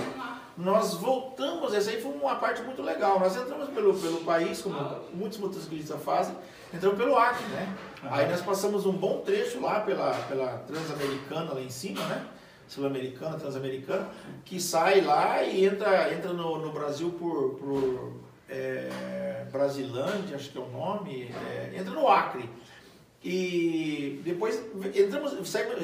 nós 0.57 0.95
voltamos, 0.95 1.75
essa 1.75 1.91
aí 1.91 2.01
foi 2.01 2.13
uma 2.13 2.37
parte 2.37 2.63
muito 2.63 2.83
legal. 2.83 3.19
Nós 3.19 3.37
entramos 3.37 3.69
pelo, 3.71 3.95
pelo 3.95 4.21
país, 4.25 4.63
como 4.63 4.79
muitos 5.13 5.39
motociclistas 5.39 6.03
fazem, 6.03 6.35
entramos 6.73 6.97
pelo 6.97 7.17
Acre, 7.17 7.45
né? 7.47 7.77
Aí 8.11 8.29
nós 8.29 8.41
passamos 8.41 8.87
um 8.87 8.93
bom 8.93 9.21
trecho 9.21 9.61
lá 9.61 9.81
pela, 9.81 10.13
pela 10.29 10.59
Transamericana 10.59 11.53
lá 11.53 11.61
em 11.61 11.71
cima, 11.71 12.05
né? 12.07 12.27
Sul-Americana, 12.69 13.39
Transamericana, 13.39 14.09
que 14.45 14.61
sai 14.61 15.01
lá 15.01 15.43
e 15.43 15.65
entra, 15.65 16.13
entra 16.13 16.33
no, 16.33 16.59
no 16.59 16.73
Brasil 16.73 17.11
por, 17.11 17.55
por 17.55 18.13
é, 18.49 19.47
Brasilândia, 19.53 20.37
acho 20.37 20.51
que 20.51 20.59
é 20.59 20.61
o 20.61 20.69
nome, 20.69 21.33
é, 21.49 21.77
entra 21.77 21.93
no 21.93 22.09
Acre. 22.09 22.49
E 23.23 24.21
depois 24.25 24.63
entramos, 24.95 25.35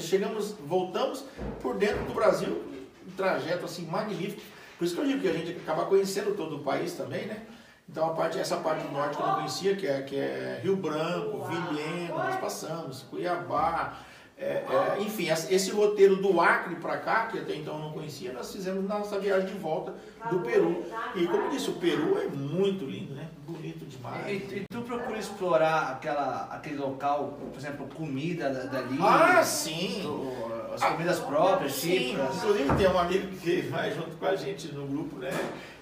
chegamos, 0.00 0.54
voltamos 0.66 1.24
por 1.60 1.76
dentro 1.76 2.04
do 2.04 2.14
Brasil, 2.14 2.62
um 3.06 3.10
trajeto 3.16 3.64
assim 3.64 3.86
magnífico. 3.86 4.42
Por 4.78 4.84
isso 4.84 4.94
que 4.94 5.00
eu 5.00 5.06
digo 5.06 5.20
que 5.20 5.28
a 5.28 5.32
gente 5.32 5.50
acaba 5.58 5.86
conhecendo 5.86 6.34
todo 6.36 6.56
o 6.56 6.58
país 6.60 6.92
também, 6.92 7.26
né? 7.26 7.46
Então 7.93 8.07
a 8.07 8.14
parte, 8.14 8.38
essa 8.38 8.57
parte 8.57 8.86
do 8.86 8.90
norte 8.90 9.18
que 9.18 9.22
eu 9.22 9.26
não 9.26 9.34
conhecia, 9.34 9.76
que 9.76 9.86
é, 9.86 10.01
que 10.01 10.16
é 10.16 10.61
Rio 10.62 10.76
Branco, 10.76 11.45
Vilhena, 11.45 12.14
nós 12.14 12.36
passamos, 12.36 13.03
Cuiabá, 13.03 13.99
é, 14.38 14.64
é, 14.66 14.97
enfim, 15.03 15.28
esse 15.28 15.70
roteiro 15.70 16.16
do 16.16 16.40
Acre 16.40 16.76
para 16.76 16.97
cá, 16.97 17.26
que 17.26 17.38
até 17.38 17.55
então 17.55 17.74
eu 17.74 17.80
não 17.80 17.93
conhecia, 17.93 18.32
nós 18.32 18.51
fizemos 18.51 18.88
nossa 18.88 19.18
viagem 19.18 19.47
de 19.47 19.59
volta 19.59 19.95
do 20.30 20.40
Peru. 20.40 20.82
E 21.14 21.26
como 21.26 21.51
disse, 21.51 21.68
o 21.68 21.74
Peru 21.74 22.18
é 22.18 22.28
muito 22.28 22.86
lindo, 22.86 23.14
né? 23.14 23.28
Bonito 23.47 23.84
demais. 23.86 24.26
E, 24.26 24.57
e 24.57 24.64
tu 24.70 24.82
procura 24.82 25.18
explorar 25.18 25.93
aquela, 25.93 26.49
aquele 26.51 26.76
local, 26.76 27.38
por 27.53 27.59
exemplo, 27.59 27.86
comida 27.88 28.49
dali? 28.51 28.99
Ah, 29.01 29.43
sim! 29.43 30.01
Tu, 30.03 30.53
as 30.74 30.82
comidas 30.82 31.18
próprias, 31.18 31.74
Sim, 31.74 32.12
inclusive 32.12 32.74
tem 32.76 32.88
um 32.88 32.99
amigo 32.99 33.28
que 33.36 33.61
vai 33.62 33.90
junto 33.90 34.16
com 34.16 34.26
a 34.26 34.34
gente 34.34 34.72
no 34.74 34.86
grupo, 34.86 35.18
né? 35.18 35.30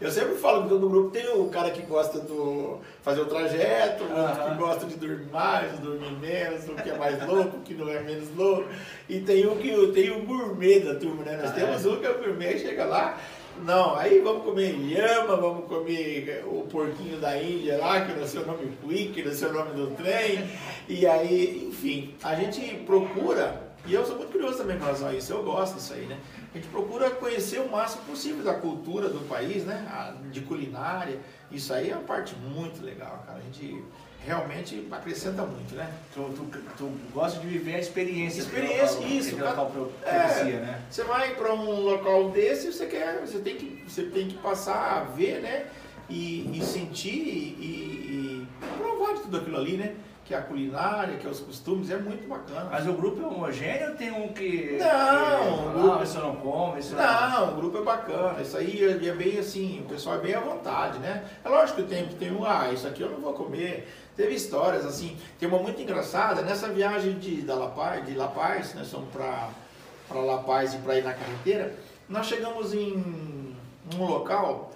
Eu 0.01 0.11
sempre 0.11 0.35
falo 0.37 0.65
que 0.65 0.69
todo 0.69 0.89
grupo 0.89 1.11
tem 1.11 1.29
o 1.29 1.49
cara 1.49 1.71
que 1.71 1.83
gosta 1.83 2.19
do 2.21 2.79
fazer 3.03 3.21
o 3.21 3.27
trajeto, 3.27 4.05
o 4.05 4.21
outro 4.21 4.45
que 4.45 4.55
gosta 4.57 4.87
de 4.87 4.97
dormir 4.97 5.31
mais, 5.31 5.79
dormir 5.79 6.13
menos, 6.19 6.69
o 6.69 6.75
que 6.75 6.91
é 6.91 6.99
mais 6.99 7.25
louco, 7.27 7.59
o 7.59 7.61
que 7.61 7.75
não 7.75 7.89
é 7.89 8.01
menos 8.01 8.35
louco. 8.35 8.69
E 9.09 9.21
tem 9.21 9.47
o 9.47 9.57
que 9.57 9.93
tem 9.93 10.11
o 10.11 10.25
gourmet 10.25 10.81
da 10.81 10.95
turma, 10.97 11.23
né? 11.23 11.37
Nós 11.37 11.51
ah, 11.51 11.55
temos 11.55 11.85
é. 11.85 11.89
um 11.89 11.97
que 12.01 12.07
é 12.07 12.11
o 12.11 12.19
gourmet, 12.19 12.59
chega 12.59 12.85
lá, 12.85 13.17
não, 13.65 13.97
aí 13.97 14.21
vamos 14.21 14.45
comer 14.45 14.73
lhama, 14.73 15.37
vamos 15.37 15.67
comer 15.67 16.45
o 16.47 16.63
porquinho 16.63 17.19
da 17.21 17.41
Índia 17.43 17.79
lá, 17.79 18.05
que 18.05 18.19
não 18.19 18.27
sei 18.27 18.41
o 18.41 18.47
nome 18.47 18.73
Quick, 18.83 19.23
não 19.23 19.33
sei 19.33 19.49
o 19.49 19.53
nome 19.53 19.73
do 19.73 19.95
trem. 19.97 20.49
E 20.89 21.07
aí, 21.07 21.69
enfim, 21.69 22.15
a 22.23 22.35
gente 22.35 22.77
procura 22.87 23.71
e 23.87 23.95
eu 23.95 24.05
sou 24.05 24.17
muito 24.17 24.31
curioso 24.31 24.59
também 24.59 24.79
com 24.79 24.85
relação 24.85 25.09
a 25.09 25.15
isso, 25.15 25.33
eu 25.33 25.43
gosto 25.43 25.77
disso 25.77 25.95
aí, 25.95 26.05
né? 26.05 26.19
A 26.53 26.59
gente 26.59 26.69
procura 26.69 27.11
conhecer 27.11 27.61
o 27.61 27.69
máximo 27.71 28.05
possível 28.05 28.45
da 28.45 28.55
cultura 28.55 29.09
do 29.09 29.27
país, 29.27 29.65
né? 29.65 30.15
De 30.31 30.43
culinária. 30.43 31.19
Isso 31.51 31.73
aí 31.73 31.91
é 31.91 31.95
uma 31.95 32.05
parte 32.05 32.35
muito 32.37 32.85
legal, 32.85 33.25
cara. 33.27 33.39
A 33.39 33.43
gente 33.43 33.83
realmente 34.25 34.87
acrescenta 34.91 35.43
muito, 35.43 35.75
né? 35.75 35.93
Tu, 36.15 36.21
tu, 36.21 36.47
tu 36.77 36.93
gosta 37.13 37.41
de 37.41 37.47
viver 37.47 37.77
a 37.77 37.79
experiência. 37.79 38.41
Experiência, 38.41 38.97
local, 38.97 39.09
isso. 39.09 39.37
Que 39.37 39.43
local 39.43 39.93
é, 40.05 40.45
né? 40.45 40.83
Você 40.91 41.05
vai 41.05 41.35
para 41.35 41.55
um 41.55 41.81
local 41.81 42.31
desse, 42.31 42.73
você 42.73 42.87
quer, 42.87 43.21
você 43.21 43.39
tem 43.39 43.57
que, 43.57 43.85
você 43.89 44.05
tem 44.05 44.29
que 44.29 44.39
passar 44.39 44.99
a 44.99 45.05
ver, 45.05 45.41
né? 45.41 45.67
E, 46.09 46.59
e 46.59 46.63
sentir 46.63 47.09
e, 47.11 48.47
e 48.49 48.49
provar 48.77 49.15
de 49.15 49.21
tudo 49.23 49.37
aquilo 49.37 49.57
ali, 49.57 49.77
né? 49.77 49.95
que 50.31 50.35
é 50.35 50.39
a 50.39 50.43
culinária, 50.43 51.17
que 51.17 51.27
é 51.27 51.31
os 51.31 51.41
costumes, 51.41 51.91
é 51.91 51.97
muito 51.97 52.29
bacana. 52.29 52.69
Mas 52.71 52.87
o 52.87 52.93
grupo 52.93 53.21
é 53.21 53.27
homogêneo 53.27 53.91
ou 53.91 53.97
tem 53.97 54.13
um 54.13 54.29
que. 54.29 54.79
Não, 54.79 55.43
que, 55.43 55.69
o 55.69 55.83
grupo, 55.83 56.05
isso 56.05 56.21
não 56.21 56.37
come, 56.37 56.79
isso 56.79 56.95
não. 56.95 57.31
Não, 57.31 57.53
o 57.53 57.57
grupo 57.57 57.79
é 57.79 57.83
bacana. 57.83 58.41
Isso 58.41 58.57
aí 58.57 58.81
é, 58.81 59.09
é, 59.09 59.13
bem 59.13 59.41
assim, 59.41 59.81
o 59.81 59.89
pessoal 59.89 60.15
é 60.15 60.19
bem 60.21 60.35
à 60.35 60.39
vontade, 60.39 61.01
né? 61.01 61.25
É 61.45 61.49
lógico 61.49 61.83
que 61.83 61.89
tem, 61.89 62.07
tem 62.07 62.31
um, 62.31 62.45
ah, 62.45 62.71
isso 62.73 62.87
aqui 62.87 63.03
eu 63.03 63.11
não 63.11 63.19
vou 63.19 63.33
comer. 63.33 63.89
Teve 64.21 64.35
histórias 64.35 64.85
assim, 64.85 65.17
tem 65.39 65.49
uma 65.49 65.57
muito 65.57 65.81
engraçada, 65.81 66.43
nessa 66.43 66.69
viagem 66.69 67.19
de, 67.19 67.41
da 67.41 67.55
La 67.55 67.69
Paz, 67.69 68.05
de 68.05 68.13
La 68.13 68.29
Paz, 68.29 68.75
nós 68.75 68.91
fomos 68.91 69.09
para 69.11 70.21
La 70.21 70.43
Paz 70.43 70.75
e 70.75 70.77
para 70.77 70.99
ir 70.99 71.05
na 71.05 71.15
carreteira, 71.15 71.75
nós 72.07 72.27
chegamos 72.27 72.75
em 72.75 73.57
um 73.97 74.05
local 74.05 74.73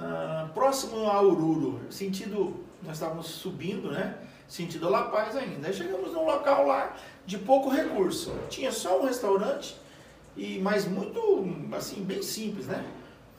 ah, 0.00 0.48
próximo 0.52 1.08
a 1.08 1.22
Ururu, 1.22 1.80
sentido, 1.88 2.56
nós 2.82 2.94
estávamos 2.94 3.26
subindo, 3.26 3.92
né? 3.92 4.16
sentido 4.48 4.90
La 4.90 5.04
Paz 5.04 5.36
ainda. 5.36 5.68
Aí 5.68 5.74
chegamos 5.74 6.12
num 6.12 6.24
local 6.24 6.66
lá 6.66 6.96
de 7.24 7.38
pouco 7.38 7.70
recurso. 7.70 8.36
Tinha 8.50 8.72
só 8.72 9.00
um 9.00 9.04
restaurante, 9.04 9.76
e 10.36 10.58
mas 10.58 10.88
muito, 10.88 11.48
assim, 11.72 12.02
bem 12.02 12.20
simples, 12.20 12.66
né? 12.66 12.84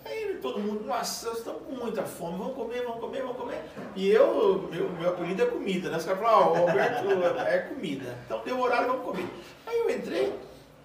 Aí 0.05 0.39
todo 0.41 0.59
mundo, 0.59 0.85
nossa, 0.85 1.29
estamos 1.29 1.61
com 1.63 1.73
muita 1.73 2.03
fome, 2.03 2.37
vamos 2.37 2.55
comer, 2.55 2.83
vamos 2.83 2.99
comer, 2.99 3.21
vamos 3.21 3.37
comer. 3.37 3.61
E 3.95 4.09
eu, 4.09 4.69
meu, 4.71 4.89
meu 4.89 5.09
apelido 5.09 5.43
é 5.43 5.45
comida, 5.45 5.89
né? 5.89 5.97
Os 5.97 6.05
caras 6.05 6.21
falaram, 6.21 6.37
ó, 6.37 6.53
oh, 6.53 6.57
Alberto 6.57 7.41
é 7.41 7.57
comida. 7.59 8.17
Então 8.25 8.41
deu 8.45 8.59
horário, 8.59 8.87
vamos 8.87 9.05
comer. 9.05 9.27
Aí 9.67 9.77
eu 9.77 9.89
entrei, 9.89 10.33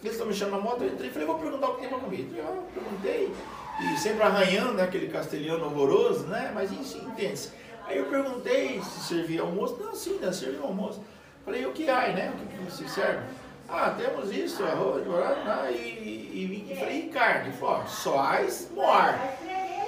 eles 0.03 0.12
estão 0.12 0.27
me 0.27 0.35
chamando 0.35 0.57
na 0.57 0.71
moto, 0.71 0.83
eu 0.83 0.93
entrei 0.93 1.09
e 1.09 1.12
falei, 1.12 1.27
vou 1.27 1.39
perguntar 1.39 1.69
o 1.69 1.75
que 1.75 1.81
tem 1.81 1.89
para 1.89 1.99
comer. 1.99 2.29
Eu 2.37 2.65
perguntei, 2.75 3.33
e 3.81 3.97
sempre 3.99 4.23
arranhando, 4.23 4.75
né, 4.75 4.85
aquele 4.85 5.09
castelhano 5.09 5.65
horroroso, 5.67 6.27
né? 6.27 6.53
Mas 6.55 6.71
entende-se. 6.73 7.51
Aí 7.87 7.99
eu 7.99 8.07
perguntei 8.07 8.81
se 8.81 9.01
servia 9.01 9.43
almoço. 9.43 9.77
Não, 9.83 9.95
sim, 9.95 10.19
né, 10.19 10.31
servia 10.33 10.61
almoço. 10.61 11.03
Falei, 11.45 11.67
o 11.67 11.73
que 11.73 11.89
há, 11.91 12.09
né? 12.09 12.33
O 12.33 12.47
que, 12.47 12.71
você 12.71 12.89
serve? 12.89 13.23
Ah, 13.69 13.95
temos 13.97 14.31
isso, 14.31 14.62
arroz, 14.62 15.07
né? 15.07 15.73
e, 15.73 15.75
e, 15.75 16.73
e, 16.73 16.77
falei, 16.77 16.99
e 16.99 17.09
carne? 17.09 17.49
Ele 17.49 17.57
falou, 17.57 17.87
só 17.87 18.19
as 18.19 18.71
moar. 18.75 19.19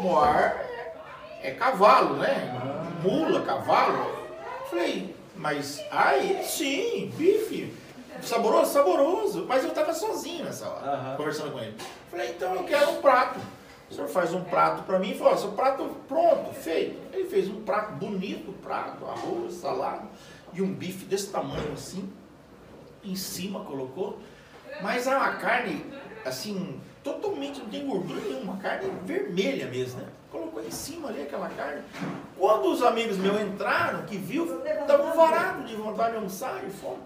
Moar 0.00 0.64
é, 1.40 1.50
é 1.50 1.50
cavalo, 1.52 2.16
né? 2.16 2.52
Mula, 3.02 3.42
cavalo. 3.42 4.10
Falei, 4.70 5.14
mas 5.36 5.82
ai, 5.90 6.42
sim, 6.42 7.12
bife. 7.16 7.74
Saboroso, 8.22 8.72
saboroso. 8.72 9.46
Mas 9.46 9.62
eu 9.62 9.70
estava 9.70 9.92
sozinho 9.92 10.44
nessa 10.44 10.68
hora, 10.68 11.10
uhum. 11.10 11.16
conversando 11.16 11.52
com 11.52 11.58
ele. 11.58 11.76
Falei, 12.10 12.30
então 12.30 12.54
eu 12.54 12.64
quero 12.64 12.90
um 12.92 13.00
prato. 13.02 13.38
O 13.90 13.94
senhor 13.94 14.08
faz 14.08 14.34
um 14.34 14.42
prato 14.42 14.82
para 14.82 14.98
mim 14.98 15.10
e 15.10 15.18
falou, 15.18 15.36
seu 15.36 15.52
prato 15.52 15.84
pronto, 16.08 16.52
feito. 16.52 16.98
Ele 17.12 17.28
fez 17.28 17.48
um 17.48 17.62
prato 17.62 17.92
bonito, 17.92 18.52
prato, 18.62 19.04
arroz, 19.06 19.54
salada 19.54 20.02
e 20.56 20.62
um 20.62 20.72
bife 20.72 21.04
desse 21.04 21.30
tamanho 21.30 21.72
assim, 21.72 22.10
em 23.10 23.16
cima 23.16 23.60
colocou. 23.60 24.18
Mas 24.82 25.06
é 25.06 25.16
uma 25.16 25.32
carne, 25.36 25.84
assim, 26.24 26.80
totalmente, 27.02 27.60
não 27.60 27.66
tem 27.66 27.86
gordura 27.86 28.20
nenhuma, 28.20 28.56
carne 28.58 28.90
vermelha 29.04 29.66
mesmo, 29.66 30.00
né? 30.00 30.08
Colocou 30.30 30.62
em 30.62 30.70
cima 30.70 31.08
ali 31.08 31.22
aquela 31.22 31.48
carne. 31.48 31.82
Quando 32.36 32.66
os 32.70 32.82
amigos 32.82 33.16
meus 33.16 33.40
entraram, 33.40 34.02
que 34.02 34.16
viu, 34.16 34.62
estavam 34.64 35.14
varados 35.14 35.68
de 35.68 35.76
vontade 35.76 36.10
de 36.10 36.16
almoçar 36.16 36.62
e 36.66 36.70
fome. 36.70 36.98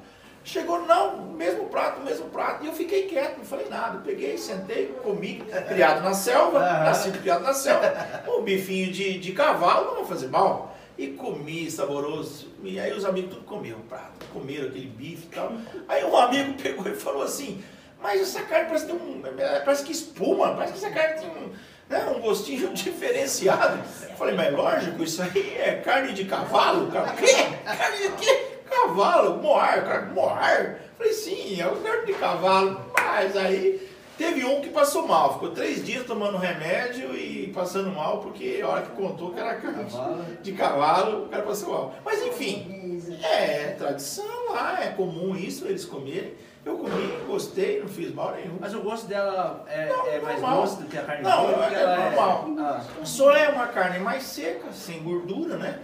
Chegou, 0.43 0.87
não, 0.87 1.27
mesmo 1.33 1.67
prato, 1.67 2.01
mesmo 2.01 2.27
prato. 2.31 2.65
E 2.65 2.67
eu 2.67 2.73
fiquei 2.73 3.07
quieto, 3.07 3.39
não 3.39 3.45
falei 3.45 3.69
nada. 3.69 4.01
Peguei, 4.03 4.39
sentei, 4.39 4.87
comi, 5.03 5.45
criado 5.69 6.03
na 6.03 6.15
selva, 6.15 6.59
nascido 6.59 7.21
criado 7.21 7.43
na 7.43 7.53
selva. 7.53 7.93
Um 8.27 8.43
bifinho 8.43 8.91
de, 8.91 9.19
de 9.19 9.33
cavalo 9.33 9.87
não 9.87 9.97
vai 9.97 10.07
fazer 10.07 10.29
mal. 10.29 10.70
E 11.01 11.15
comi, 11.15 11.71
saboroso. 11.71 12.47
E 12.63 12.79
aí 12.79 12.93
os 12.93 13.07
amigos 13.07 13.31
tudo 13.31 13.47
comeram 13.47 13.79
o 13.79 13.85
prato, 13.85 14.27
comeram 14.35 14.67
aquele 14.67 14.85
bife 14.85 15.29
e 15.33 15.35
tal. 15.35 15.51
Aí 15.89 16.05
um 16.05 16.15
amigo 16.15 16.53
pegou 16.63 16.87
e 16.87 16.95
falou 16.95 17.23
assim, 17.23 17.65
mas 18.03 18.21
essa 18.21 18.43
carne 18.43 18.67
parece, 18.67 18.85
que 18.85 18.93
um, 18.93 19.23
parece 19.65 19.83
que 19.83 19.93
espuma, 19.93 20.55
parece 20.55 20.75
que 20.75 20.85
essa 20.85 20.91
carne 20.95 21.21
tem 21.23 21.31
um, 21.31 21.53
né, 21.89 22.05
um 22.15 22.21
gostinho 22.21 22.69
diferenciado. 22.77 23.83
Eu 24.11 24.15
falei, 24.15 24.35
mas 24.35 24.53
lógico, 24.53 25.03
isso 25.03 25.23
aí 25.23 25.57
é 25.57 25.81
carne 25.83 26.13
de 26.13 26.27
cavalo? 26.27 26.93
Cara, 26.93 27.15
quê? 27.15 27.35
Carne 27.65 27.97
de 27.97 28.13
quê? 28.23 28.47
Cavalo, 28.69 29.39
moar, 29.39 29.83
cara, 29.83 30.03
moar. 30.03 30.81
Falei, 30.99 31.15
sim, 31.15 31.59
é 31.59 31.67
o 31.67 31.77
carne 31.77 32.05
de 32.05 32.13
cavalo. 32.13 32.79
Mas 32.95 33.35
aí 33.39 33.89
teve 34.21 34.45
um 34.45 34.61
que 34.61 34.69
passou 34.69 35.09
mal, 35.09 35.33
ficou 35.33 35.49
três 35.51 35.83
dias 35.83 36.05
tomando 36.05 36.37
remédio 36.37 37.17
e 37.17 37.51
passando 37.55 37.91
mal, 37.91 38.19
porque 38.19 38.61
a 38.63 38.69
hora 38.69 38.83
que 38.83 38.91
contou 38.91 39.31
que 39.33 39.41
era 39.41 39.55
carne 39.55 39.87
de 40.43 40.53
cavalo, 40.53 41.25
o 41.25 41.29
cara 41.31 41.43
passou 41.43 41.73
mal. 41.73 41.95
Mas 42.05 42.23
enfim, 42.23 43.01
é 43.23 43.69
tradição 43.79 44.27
lá, 44.51 44.79
é 44.85 44.89
comum 44.89 45.35
isso, 45.35 45.65
eles 45.67 45.87
comerem. 45.87 46.35
Eu 46.67 46.77
comi, 46.77 47.11
gostei, 47.27 47.81
não 47.81 47.89
fiz 47.89 48.13
mal 48.15 48.33
nenhum. 48.33 48.59
Mas 48.61 48.75
o 48.75 48.83
gosto 48.83 49.07
dela 49.07 49.65
é, 49.67 49.89
Não, 49.89 50.07
é 50.07 50.21
mais 50.21 50.39
normal. 50.43 50.61
doce 50.61 50.77
do 50.83 50.89
que 50.89 50.99
a 50.99 51.03
carne 51.03 51.23
Não, 51.23 51.47
bovina? 51.47 51.67
é- 51.75 51.83
é 51.83 51.97
normal. 52.11 52.49
Ah, 52.59 52.81
Só 53.03 53.35
é 53.35 53.49
uma 53.49 53.69
carne 53.69 53.99
mais 54.01 54.23
seca, 54.25 54.71
sem 54.71 55.03
gordura, 55.03 55.57
né? 55.57 55.79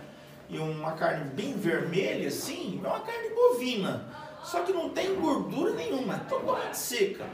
E 0.51 0.59
uma 0.59 0.93
carne 0.93 1.24
bem 1.30 1.55
vermelha, 1.55 2.28
assim, 2.28 2.78
é 2.84 2.87
uma 2.87 3.01
carne 3.01 3.30
bovina. 3.30 4.05
Só 4.45 4.61
que 4.61 4.72
não 4.74 4.91
tem 4.91 5.14
gordura 5.14 5.72
nenhuma, 5.72 6.16
é 6.16 6.18
totalmente 6.28 6.76
seca. 6.76 7.24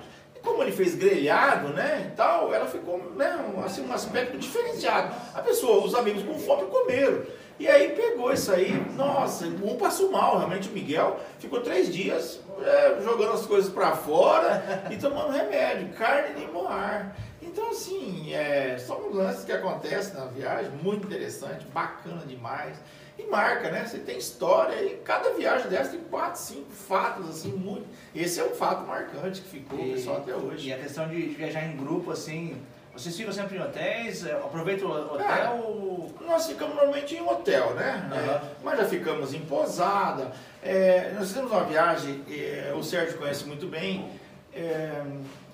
Como 0.42 0.62
ele 0.62 0.72
fez 0.72 0.94
grelhado, 0.94 1.68
né, 1.68 2.10
e 2.12 2.16
tal, 2.16 2.52
ela 2.52 2.66
ficou, 2.66 2.98
né, 3.16 3.36
um, 3.54 3.62
assim, 3.62 3.86
um 3.86 3.92
aspecto 3.92 4.36
diferenciado. 4.36 5.14
A 5.34 5.40
pessoa, 5.40 5.84
os 5.84 5.94
amigos 5.94 6.22
com 6.24 6.38
fome 6.38 6.64
comeram. 6.68 7.22
E 7.58 7.68
aí 7.68 7.90
pegou 7.90 8.32
isso 8.32 8.50
aí, 8.50 8.72
nossa, 8.96 9.46
um 9.46 9.76
passou 9.76 10.10
mal, 10.10 10.38
realmente 10.38 10.68
o 10.68 10.72
Miguel 10.72 11.20
ficou 11.38 11.60
três 11.60 11.92
dias 11.92 12.40
é, 12.60 13.00
jogando 13.02 13.34
as 13.34 13.46
coisas 13.46 13.70
pra 13.72 13.92
fora 13.92 14.84
e 14.90 14.96
tomando 14.96 15.30
remédio, 15.30 15.90
carne 15.90 16.34
nem 16.34 16.50
moar. 16.50 17.14
Então, 17.40 17.70
assim, 17.70 18.32
é, 18.32 18.78
são 18.78 19.10
lances 19.12 19.44
que 19.44 19.52
acontecem 19.52 20.14
na 20.14 20.24
viagem, 20.26 20.70
muito 20.82 21.06
interessante, 21.06 21.66
bacana 21.66 22.22
demais. 22.26 22.76
E 23.22 23.30
marca, 23.30 23.70
né? 23.70 23.84
Você 23.84 23.98
tem 23.98 24.18
história 24.18 24.74
e 24.82 24.96
cada 25.04 25.30
viagem 25.30 25.68
dessa 25.68 25.90
tem 25.90 26.00
quatro, 26.00 26.40
cinco 26.40 26.70
fatos, 26.70 27.28
assim, 27.28 27.52
muito. 27.52 27.86
Esse 28.14 28.40
é 28.40 28.44
um 28.44 28.54
fato 28.54 28.86
marcante 28.86 29.40
que 29.40 29.48
ficou 29.48 29.78
o 29.78 29.92
pessoal 29.92 30.18
até 30.18 30.34
hoje. 30.34 30.68
E 30.68 30.72
a 30.72 30.78
questão 30.78 31.08
de, 31.08 31.20
viajar 31.28 31.64
em 31.64 31.76
grupo, 31.76 32.10
assim, 32.10 32.60
vocês 32.94 33.16
ficam 33.16 33.32
sempre 33.32 33.56
em 33.56 33.60
hotéis? 33.60 34.26
É, 34.26 34.32
Aproveita 34.32 34.84
o 34.84 34.90
hotel 34.90 35.26
Cara, 35.26 35.52
ou... 35.52 36.12
Nós 36.20 36.46
ficamos 36.46 36.74
normalmente 36.74 37.14
em 37.14 37.22
hotel, 37.22 37.74
né? 37.74 38.08
Aham. 38.12 38.32
É, 38.34 38.40
mas 38.62 38.78
já 38.78 38.84
ficamos 38.84 39.34
em 39.34 39.40
posada. 39.40 40.32
É, 40.62 41.12
nós 41.14 41.28
fizemos 41.28 41.50
uma 41.50 41.64
viagem, 41.64 42.22
é, 42.30 42.72
o 42.76 42.82
Sérgio 42.82 43.18
conhece 43.18 43.44
muito 43.44 43.66
bem, 43.66 44.08
é, 44.54 45.02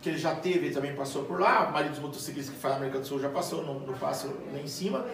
que 0.02 0.10
ele 0.10 0.18
já 0.18 0.34
teve, 0.34 0.66
ele 0.66 0.74
também 0.74 0.94
passou 0.94 1.24
por 1.24 1.40
lá. 1.40 1.68
O 1.68 1.72
marido 1.72 1.92
dos 1.92 2.00
motociclistas 2.00 2.54
que 2.54 2.60
faz 2.60 2.76
América 2.76 2.98
do 2.98 3.06
Sul 3.06 3.20
já 3.20 3.28
passou 3.28 3.62
no, 3.62 3.80
no 3.80 3.96
passo 3.96 4.28
lá 4.52 4.58
em 4.58 4.66
cima. 4.66 5.06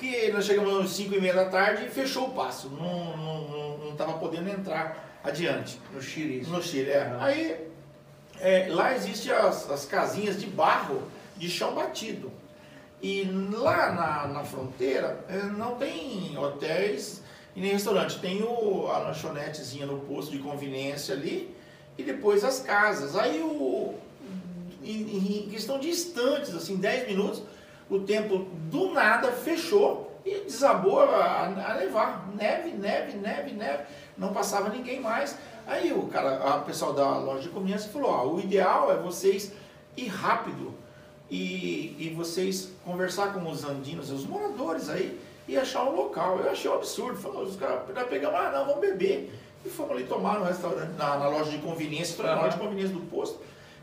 Que 0.00 0.32
nós 0.32 0.46
chegamos 0.46 0.82
às 0.82 0.90
5 0.92 1.14
e 1.14 1.20
meia 1.20 1.34
da 1.34 1.44
tarde 1.44 1.84
e 1.84 1.88
fechou 1.90 2.28
o 2.28 2.30
passo. 2.32 2.70
Não 2.70 3.92
estava 3.92 4.14
podendo 4.14 4.48
entrar 4.48 5.20
adiante. 5.22 5.78
No 5.92 6.00
Chile, 6.00 6.40
isso. 6.40 6.50
No 6.50 6.62
Chile, 6.62 6.90
é. 6.90 7.14
Aí, 7.20 7.68
é, 8.40 8.68
lá 8.70 8.96
existem 8.96 9.30
as, 9.30 9.70
as 9.70 9.84
casinhas 9.84 10.40
de 10.40 10.46
barro 10.46 11.02
de 11.36 11.50
chão 11.50 11.74
batido. 11.74 12.32
E 13.02 13.24
lá 13.52 13.92
na, 13.92 14.28
na 14.28 14.44
fronteira 14.44 15.22
é, 15.28 15.42
não 15.42 15.74
tem 15.74 16.34
hotéis 16.38 17.22
e 17.54 17.60
nem 17.60 17.72
restaurante. 17.72 18.18
Tem 18.20 18.42
o, 18.42 18.86
a 18.88 18.98
lanchonetezinha 18.98 19.84
no 19.84 19.98
posto 20.00 20.30
de 20.30 20.38
conveniência 20.38 21.14
ali 21.14 21.54
e 21.98 22.02
depois 22.02 22.42
as 22.42 22.60
casas. 22.60 23.16
Aí 23.16 23.42
o, 23.42 23.94
em, 24.82 25.44
em 25.44 25.50
questão 25.50 25.78
de 25.78 25.90
instantes, 25.90 26.54
assim, 26.54 26.76
10 26.76 27.08
minutos, 27.08 27.42
o 27.90 28.00
tempo 28.00 28.46
do 28.70 28.92
nada 28.92 29.32
fechou 29.32 30.10
e 30.24 30.40
desabou 30.40 31.00
a, 31.00 31.46
a 31.46 31.74
nevar. 31.74 32.28
Neve, 32.34 32.70
neve, 32.70 33.18
neve, 33.18 33.52
neve. 33.52 33.82
Não 34.16 34.32
passava 34.32 34.68
ninguém 34.68 35.00
mais. 35.00 35.36
Aí 35.66 35.92
o 35.92 36.04
cara, 36.04 36.58
o 36.58 36.64
pessoal 36.64 36.92
da 36.92 37.18
loja 37.18 37.42
de 37.42 37.48
conveniência 37.48 37.90
falou, 37.90 38.10
ó, 38.10 38.26
o 38.26 38.40
ideal 38.40 38.90
é 38.92 38.96
vocês 38.96 39.52
ir 39.96 40.06
rápido 40.06 40.74
e, 41.30 41.96
e 41.98 42.14
vocês 42.16 42.72
conversar 42.84 43.32
com 43.32 43.48
os 43.48 43.64
andinos, 43.64 44.10
os 44.10 44.26
moradores 44.26 44.88
aí, 44.88 45.20
e 45.46 45.56
achar 45.56 45.84
um 45.84 45.94
local. 45.94 46.38
Eu 46.38 46.50
achei 46.50 46.70
um 46.70 46.74
absurdo. 46.74 47.18
Falou, 47.18 47.42
os 47.42 47.56
caras 47.56 47.82
pegamos, 48.08 48.38
ah, 48.38 48.50
não, 48.52 48.66
vamos 48.66 48.80
beber. 48.80 49.32
E 49.64 49.68
fomos 49.68 49.92
ali 49.92 50.04
tomar 50.04 50.38
no 50.38 50.44
restaurante, 50.44 50.92
na, 50.96 51.18
na 51.18 51.28
loja 51.28 51.50
de 51.50 51.58
conveniência, 51.58 52.22
na 52.22 52.34
loja 52.36 52.56
de 52.56 52.58
conveniência 52.58 52.94
do 52.94 53.02
posto, 53.02 53.38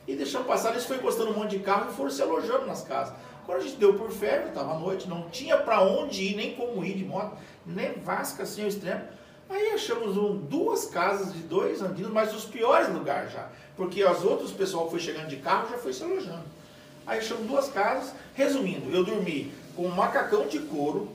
e 0.07 0.15
deixamos 0.15 0.47
passar. 0.47 0.71
Eles 0.71 0.85
foram 0.85 1.01
encostando 1.01 1.31
um 1.31 1.33
monte 1.33 1.51
de 1.51 1.59
carro 1.59 1.91
e 1.91 1.93
foram 1.93 2.09
se 2.09 2.21
alojando 2.21 2.65
nas 2.65 2.83
casas. 2.83 3.13
Quando 3.47 3.59
a 3.59 3.63
gente 3.63 3.77
deu 3.77 3.93
por 3.93 4.11
ferro, 4.11 4.49
estava 4.49 4.73
à 4.73 4.77
noite, 4.77 5.07
não 5.07 5.29
tinha 5.29 5.55
para 5.55 5.81
onde 5.81 6.21
ir, 6.21 6.35
nem 6.35 6.53
como 6.53 6.83
ir 6.83 6.97
de 6.97 7.05
moto, 7.05 7.37
nem 7.65 7.93
vasca 7.93 8.43
assim 8.43 8.63
ao 8.63 8.67
extremo. 8.67 9.01
Aí 9.49 9.69
achamos 9.69 10.17
um, 10.17 10.35
duas 10.35 10.87
casas 10.87 11.31
de 11.31 11.39
dois 11.39 11.81
andinos, 11.81 12.11
mas 12.11 12.35
os 12.35 12.43
piores 12.43 12.89
lugares 12.89 13.31
já. 13.31 13.47
Porque 13.77 14.03
os 14.03 14.25
outros 14.25 14.51
pessoal 14.51 14.83
que 14.85 14.91
foi 14.91 14.99
chegando 14.99 15.29
de 15.29 15.37
carro 15.37 15.69
já 15.69 15.77
foi 15.77 15.93
se 15.93 16.03
alojando. 16.03 16.43
Aí 17.05 17.19
achamos 17.19 17.47
duas 17.47 17.69
casas. 17.69 18.13
Resumindo, 18.35 18.93
eu 18.93 19.05
dormi 19.05 19.53
com 19.77 19.83
um 19.83 19.95
macacão 19.95 20.45
de 20.45 20.59
couro, 20.59 21.09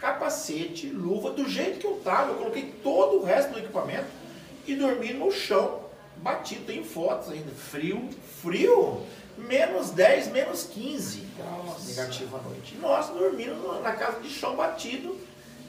capacete, 0.00 0.88
luva, 0.88 1.30
do 1.30 1.48
jeito 1.48 1.78
que 1.78 1.86
eu 1.86 1.98
estava. 1.98 2.32
Eu 2.32 2.38
coloquei 2.38 2.74
todo 2.82 3.20
o 3.20 3.24
resto 3.24 3.52
do 3.52 3.60
equipamento 3.60 4.08
e 4.66 4.74
dormi 4.74 5.12
no 5.12 5.30
chão, 5.30 5.82
batido. 6.16 6.64
Tem 6.64 6.82
fotos 6.82 7.30
ainda. 7.30 7.52
Frio, 7.52 8.08
frio, 8.42 9.02
menos 9.36 9.90
10, 9.90 10.28
menos 10.28 10.64
15. 10.64 11.26
Nossa. 11.38 11.88
Negativo 11.88 12.36
à 12.36 12.40
noite. 12.40 12.76
Nós 12.80 13.08
dormimos 13.08 13.82
na 13.82 13.92
casa 13.92 14.20
de 14.20 14.28
chão 14.28 14.56
batido 14.56 15.16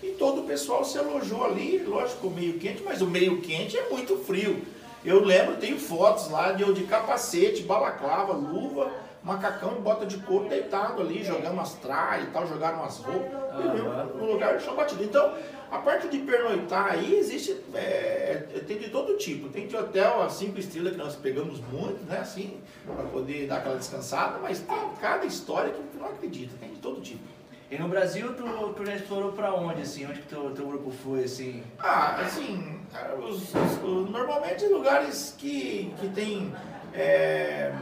e 0.02 0.12
todo 0.12 0.42
o 0.42 0.44
pessoal 0.46 0.84
se 0.86 0.98
alojou 0.98 1.44
ali, 1.46 1.80
lógico, 1.80 2.30
meio 2.30 2.60
quente, 2.60 2.84
mas 2.84 3.02
o 3.02 3.08
meio 3.08 3.42
quente 3.42 3.78
é 3.78 3.90
muito 3.90 4.18
frio. 4.18 4.62
Eu 5.04 5.24
lembro, 5.24 5.58
tenho 5.58 5.80
fotos 5.80 6.30
lá 6.30 6.52
de 6.52 6.64
eu 6.64 6.74
de 6.74 6.84
capacete, 6.84 7.64
balaclava, 7.64 8.34
luva, 8.34 8.92
macacão 9.24 9.76
bota 9.82 10.06
de 10.06 10.18
couro 10.18 10.48
deitado 10.50 11.02
ali, 11.02 11.24
jogando 11.24 11.60
as 11.60 11.74
tralhas 11.76 12.28
e 12.28 12.32
tal, 12.32 12.48
jogaram 12.48 12.80
umas 12.80 12.98
roupas, 12.98 13.32
Aham. 13.54 14.06
no 14.16 14.26
lugar 14.26 14.58
de 14.58 14.64
chão 14.64 14.76
batido. 14.76 15.04
Então, 15.04 15.34
a 15.72 15.78
parte 15.80 16.08
de 16.08 16.20
pernoitar 16.20 16.92
aí 16.94 17.16
existe, 17.16 17.58
é, 17.74 18.44
tem 18.68 18.78
de 18.78 18.90
todo 18.90 19.18
tipo. 19.18 19.50
Tem 19.50 19.68
de 19.68 19.76
hotel 19.76 20.22
a 20.22 20.30
cinco 20.30 20.60
estrelas 20.60 20.94
que 20.94 20.98
nós 20.98 21.16
pegamos 21.16 21.60
muito, 21.72 22.04
né, 22.06 22.20
assim, 22.20 22.58
para 22.86 23.04
poder 23.06 23.48
dar 23.48 23.58
aquela 23.58 23.76
descansada, 23.78 24.40
mas 24.42 24.60
tem 24.60 24.78
cada 25.02 25.26
história 25.26 25.72
que 25.72 25.82
tu 25.82 25.98
não 26.00 26.08
acredita, 26.08 26.54
tem 26.60 26.70
de 26.70 26.78
todo 26.78 27.02
tipo. 27.02 27.24
E 27.70 27.78
no 27.78 27.90
Brasil, 27.90 28.34
tu, 28.34 28.44
tu 28.78 28.86
já 28.86 28.96
explorou 28.96 29.34
pra 29.34 29.54
onde, 29.54 29.82
assim? 29.82 30.06
Onde 30.06 30.22
que 30.22 30.28
teu, 30.28 30.52
teu 30.52 30.66
grupo 30.68 30.90
foi, 30.90 31.26
assim? 31.26 31.62
Ah, 31.78 32.16
assim, 32.22 32.80
os- 33.20 33.54
os- 33.54 33.84
os- 33.84 34.10
normalmente 34.10 34.66
lugares 34.68 35.36
que, 35.38 35.94
que 36.00 36.08
tem 36.16 36.54
é, 36.94 37.74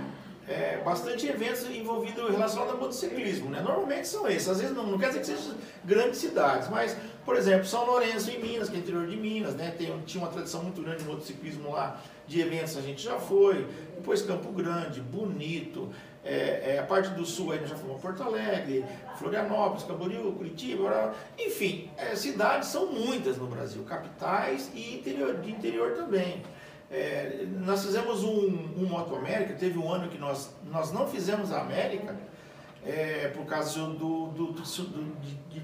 é, 0.47 0.77
bastante 0.83 1.27
eventos 1.27 1.67
envolvidos 1.69 2.29
relacionados 2.29 2.73
ao 2.73 2.79
motociclismo, 2.79 3.49
né? 3.49 3.61
Normalmente 3.61 4.07
são 4.07 4.27
esses. 4.27 4.47
Às 4.47 4.59
vezes 4.59 4.75
não, 4.75 4.85
não 4.85 4.97
quer 4.97 5.07
dizer 5.07 5.19
que 5.21 5.25
sejam 5.25 5.55
grandes 5.83 6.19
cidades, 6.19 6.69
mas, 6.69 6.95
por 7.25 7.35
exemplo, 7.35 7.65
São 7.65 7.85
Lourenço 7.85 8.29
em 8.29 8.39
Minas, 8.39 8.69
que 8.69 8.75
é 8.75 8.79
interior 8.79 9.07
de 9.07 9.17
Minas, 9.17 9.55
né? 9.55 9.73
Tem, 9.77 9.91
tinha 10.05 10.23
uma 10.23 10.31
tradição 10.31 10.61
muito 10.61 10.81
grande 10.81 11.03
de 11.03 11.09
motociclismo 11.09 11.71
lá, 11.71 11.99
de 12.27 12.41
eventos 12.41 12.77
a 12.77 12.81
gente 12.81 13.01
já 13.01 13.17
foi. 13.19 13.65
Depois 13.95 14.21
Campo 14.21 14.51
Grande, 14.51 15.01
Bonito, 15.01 15.89
é, 16.23 16.75
é, 16.75 16.79
a 16.79 16.83
parte 16.83 17.09
do 17.09 17.25
sul 17.25 17.55
nós 17.55 17.69
já 17.69 17.75
a 17.75 17.99
Porto 17.99 18.23
Alegre, 18.23 18.83
Florianópolis, 19.17 19.83
Camboriú, 19.83 20.31
Curitiba, 20.33 21.13
enfim, 21.37 21.89
é, 21.97 22.15
cidades 22.15 22.69
são 22.69 22.87
muitas 22.87 23.37
no 23.37 23.45
Brasil, 23.47 23.83
capitais 23.83 24.71
e 24.73 24.95
interior, 24.95 25.37
de 25.37 25.51
interior 25.51 25.93
também. 25.93 26.41
É, 26.91 27.45
nós 27.65 27.83
fizemos 27.83 28.23
um, 28.23 28.47
um 28.77 28.85
Moto 28.87 29.15
América, 29.15 29.53
teve 29.53 29.77
um 29.77 29.91
ano 29.91 30.07
que 30.09 30.17
nós, 30.17 30.51
nós 30.71 30.91
não 30.91 31.07
fizemos 31.07 31.51
a 31.51 31.61
América, 31.61 32.15
é, 32.85 33.29
por 33.29 33.45
causa 33.45 33.79
do, 33.79 34.27
do, 34.27 34.27
do, 34.27 34.53
do- 34.53 35.15
de, 35.21 35.35
de 35.49 35.61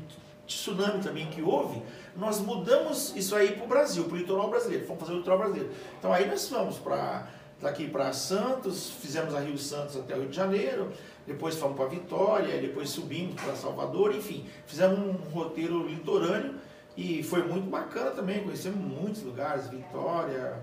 tsunami 0.47 1.01
também 1.03 1.27
que 1.27 1.41
houve, 1.41 1.81
nós 2.17 2.39
mudamos 2.39 3.15
isso 3.15 3.35
aí 3.35 3.51
para 3.53 3.63
o 3.63 3.67
Brasil, 3.67 4.03
para 4.05 4.15
o 4.15 4.17
litoral 4.17 4.49
brasileiro, 4.49 4.85
fomos 4.85 5.01
fazer 5.01 5.13
o 5.13 5.17
litoral 5.17 5.39
brasileiro. 5.39 5.69
Então 5.97 6.11
aí 6.11 6.27
nós 6.27 6.49
fomos 6.49 6.77
para 6.77 7.27
daqui 7.61 7.87
para 7.87 8.11
Santos, 8.11 8.89
fizemos 8.89 9.35
a 9.35 9.39
Rio 9.39 9.57
Santos 9.57 9.95
até 9.95 10.15
o 10.15 10.21
Rio 10.21 10.29
de 10.29 10.35
Janeiro, 10.35 10.91
depois 11.27 11.55
fomos 11.55 11.77
para 11.77 11.85
Vitória, 11.85 12.59
depois 12.59 12.89
subimos 12.89 13.39
para 13.39 13.55
Salvador, 13.55 14.15
enfim, 14.15 14.47
fizemos 14.65 14.97
um 14.97 15.11
roteiro 15.31 15.87
litorâneo 15.87 16.55
e 16.97 17.21
foi 17.23 17.43
muito 17.47 17.69
bacana 17.69 18.09
também, 18.11 18.43
conhecemos 18.43 18.79
muitos 18.79 19.21
lugares, 19.21 19.69
Vitória, 19.69 20.59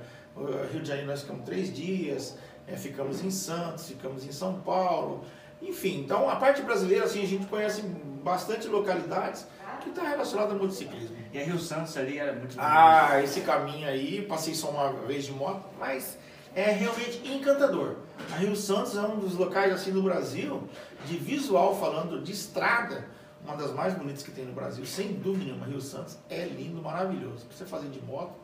Rio 0.73 0.81
de 0.81 0.89
Janeiro 0.89 1.11
nós 1.11 1.21
ficamos 1.23 1.45
três 1.45 1.73
dias, 1.75 2.37
eh, 2.67 2.77
ficamos 2.77 3.23
em 3.23 3.31
Santos, 3.31 3.89
ficamos 3.89 4.25
em 4.25 4.33
São 4.33 4.61
Paulo, 4.61 5.25
enfim, 5.61 6.01
então 6.01 6.29
a 6.29 6.37
parte 6.37 6.63
brasileira 6.63 7.05
assim 7.05 7.23
a 7.23 7.27
gente 7.27 7.47
conhece 7.47 7.83
bastante 8.23 8.69
localidades 8.69 9.47
que 9.83 9.91
está 9.91 10.03
relacionada 10.03 10.53
ao 10.53 10.59
motociclismo. 10.59 11.17
E 11.33 11.39
a 11.41 11.45
Rio 11.45 11.59
Santos 11.59 11.97
ali 11.97 12.19
era 12.19 12.33
muito 12.33 12.57
Ah, 12.59 13.21
esse 13.23 13.41
caminho 13.43 13.87
aí, 13.89 14.23
passei 14.23 14.55
só 14.55 14.71
uma 14.71 14.93
vez 15.07 15.25
de 15.25 15.33
moto, 15.33 15.65
mas 15.79 16.19
é 16.55 16.71
realmente 16.71 17.27
encantador. 17.29 17.97
A 18.33 18.37
Rio 18.37 18.57
Santos 18.57 18.97
é 18.97 19.03
um 19.03 19.19
dos 19.19 19.35
locais 19.35 19.73
assim 19.73 19.93
no 19.93 20.03
Brasil, 20.03 20.69
de 21.07 21.17
visual 21.17 21.79
falando 21.79 22.21
de 22.23 22.33
estrada, 22.33 23.07
uma 23.45 23.57
das 23.57 23.73
mais 23.73 23.95
bonitas 23.95 24.23
que 24.23 24.33
tem 24.33 24.45
no 24.45 24.53
Brasil, 24.53 24.85
sem 24.85 25.13
dúvida 25.13 25.45
nenhuma. 25.45 25.67
Rio 25.67 25.81
Santos 25.81 26.19
é 26.29 26.45
lindo, 26.45 26.83
maravilhoso. 26.83 27.47
Pra 27.47 27.57
você 27.57 27.65
fazer 27.65 27.89
de 27.89 28.03
moto, 28.03 28.35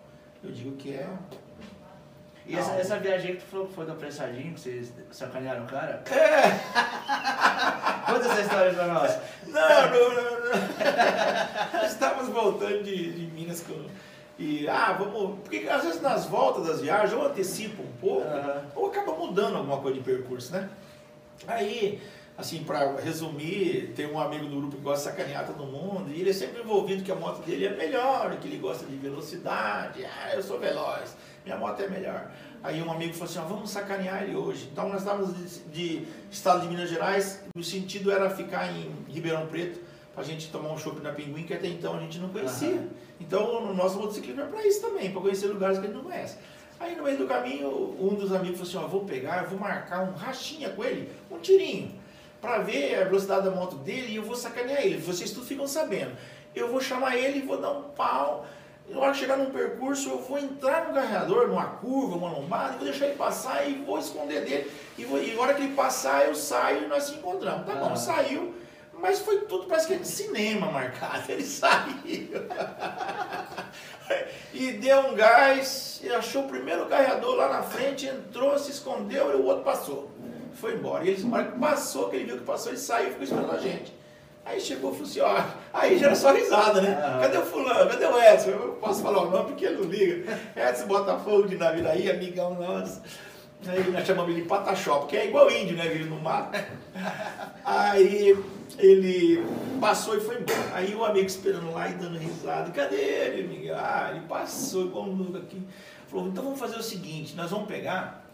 eu 0.43 0.53
digo 0.53 0.77
que 0.77 0.93
é. 0.93 1.09
E 2.47 2.55
essa, 2.57 2.73
essa 2.73 2.99
viagem 2.99 3.31
aí 3.31 3.37
que 3.37 3.43
tu 3.43 3.49
falou 3.51 3.67
que 3.67 3.73
foi 3.75 3.87
do 3.87 3.93
apressadinho, 3.93 4.53
que 4.53 4.61
vocês 4.61 4.93
sacanearam 5.11 5.65
o 5.65 5.67
cara? 5.67 6.03
É, 6.11 6.51
Conta 8.07 8.29
essa 8.29 8.41
história 8.43 8.75
pra 8.75 8.87
nós. 8.87 9.17
não, 9.47 9.91
não, 9.91 10.15
não, 10.15 10.31
não. 10.41 11.81
Nós 11.81 11.91
estávamos 11.93 12.29
voltando 12.29 12.83
de, 12.83 13.13
de 13.13 13.27
Minas 13.33 13.63
com. 13.63 13.87
E, 14.39 14.69
ah, 14.69 14.93
vamos. 14.99 15.39
Porque 15.41 15.67
às 15.69 15.85
vezes 15.85 16.03
nas 16.03 16.27
voltas 16.27 16.67
das 16.67 16.81
viagens, 16.83 17.13
ou 17.15 17.25
antecipa 17.27 17.83
um 17.83 17.93
pouco, 18.01 18.27
Aham. 18.27 18.63
ou 18.75 18.87
acaba 18.89 19.13
mudando 19.13 19.57
alguma 19.57 19.79
coisa 19.79 19.97
de 19.99 20.05
percurso, 20.05 20.53
né? 20.53 20.69
Aí, 21.47 22.03
assim, 22.37 22.63
para 22.65 22.97
resumir, 22.97 23.93
tem 23.97 24.07
um 24.11 24.21
amigo 24.21 24.47
do 24.47 24.57
grupo 24.57 24.77
que 24.77 24.83
gosta 24.83 25.11
de 25.11 25.17
sacanear 25.17 25.47
todo 25.47 25.65
mundo, 25.65 26.11
e 26.11 26.21
ele 26.21 26.31
é 26.31 26.33
sempre 26.33 26.61
envolvido 26.63 27.03
que 27.03 27.13
a 27.13 27.15
moto 27.15 27.43
dele 27.45 27.67
é 27.67 27.71
melhor, 27.71 28.37
que 28.37 28.49
ele 28.49 28.59
gosta 28.59 28.85
de 28.87 28.97
velocidade, 28.97 30.05
ah, 30.05 30.35
eu 30.35 30.43
sou 30.43 30.59
veloz, 30.59 31.17
minha 31.45 31.57
moto 31.57 31.81
é 31.83 31.89
melhor. 31.89 32.31
Aí 32.63 32.83
um 32.83 32.91
amigo 32.91 33.13
falou 33.13 33.29
assim, 33.29 33.39
ó, 33.39 33.43
vamos 33.43 33.71
sacanear 33.71 34.23
ele 34.23 34.35
hoje. 34.35 34.69
Então 34.73 34.89
nós 34.89 35.01
estávamos 35.01 35.37
de, 35.37 35.61
de 35.71 36.07
estado 36.31 36.63
de 36.63 36.69
Minas 36.69 36.89
Gerais, 36.89 37.43
o 37.55 37.63
sentido 37.63 38.11
era 38.11 38.31
ficar 38.31 38.73
em 38.73 38.91
Ribeirão 39.09 39.47
Preto, 39.47 39.81
pra 40.15 40.25
gente 40.25 40.51
tomar 40.51 40.73
um 40.73 40.79
chopp 40.79 41.01
na 41.03 41.13
Pinguim, 41.13 41.43
que 41.43 41.53
até 41.53 41.67
então 41.67 41.97
a 41.97 42.01
gente 42.01 42.19
não 42.19 42.31
conhecia. 42.31 42.77
Aham. 42.77 42.89
Então 43.21 43.71
o 43.71 43.75
nosso 43.75 43.99
motociclismo 43.99 44.41
é 44.41 44.47
para 44.47 44.67
isso 44.67 44.81
também, 44.81 45.11
para 45.11 45.21
conhecer 45.21 45.47
lugares 45.47 45.79
que 45.79 45.85
a 45.85 45.89
gente 45.89 45.97
não 45.97 46.05
conhece. 46.05 46.39
Aí 46.81 46.97
no 46.97 47.05
meio 47.05 47.19
do 47.19 47.27
caminho, 47.27 47.97
um 48.01 48.15
dos 48.15 48.33
amigos 48.33 48.59
falou 48.59 48.69
assim, 48.69 48.87
ó, 48.87 48.89
vou 48.89 49.05
pegar, 49.05 49.45
vou 49.45 49.59
marcar 49.59 50.03
um 50.03 50.13
rachinha 50.13 50.71
com 50.71 50.83
ele, 50.83 51.13
um 51.31 51.39
tirinho, 51.39 51.93
para 52.41 52.59
ver 52.59 52.97
a 52.97 53.05
velocidade 53.05 53.45
da 53.45 53.51
moto 53.51 53.77
dele 53.77 54.13
e 54.13 54.17
eu 54.17 54.23
vou 54.23 54.35
sacanear 54.35 54.83
ele. 54.83 54.99
Vocês 54.99 55.31
tudo 55.31 55.47
ficam 55.47 55.67
sabendo. 55.67 56.13
Eu 56.55 56.69
vou 56.71 56.81
chamar 56.81 57.17
ele 57.17 57.39
e 57.39 57.43
vou 57.43 57.61
dar 57.61 57.73
um 57.73 57.83
pau. 57.91 58.47
Na 58.89 59.01
hora 59.01 59.13
que 59.13 59.19
chegar 59.19 59.37
num 59.39 59.51
percurso, 59.51 60.11
eu 60.11 60.19
vou 60.19 60.39
entrar 60.39 60.87
no 60.89 60.95
carregador, 60.95 61.49
numa 61.49 61.65
curva, 61.67 62.17
uma 62.17 62.31
lombada, 62.31 62.75
vou 62.77 62.85
deixar 62.85 63.07
ele 63.07 63.17
passar 63.17 63.69
e 63.69 63.75
vou 63.83 63.99
esconder 63.99 64.45
dele. 64.45 64.71
E, 64.99 65.05
vou, 65.05 65.19
e 65.23 65.35
na 65.35 65.41
hora 65.43 65.55
que 65.55 65.63
ele 65.63 65.75
passar, 65.75 66.27
eu 66.27 66.35
saio 66.35 66.85
e 66.85 66.87
nós 66.87 67.05
se 67.05 67.15
encontramos. 67.15 67.67
Tá 67.67 67.75
bom, 67.77 67.91
Ah. 67.93 67.97
saiu, 67.97 68.55
mas 68.93 69.21
foi 69.21 69.41
tudo, 69.43 69.67
parece 69.67 69.87
que 69.89 69.95
é 69.95 69.97
de 69.97 70.07
cinema 70.07 70.71
marcado. 70.71 71.23
Ele 71.33 71.43
saiu. 71.45 72.29
e 74.53 74.73
deu 74.73 75.01
um 75.01 75.15
gás, 75.15 76.01
e 76.03 76.11
achou 76.11 76.45
o 76.45 76.49
primeiro 76.49 76.87
carregador 76.87 77.35
lá 77.37 77.49
na 77.49 77.63
frente, 77.63 78.07
entrou, 78.07 78.59
se 78.59 78.71
escondeu 78.71 79.33
e 79.33 79.35
o 79.37 79.45
outro 79.47 79.65
passou. 79.65 80.11
Foi 80.55 80.75
embora. 80.75 81.05
E 81.05 81.09
ele, 81.11 81.25
na 81.25 81.37
hora 81.39 81.47
que 81.51 81.59
passou, 81.59 82.09
que 82.09 82.17
ele 82.17 82.25
viu 82.27 82.39
que 82.39 82.45
passou, 82.45 82.71
ele 82.71 82.79
saiu 82.81 83.09
e 83.09 83.11
ficou 83.11 83.25
esperando 83.25 83.51
a 83.53 83.59
gente. 83.59 83.93
Aí 84.45 84.61
chegou 84.61 84.91
e 84.91 84.95
falou 84.95 85.09
assim, 85.09 85.21
ó, 85.21 85.45
aí 85.73 85.99
já 85.99 86.07
era 86.07 86.15
só 86.15 86.33
risada, 86.33 86.81
né? 86.81 87.01
Aham. 87.03 87.21
Cadê 87.21 87.39
o 87.39 87.43
fulano? 87.47 87.91
Cadê 87.91 88.05
o 88.05 88.21
Edson? 88.21 88.51
Eu 88.51 88.79
posso 88.81 89.03
falar 89.03 89.23
o 89.23 89.31
nome 89.31 89.47
porque 89.47 89.65
ele 89.65 89.77
não 89.77 89.85
liga. 89.85 90.39
Edson 90.55 90.87
Botafogo 90.87 91.49
de 91.49 91.57
Naviraí, 91.57 92.11
amigão 92.11 92.55
nosso. 92.55 93.01
Aí 93.67 93.91
nós 93.91 94.07
chamamos 94.07 94.33
ele 94.33 94.43
de 94.43 94.49
Pataxó, 94.49 94.99
porque 94.99 95.17
é 95.17 95.29
igual 95.29 95.51
índio, 95.51 95.77
né? 95.77 95.89
Vive 95.89 96.05
no 96.05 96.21
mato. 96.21 96.59
Aí 97.65 98.37
ele 98.79 99.43
passou 99.81 100.17
e 100.17 100.21
foi 100.21 100.37
embora. 100.37 100.75
Aí 100.75 100.95
o 100.95 101.03
amigo 101.03 101.27
esperando 101.27 101.73
lá 101.73 101.89
e 101.89 101.95
dando 101.95 102.19
risada. 102.19 102.71
Cadê 102.71 102.97
ele, 102.97 103.49
Miguel? 103.49 103.77
Ah, 103.79 104.11
ele 104.11 104.27
passou 104.27 104.85
igual 104.85 105.07
um 105.07 105.17
louco 105.17 105.39
aqui. 105.39 105.63
Falou, 106.07 106.29
então 106.29 106.45
vamos 106.45 106.61
fazer 106.61 106.77
o 106.77 106.83
seguinte, 106.83 107.35
nós 107.35 107.51
vamos 107.51 107.67
pegar, 107.67 108.25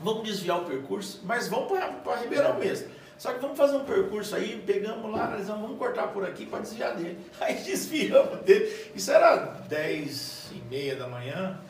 vamos 0.00 0.24
desviar 0.24 0.60
o 0.60 0.64
percurso, 0.64 1.20
mas 1.24 1.48
vamos 1.48 1.68
para 1.68 2.16
Ribeirão 2.16 2.58
mesmo. 2.58 2.88
Só 3.20 3.34
que 3.34 3.38
vamos 3.38 3.58
fazer 3.58 3.76
um 3.76 3.84
percurso 3.84 4.34
aí, 4.34 4.62
pegamos 4.66 5.12
lá, 5.12 5.26
nós 5.26 5.46
vamos 5.46 5.76
cortar 5.76 6.06
por 6.06 6.24
aqui 6.24 6.46
para 6.46 6.60
desviar 6.60 6.96
dele. 6.96 7.18
Aí 7.38 7.54
desviamos 7.56 8.40
dele. 8.40 8.90
Isso 8.94 9.12
era 9.12 9.36
10 9.68 10.52
e 10.52 10.62
meia 10.70 10.96
da 10.96 11.06
manhã. 11.06 11.60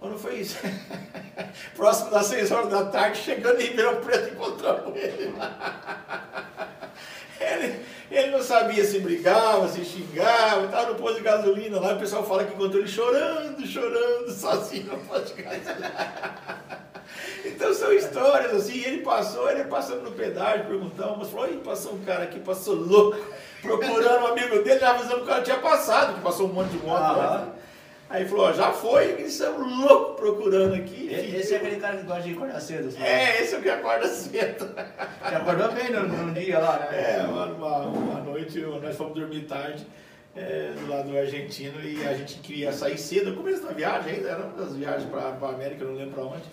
Quando 0.00 0.18
foi 0.18 0.40
isso? 0.40 0.58
Próximo 1.76 2.10
das 2.10 2.26
6 2.26 2.50
horas 2.50 2.70
da 2.70 2.86
tarde, 2.86 3.18
chegando 3.18 3.60
em 3.60 3.66
Ribeirão 3.66 4.00
Preto, 4.00 4.34
encontramos 4.34 4.96
ele. 4.96 5.32
Ele, 7.38 7.80
ele 8.10 8.30
não 8.30 8.42
sabia 8.42 8.82
se 8.82 8.98
brigava, 8.98 9.68
se 9.68 9.84
xingava, 9.84 10.64
estava 10.64 10.92
no 10.92 10.94
posto 10.94 11.18
de 11.18 11.22
gasolina 11.22 11.78
lá, 11.78 11.92
o 11.92 11.98
pessoal 11.98 12.24
fala 12.24 12.44
que 12.44 12.54
encontrou 12.54 12.80
ele 12.80 12.88
chorando, 12.88 13.64
chorando, 13.66 14.32
sozinho 14.32 14.86
no 14.86 14.98
posto 15.00 15.36
de 15.36 15.42
gasolina. 15.42 16.75
Então 17.48 17.72
são 17.74 17.92
histórias 17.92 18.52
assim, 18.54 18.78
ele 18.84 19.02
passou, 19.02 19.50
ele 19.50 19.64
passando 19.64 20.02
no 20.02 20.12
pedágio, 20.12 20.66
perguntando, 20.66 21.16
mas 21.18 21.28
falou, 21.28 21.48
passou 21.64 21.92
um 21.94 22.04
cara 22.04 22.24
aqui, 22.24 22.40
passou 22.40 22.74
louco, 22.74 23.18
procurando 23.62 24.24
um 24.24 24.26
amigo 24.28 24.62
dele, 24.62 24.78
já 24.80 24.90
avisando 24.90 25.16
que 25.18 25.22
o 25.22 25.26
cara 25.26 25.42
tinha 25.42 25.58
passado, 25.58 26.14
que 26.14 26.20
passou 26.20 26.46
um 26.48 26.52
monte 26.52 26.70
de 26.70 26.78
moto 26.78 27.00
lá. 27.00 27.36
Aham. 27.36 27.52
Aí 28.08 28.24
falou, 28.24 28.46
ó, 28.46 28.52
já 28.52 28.70
foi, 28.72 29.04
eles 29.12 29.32
são 29.32 29.58
loucos 29.58 30.14
procurando 30.20 30.74
aqui. 30.74 31.08
E- 31.10 31.36
Esse 31.36 31.54
é 31.54 31.56
aquele 31.56 31.76
cara 31.80 31.96
que 31.96 32.04
gosta 32.04 32.22
de 32.22 32.32
acordar 32.34 32.60
cedo. 32.60 32.86
assim. 32.88 33.02
É, 33.02 33.42
esse 33.42 33.54
é 33.56 33.58
o 33.58 33.62
que 33.62 33.68
acorda 33.68 34.06
cedo. 34.06 34.64
Você 35.28 35.34
acordou 35.34 35.72
bem 35.72 35.90
num, 35.90 36.06
num 36.06 36.32
dia 36.32 36.58
lá, 36.60 36.78
né? 36.78 37.16
É, 37.18 37.24
uma, 37.26 37.46
uma, 37.46 37.78
uma 37.78 38.20
noite 38.20 38.60
nós 38.60 38.96
fomos 38.96 39.14
dormir 39.14 39.40
tarde 39.46 39.84
é, 40.36 40.70
do 40.78 40.88
lado 40.88 41.10
do 41.10 41.18
argentino 41.18 41.80
e 41.82 42.06
a 42.06 42.14
gente 42.14 42.38
queria 42.38 42.72
sair 42.72 42.96
cedo, 42.96 43.30
no 43.30 43.36
começo 43.38 43.62
da 43.64 43.72
viagem 43.72 44.14
ainda, 44.14 44.28
era 44.28 44.38
uma 44.44 44.52
das 44.64 44.76
viagens 44.76 45.10
para 45.10 45.22
a 45.22 45.50
América, 45.52 45.84
não 45.84 45.94
lembro 45.94 46.14
para 46.14 46.24
onde. 46.26 46.44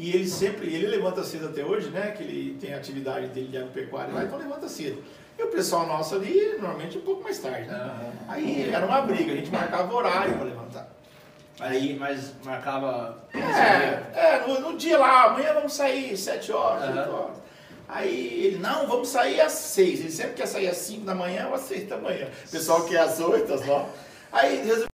E 0.00 0.14
ele 0.14 0.26
sempre, 0.26 0.74
ele 0.74 0.86
levanta 0.86 1.22
cedo 1.22 1.48
até 1.48 1.62
hoje, 1.62 1.90
né? 1.90 2.12
Que 2.16 2.22
ele 2.22 2.56
tem 2.58 2.72
a 2.72 2.78
atividade 2.78 3.26
dele 3.28 3.48
de 3.48 3.58
agropecuária 3.58 4.10
lá, 4.14 4.24
então 4.24 4.38
levanta 4.38 4.66
cedo. 4.66 5.04
E 5.38 5.42
o 5.42 5.48
pessoal 5.48 5.86
nosso 5.86 6.14
ali, 6.14 6.54
normalmente 6.58 6.96
um 6.96 7.02
pouco 7.02 7.22
mais 7.22 7.38
tarde, 7.38 7.68
né? 7.68 7.74
Aham. 7.74 8.12
Aí 8.26 8.70
era 8.72 8.86
uma 8.86 9.02
briga, 9.02 9.30
a 9.30 9.36
gente 9.36 9.50
marcava 9.50 9.94
horário 9.94 10.34
para 10.36 10.44
levantar. 10.44 10.88
Aí, 11.60 11.98
mas 11.98 12.32
marcava. 12.42 13.22
É, 13.34 14.38
é 14.38 14.46
no, 14.46 14.70
no 14.70 14.78
dia 14.78 14.96
lá, 14.96 15.24
amanhã 15.24 15.52
vamos 15.52 15.74
sair 15.74 16.16
7 16.16 16.50
horas, 16.50 16.88
8 16.88 16.98
Aham. 16.98 17.10
horas. 17.10 17.36
Aí 17.86 18.44
ele, 18.46 18.58
não, 18.58 18.86
vamos 18.86 19.08
sair 19.08 19.38
às 19.42 19.52
6. 19.52 20.00
Ele 20.00 20.10
sempre 20.10 20.32
quer 20.32 20.46
sair 20.46 20.68
às 20.68 20.78
5 20.78 21.04
da 21.04 21.14
manhã 21.14 21.48
ou 21.48 21.54
às 21.54 21.60
6 21.62 21.86
da 21.86 21.98
manhã. 21.98 22.26
O 22.46 22.50
pessoal 22.50 22.86
quer 22.86 23.00
às 23.00 23.20
8, 23.20 23.52
às 23.52 23.66
9. 23.66 23.84
Aí 24.32 24.64
resolveu 24.64 24.89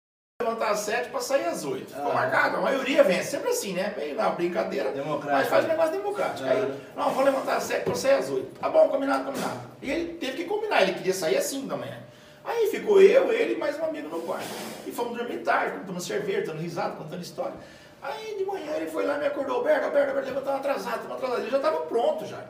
levantar 0.55 0.70
às 0.70 0.80
7 0.80 1.11
para 1.11 1.20
sair 1.20 1.44
às 1.44 1.64
8. 1.64 1.86
Ficou 1.88 2.05
Aham. 2.07 2.14
marcado, 2.14 2.57
a 2.57 2.61
maioria 2.61 3.02
vem, 3.02 3.18
é 3.18 3.22
sempre 3.22 3.50
assim, 3.50 3.72
né? 3.72 3.92
Meio 3.96 4.14
na 4.14 4.30
brincadeira, 4.30 4.92
mas 5.24 5.48
faz 5.48 5.64
um 5.64 5.68
negócio 5.68 5.92
democrático. 5.92 6.48
Aí, 6.48 6.59
Aham. 6.59 6.76
não, 6.96 7.11
vou 7.11 7.24
levantar 7.24 7.57
às 7.57 7.64
7 7.64 7.84
para 7.84 7.94
sair 7.94 8.14
às 8.14 8.30
8. 8.30 8.61
Tá 8.61 8.68
bom, 8.68 8.88
combinado, 8.88 9.24
combinado. 9.24 9.61
E 9.82 9.90
ele 9.90 10.14
teve 10.14 10.38
que 10.38 10.44
combinar, 10.44 10.82
ele 10.82 10.94
queria 10.94 11.14
sair 11.14 11.36
às 11.36 11.44
5 11.44 11.66
da 11.66 11.76
manhã. 11.76 11.98
Aí 12.44 12.66
ficou 12.68 13.00
eu, 13.00 13.32
ele 13.32 13.55
e 13.55 13.59
mais 13.59 13.78
um 13.78 13.84
amigo 13.84 14.09
no 14.09 14.20
quarto. 14.22 14.46
E 14.86 14.92
fomos 14.92 15.16
dormir 15.16 15.38
tarde, 15.38 15.78
tomando 15.86 16.02
cerveja, 16.02 16.52
dando 16.52 16.61
risada, 16.61 16.94
contando 16.96 17.22
história. 17.22 17.55
Aí 18.02 18.36
de 18.36 18.44
manhã 18.44 18.72
ele 18.76 18.90
foi 18.90 19.07
lá 19.07 19.16
e 19.16 19.20
me 19.20 19.26
acordou, 19.26 19.57
Alberto, 19.57 19.86
Alberto, 19.86 20.09
Alberto, 20.11 20.28
levantava 20.28 20.59
atrasado, 20.59 20.96
estava 20.96 21.14
atrasado. 21.14 21.40
Ele 21.40 21.50
já 21.50 21.57
estava 21.57 21.78
pronto 21.86 22.26
já. 22.26 22.44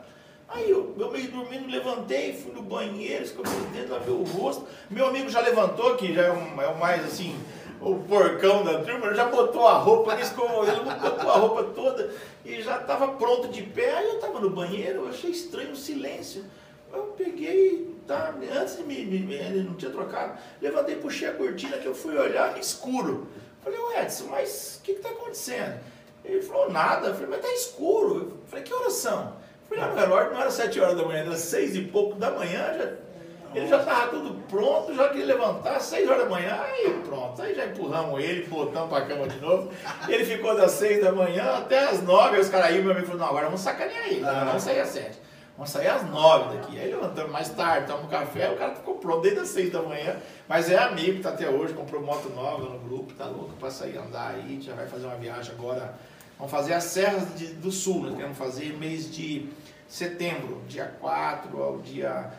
Aí 0.49 0.69
eu, 0.69 0.93
eu 0.99 1.11
meio 1.11 1.31
dormindo, 1.31 1.71
levantei, 1.71 2.33
fui 2.33 2.51
no 2.53 2.61
banheiro, 2.61 3.23
escovei 3.23 3.53
os 3.53 3.67
dedos, 3.67 3.89
lavei 3.89 4.13
o 4.13 4.23
rosto. 4.23 4.67
Meu 4.89 5.07
amigo 5.07 5.29
já 5.29 5.39
levantou, 5.39 5.95
que 5.95 6.13
já 6.13 6.23
é, 6.23 6.31
um, 6.31 6.61
é 6.61 6.67
o 6.67 6.77
mais 6.77 7.03
assim, 7.05 7.39
o 7.81 7.95
porcão 7.99 8.63
da 8.63 8.81
turma, 8.83 9.13
já 9.13 9.25
botou 9.25 9.67
a 9.67 9.77
roupa, 9.77 10.13
ele 10.13 10.21
escovou, 10.23 10.67
ele 10.67 10.79
botou 10.79 11.29
a 11.31 11.37
roupa 11.37 11.63
toda 11.75 12.09
e 12.43 12.61
já 12.61 12.77
estava 12.81 13.09
pronto 13.09 13.47
de 13.49 13.61
pé. 13.63 13.95
Aí 13.97 14.05
eu 14.07 14.15
estava 14.15 14.39
no 14.39 14.49
banheiro, 14.49 15.01
eu 15.03 15.09
achei 15.09 15.31
estranho 15.31 15.71
o 15.71 15.75
silêncio. 15.75 16.45
Eu 16.93 17.13
peguei, 17.17 17.93
tá, 18.07 18.33
antes 18.59 18.77
de 18.77 18.83
me, 18.83 19.03
me- 19.05 19.33
ele 19.35 19.63
não 19.63 19.73
tinha 19.75 19.91
trocado, 19.91 20.37
levantei, 20.61 20.95
puxei 20.95 21.27
a 21.27 21.33
cortina 21.33 21.77
que 21.77 21.85
eu 21.87 21.93
fui 21.95 22.17
olhar 22.17 22.57
escuro. 22.57 23.27
Falei, 23.63 23.77
ô 23.79 23.91
Edson, 23.99 24.27
mas 24.29 24.77
o 24.79 24.83
que 24.83 24.91
está 24.93 25.09
acontecendo? 25.09 25.79
Ele 26.23 26.41
falou, 26.41 26.71
nada. 26.71 27.07
Eu 27.09 27.13
falei, 27.15 27.29
mas 27.31 27.41
tá 27.41 27.51
escuro. 27.53 28.15
Eu 28.41 28.47
falei, 28.47 28.63
que 28.63 28.73
horas 28.73 28.93
são? 28.93 29.33
Fui 29.67 29.77
lá 29.77 29.87
no 29.89 29.95
relógio, 29.95 30.31
não 30.33 30.41
era 30.41 30.51
sete 30.51 30.79
horas 30.79 30.95
da 30.95 31.03
manhã, 31.03 31.21
era 31.25 31.35
seis 31.35 31.75
e 31.75 31.81
pouco 31.81 32.15
da 32.15 32.29
manhã, 32.31 32.73
já, 32.77 32.93
ele 33.55 33.67
já 33.67 33.77
estava 33.79 34.07
tudo 34.09 34.35
pronto, 34.49 34.93
já 34.93 35.09
queria 35.09 35.25
levantar, 35.27 35.79
seis 35.79 36.07
horas 36.09 36.23
da 36.23 36.29
manhã, 36.29 36.59
aí 36.61 37.01
pronto, 37.05 37.41
aí 37.41 37.55
já 37.55 37.65
empurramos 37.65 38.21
ele, 38.23 38.45
botamos 38.47 38.89
para 38.89 39.03
a 39.03 39.07
cama 39.07 39.27
de 39.27 39.39
novo. 39.39 39.71
Ele 40.07 40.25
ficou 40.25 40.55
das 40.55 40.71
seis 40.71 41.01
da 41.03 41.11
manhã 41.11 41.43
até 41.57 41.79
as 41.89 42.01
nove, 42.03 42.35
aí 42.35 42.41
os 42.41 42.49
caras 42.49 42.67
aí, 42.67 42.81
meu 42.81 42.91
amigo 42.91 43.07
falou, 43.07 43.21
não, 43.21 43.27
agora 43.29 43.45
vamos 43.45 43.61
sacanear 43.61 44.07
ele, 44.07 44.23
Ah. 44.25 44.43
vamos 44.45 44.63
sair 44.63 44.79
às 44.81 44.89
sete. 44.89 45.25
Vamos 45.57 45.69
sair 45.71 45.87
às 45.87 46.03
nove 46.09 46.57
daqui. 46.57 46.77
Aí 46.77 46.91
levantamos 46.91 47.31
mais 47.31 47.47
tarde, 47.47 47.87
tomamos 47.87 48.07
um 48.07 48.09
café, 48.09 48.49
o 48.49 48.57
cara 48.57 48.75
ficou 48.75 48.95
pronto 48.95 49.21
desde 49.21 49.39
as 49.39 49.47
seis 49.47 49.71
da 49.71 49.81
manhã. 49.81 50.17
Mas 50.49 50.69
é 50.69 50.77
amigo, 50.77 51.23
tá 51.23 51.29
até 51.29 51.49
hoje, 51.49 51.73
comprou 51.73 52.01
moto 52.01 52.29
nova 52.35 52.63
no 52.65 52.77
grupo, 52.79 53.13
tá 53.13 53.23
louco 53.25 53.53
pra 53.57 53.69
sair 53.71 53.97
andar 53.97 54.31
aí, 54.31 54.59
já 54.61 54.73
vai 54.73 54.85
fazer 54.85 55.05
uma 55.05 55.15
viagem 55.15 55.53
agora. 55.57 55.93
Vamos 56.37 56.51
fazer 56.51 56.73
as 56.73 56.83
serras 56.83 57.33
de- 57.37 57.53
do 57.53 57.71
sul, 57.71 58.03
nós 58.03 58.15
queremos 58.15 58.37
fazer 58.37 58.73
mês 58.77 59.09
de 59.09 59.47
setembro, 59.87 60.61
dia 60.67 60.91
4 60.99 61.61
ao 61.63 61.77
dia. 61.77 62.31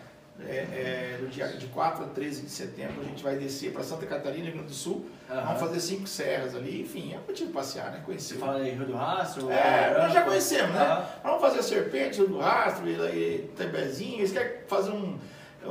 É, 0.45 1.15
é, 1.15 1.19
do 1.19 1.29
dia 1.29 1.49
de 1.49 1.67
4 1.69 2.05
a 2.05 2.09
13 2.09 2.43
de 2.43 2.51
setembro 2.51 3.01
a 3.01 3.05
gente 3.05 3.23
vai 3.23 3.37
descer 3.37 3.73
para 3.73 3.83
Santa 3.83 4.05
Catarina, 4.05 4.45
Rio 4.45 4.53
Grande 4.55 4.69
do 4.69 4.75
Sul. 4.75 5.07
Aham. 5.31 5.45
Vamos 5.45 5.61
fazer 5.61 5.81
cinco 5.81 6.07
serras 6.07 6.55
ali, 6.55 6.83
enfim, 6.83 7.15
é 7.15 7.19
motivo 7.19 7.53
passear, 7.53 7.91
né? 7.91 8.03
Conhecer. 8.05 8.35
Você 8.35 8.41
fala 8.41 8.63
de 8.63 8.71
Rio 8.71 8.87
do 8.87 8.95
Rastro? 8.95 9.51
É, 9.51 9.99
nós 9.99 10.13
já 10.13 10.23
conhecemos, 10.23 10.75
né? 10.75 10.83
Aham. 10.83 11.07
Vamos 11.23 11.41
fazer 11.41 11.59
a 11.61 11.63
Serpente, 11.63 12.21
o 12.21 12.29
do 12.29 12.39
Rastro, 12.39 12.87
e, 12.87 12.93
e 12.93 13.51
Tembezinho. 13.57 14.19
Eles 14.19 14.33
querem 14.33 14.61
fazer 14.69 14.91
um, 14.91 15.19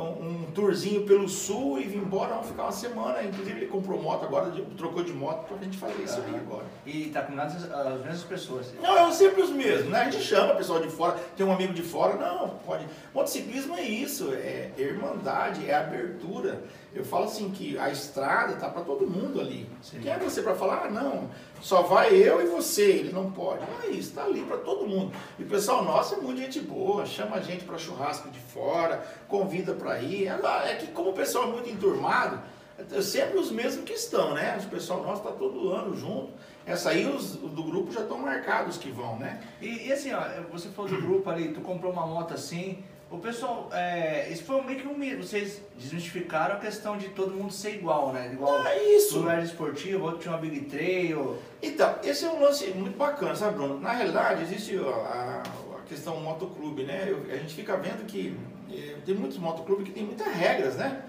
um, 0.01 0.45
tourzinho 0.53 1.05
pelo 1.05 1.27
sul 1.27 1.79
e 1.79 1.83
vir 1.83 1.97
embora, 1.97 2.29
vamos 2.35 2.47
ficar 2.47 2.63
uma 2.63 2.71
semana. 2.71 3.23
Inclusive, 3.23 3.59
ele 3.61 3.67
comprou 3.67 4.01
moto 4.01 4.25
agora, 4.25 4.51
trocou 4.77 5.03
de 5.03 5.13
moto 5.13 5.47
pra 5.47 5.57
gente 5.57 5.77
fazer 5.77 6.03
isso 6.03 6.19
aí 6.21 6.33
Aham. 6.33 6.39
agora. 6.39 6.65
E 6.85 7.05
tá 7.05 7.21
combinado 7.21 7.55
as, 7.55 7.71
as 7.71 8.01
mesmas 8.01 8.23
pessoas. 8.23 8.73
Não, 8.81 9.07
é 9.07 9.11
sempre 9.11 9.41
os 9.41 9.49
mesmos, 9.49 9.89
né? 9.89 10.01
A 10.01 10.09
gente 10.09 10.23
chama 10.23 10.53
o 10.53 10.57
pessoal 10.57 10.79
de 10.79 10.89
fora, 10.89 11.17
tem 11.35 11.45
um 11.45 11.51
amigo 11.51 11.73
de 11.73 11.83
fora, 11.83 12.15
não, 12.15 12.49
pode. 12.65 12.85
Motociclismo 13.13 13.75
é 13.75 13.83
isso, 13.83 14.31
é 14.33 14.71
irmandade, 14.77 15.69
é 15.69 15.75
abertura. 15.75 16.61
Eu 16.95 17.03
falo 17.03 17.25
assim 17.25 17.49
que 17.49 17.77
a 17.77 17.89
estrada 17.89 18.55
tá 18.55 18.69
para 18.69 18.81
todo 18.81 19.05
mundo 19.05 19.41
ali. 19.41 19.69
Sim. 19.81 19.99
Quem 19.99 20.13
é 20.13 20.17
você 20.17 20.41
para 20.41 20.55
falar, 20.55 20.85
ah, 20.85 20.89
não, 20.89 21.29
só 21.61 21.81
vai 21.81 22.15
eu 22.15 22.41
e 22.41 22.45
você, 22.45 22.83
ele 22.83 23.11
não 23.11 23.29
pode. 23.29 23.59
Não 23.69 23.83
é 23.83 23.87
isso, 23.87 24.11
está 24.11 24.23
ali 24.23 24.41
para 24.43 24.55
todo 24.57 24.87
mundo. 24.87 25.13
E 25.37 25.43
o 25.43 25.45
pessoal 25.45 25.83
nosso 25.83 26.15
é 26.15 26.17
muito 26.19 26.39
gente 26.39 26.61
boa, 26.61 27.05
chama 27.05 27.35
a 27.35 27.41
gente 27.41 27.65
para 27.65 27.77
churrasco 27.77 28.29
de 28.29 28.39
fora, 28.39 29.05
convida 29.27 29.73
para 29.73 29.99
ir. 30.01 30.27
É, 30.27 30.71
é 30.71 30.75
que 30.75 30.87
como 30.87 31.09
o 31.09 31.13
pessoal 31.13 31.43
é 31.43 31.47
muito 31.47 31.69
enturmado, 31.69 32.39
é 32.77 33.01
sempre 33.01 33.39
os 33.39 33.51
mesmos 33.51 33.83
que 33.83 33.93
estão, 33.93 34.33
né? 34.33 34.57
O 34.65 34.69
pessoal 34.69 35.03
nosso 35.03 35.21
está 35.21 35.31
todo 35.33 35.73
ano 35.73 35.97
junto. 35.97 36.31
Essa 36.65 36.91
aí 36.91 37.05
os 37.05 37.35
do 37.35 37.63
grupo 37.63 37.91
já 37.91 38.01
estão 38.01 38.17
marcados 38.17 38.77
que 38.77 38.89
vão, 38.89 39.19
né? 39.19 39.41
E, 39.61 39.87
e, 39.87 39.93
assim, 39.93 40.13
ó, 40.13 40.21
você 40.49 40.69
falou 40.69 40.89
do 40.89 41.01
grupo 41.01 41.29
ali, 41.29 41.49
tu 41.49 41.59
comprou 41.59 41.91
uma 41.91 42.07
moto 42.07 42.33
assim, 42.33 42.83
o 43.16 43.20
pessoal, 43.20 43.70
é, 43.72 44.30
isso 44.30 44.43
foi 44.43 44.61
meio 44.61 44.80
que 44.80 44.88
um 44.88 45.18
vocês 45.18 45.61
desmistificaram 45.78 46.55
a 46.55 46.59
questão 46.59 46.97
de 46.97 47.09
todo 47.09 47.34
mundo 47.34 47.51
ser 47.51 47.76
igual, 47.76 48.11
né? 48.11 48.32
Igual 48.34 48.61
ah, 48.61 48.76
isso. 48.76 49.24
Um 49.24 49.30
era 49.30 49.41
esportivo, 49.41 50.03
outro 50.03 50.20
tinha 50.20 50.34
uma 50.34 50.41
Big 50.41 50.61
Trail. 50.61 51.38
Então, 51.61 51.95
esse 52.03 52.26
é 52.26 52.30
um 52.30 52.41
lance 52.41 52.68
muito 52.72 52.97
bacana, 52.97 53.36
sabe, 53.36 53.55
Bruno? 53.55 53.80
Na 53.80 53.93
realidade, 53.93 54.43
existe 54.43 54.78
a, 54.78 55.43
a 55.78 55.82
questão 55.88 56.20
motoclube, 56.20 56.84
né? 56.84 57.05
Eu, 57.07 57.26
a 57.34 57.38
gente 57.38 57.53
fica 57.53 57.78
vendo 57.78 58.05
que 58.05 58.38
é, 58.72 58.97
tem 59.05 59.16
muitos 59.16 59.38
motoclubes 59.38 59.86
que 59.86 59.93
tem 59.93 60.03
muitas 60.03 60.28
regras, 60.28 60.76
né? 60.76 61.03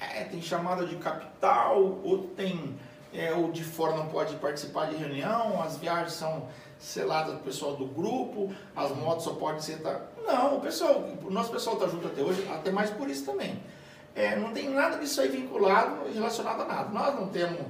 É, 0.00 0.24
tem 0.24 0.42
chamada 0.42 0.84
de 0.84 0.96
capital, 0.96 2.00
outro 2.02 2.28
tem 2.36 2.76
é, 3.14 3.32
o 3.32 3.52
de 3.52 3.62
fora 3.62 3.94
não 3.94 4.06
pode 4.06 4.34
participar 4.36 4.86
de 4.86 4.96
reunião, 4.96 5.62
as 5.62 5.76
viagens 5.76 6.14
são 6.14 6.48
seladas 6.78 7.34
do 7.34 7.40
pessoal 7.40 7.76
do 7.76 7.86
grupo, 7.86 8.52
as 8.74 8.90
motos 8.96 9.24
só 9.24 9.34
podem 9.34 9.60
sentar. 9.60 10.11
Não, 10.24 10.58
o 10.58 10.60
pessoal, 10.60 11.04
o 11.24 11.30
nosso 11.30 11.50
pessoal 11.50 11.76
está 11.76 11.88
junto 11.88 12.06
até 12.06 12.22
hoje, 12.22 12.46
até 12.50 12.70
mais 12.70 12.90
por 12.90 13.08
isso 13.08 13.24
também. 13.24 13.60
É, 14.14 14.36
não 14.36 14.52
tem 14.52 14.68
nada 14.68 14.98
disso 14.98 15.20
aí 15.20 15.28
vinculado, 15.28 16.10
relacionado 16.12 16.62
a 16.62 16.64
nada. 16.64 16.90
Nós 16.90 17.14
não 17.14 17.28
temos 17.28 17.60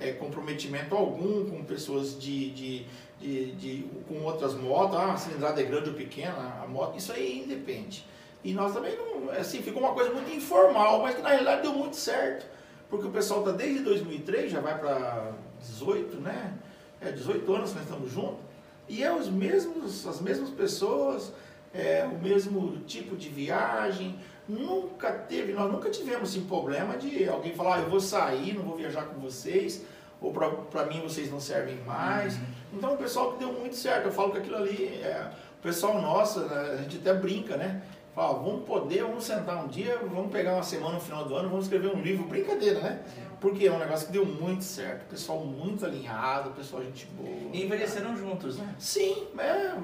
é, 0.00 0.12
comprometimento 0.12 0.94
algum 0.94 1.48
com 1.48 1.64
pessoas 1.64 2.18
de, 2.18 2.50
de, 2.50 2.86
de, 3.20 3.52
de, 3.52 3.86
com 4.08 4.22
outras 4.22 4.54
motos, 4.54 4.98
ah, 4.98 5.12
a 5.12 5.16
cilindrada 5.16 5.60
é 5.60 5.64
grande 5.64 5.90
ou 5.90 5.94
pequena, 5.94 6.60
a 6.62 6.66
moto, 6.66 6.96
isso 6.96 7.12
aí 7.12 7.42
independe. 7.44 8.04
E 8.44 8.52
nós 8.52 8.74
também 8.74 8.96
não, 8.96 9.30
assim, 9.30 9.62
ficou 9.62 9.82
uma 9.82 9.92
coisa 9.92 10.10
muito 10.10 10.30
informal, 10.30 11.02
mas 11.02 11.14
que 11.14 11.22
na 11.22 11.28
realidade 11.28 11.62
deu 11.62 11.72
muito 11.72 11.96
certo 11.96 12.52
porque 12.92 13.06
o 13.06 13.10
pessoal 13.10 13.40
está 13.40 13.52
desde 13.52 13.82
2003, 13.84 14.52
já 14.52 14.60
vai 14.60 14.78
para 14.78 15.32
18, 15.60 16.20
né? 16.20 16.52
É 17.00 17.10
18 17.10 17.54
anos 17.54 17.70
que 17.70 17.76
nós 17.76 17.86
estamos 17.86 18.12
juntos, 18.12 18.44
e 18.86 19.02
é 19.02 19.10
os 19.10 19.30
mesmos, 19.30 20.06
as 20.06 20.20
mesmas 20.20 20.50
pessoas, 20.50 21.32
é, 21.74 22.04
o 22.04 22.22
mesmo 22.22 22.78
tipo 22.86 23.16
de 23.16 23.28
viagem, 23.28 24.18
nunca 24.48 25.12
teve, 25.12 25.52
nós 25.52 25.70
nunca 25.70 25.90
tivemos 25.90 26.30
assim, 26.30 26.44
problema 26.44 26.96
de 26.96 27.28
alguém 27.28 27.54
falar, 27.54 27.76
ah, 27.76 27.80
eu 27.80 27.90
vou 27.90 28.00
sair, 28.00 28.54
não 28.54 28.62
vou 28.62 28.76
viajar 28.76 29.04
com 29.04 29.20
vocês, 29.20 29.84
ou 30.20 30.32
para 30.32 30.86
mim 30.86 31.00
vocês 31.00 31.30
não 31.30 31.40
servem 31.40 31.76
mais. 31.84 32.34
Uhum. 32.34 32.42
Então 32.74 32.94
o 32.94 32.96
pessoal 32.96 33.32
que 33.32 33.38
deu 33.38 33.52
muito 33.52 33.76
certo, 33.76 34.06
eu 34.06 34.12
falo 34.12 34.32
que 34.32 34.38
aquilo 34.38 34.56
ali, 34.56 35.00
é, 35.02 35.30
o 35.58 35.62
pessoal 35.62 36.00
nosso, 36.00 36.40
né, 36.40 36.70
a 36.72 36.76
gente 36.76 36.98
até 36.98 37.14
brinca, 37.14 37.56
né? 37.56 37.82
Fala, 38.14 38.38
vamos 38.38 38.64
poder, 38.66 39.04
vamos 39.04 39.24
sentar 39.24 39.64
um 39.64 39.68
dia, 39.68 39.98
vamos 40.02 40.30
pegar 40.30 40.52
uma 40.52 40.62
semana 40.62 40.96
no 40.96 41.00
final 41.00 41.24
do 41.24 41.34
ano, 41.34 41.48
vamos 41.48 41.64
escrever 41.64 41.94
um 41.94 42.02
livro, 42.02 42.24
brincadeira, 42.24 42.78
né? 42.80 43.00
Porque 43.42 43.66
é 43.66 43.72
um 43.72 43.78
negócio 43.80 44.06
que 44.06 44.12
deu 44.12 44.24
muito 44.24 44.62
certo, 44.62 45.08
pessoal 45.10 45.40
muito 45.40 45.84
alinhado, 45.84 46.52
pessoal 46.52 46.80
gente 46.84 47.06
boa. 47.06 47.28
E 47.52 47.64
envelheceram 47.64 48.16
juntos, 48.16 48.56
né? 48.56 48.72
Sim, 48.78 49.26
é, 49.36 49.74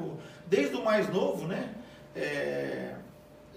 desde 0.46 0.76
o 0.76 0.84
mais 0.84 1.12
novo, 1.12 1.48
né? 1.48 1.74
É, 2.14 2.94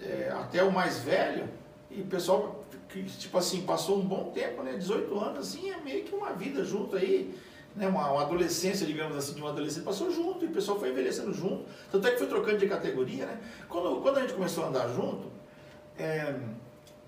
é, 0.02 0.32
até 0.34 0.60
o 0.64 0.72
mais 0.72 0.98
velho, 0.98 1.48
e 1.88 2.00
o 2.00 2.06
pessoal 2.06 2.64
que, 2.88 3.04
tipo 3.04 3.38
assim, 3.38 3.62
passou 3.62 3.96
um 3.96 4.04
bom 4.04 4.32
tempo, 4.34 4.64
né? 4.64 4.72
18 4.72 5.16
anos, 5.20 5.38
assim, 5.38 5.70
é 5.70 5.76
meio 5.76 6.02
que 6.02 6.12
uma 6.12 6.32
vida 6.32 6.64
junto 6.64 6.96
aí 6.96 7.32
né, 7.76 7.86
uma, 7.86 8.10
uma, 8.10 8.22
adolescência, 8.22 8.84
digamos 8.84 9.16
assim, 9.16 9.34
de 9.34 9.42
um 9.42 9.46
adolescente, 9.46 9.84
passou 9.84 10.10
junto 10.10 10.44
e 10.44 10.48
o 10.48 10.50
pessoal 10.50 10.80
foi 10.80 10.90
envelhecendo 10.90 11.32
junto. 11.32 11.64
Tanto 11.92 12.08
é 12.08 12.10
que 12.10 12.18
foi 12.18 12.26
trocando 12.26 12.58
de 12.58 12.68
categoria, 12.68 13.24
né? 13.24 13.38
Quando, 13.68 14.00
quando 14.00 14.18
a 14.18 14.20
gente 14.22 14.34
começou 14.34 14.64
a 14.64 14.66
andar 14.66 14.88
junto, 14.88 15.30
é, 15.96 16.34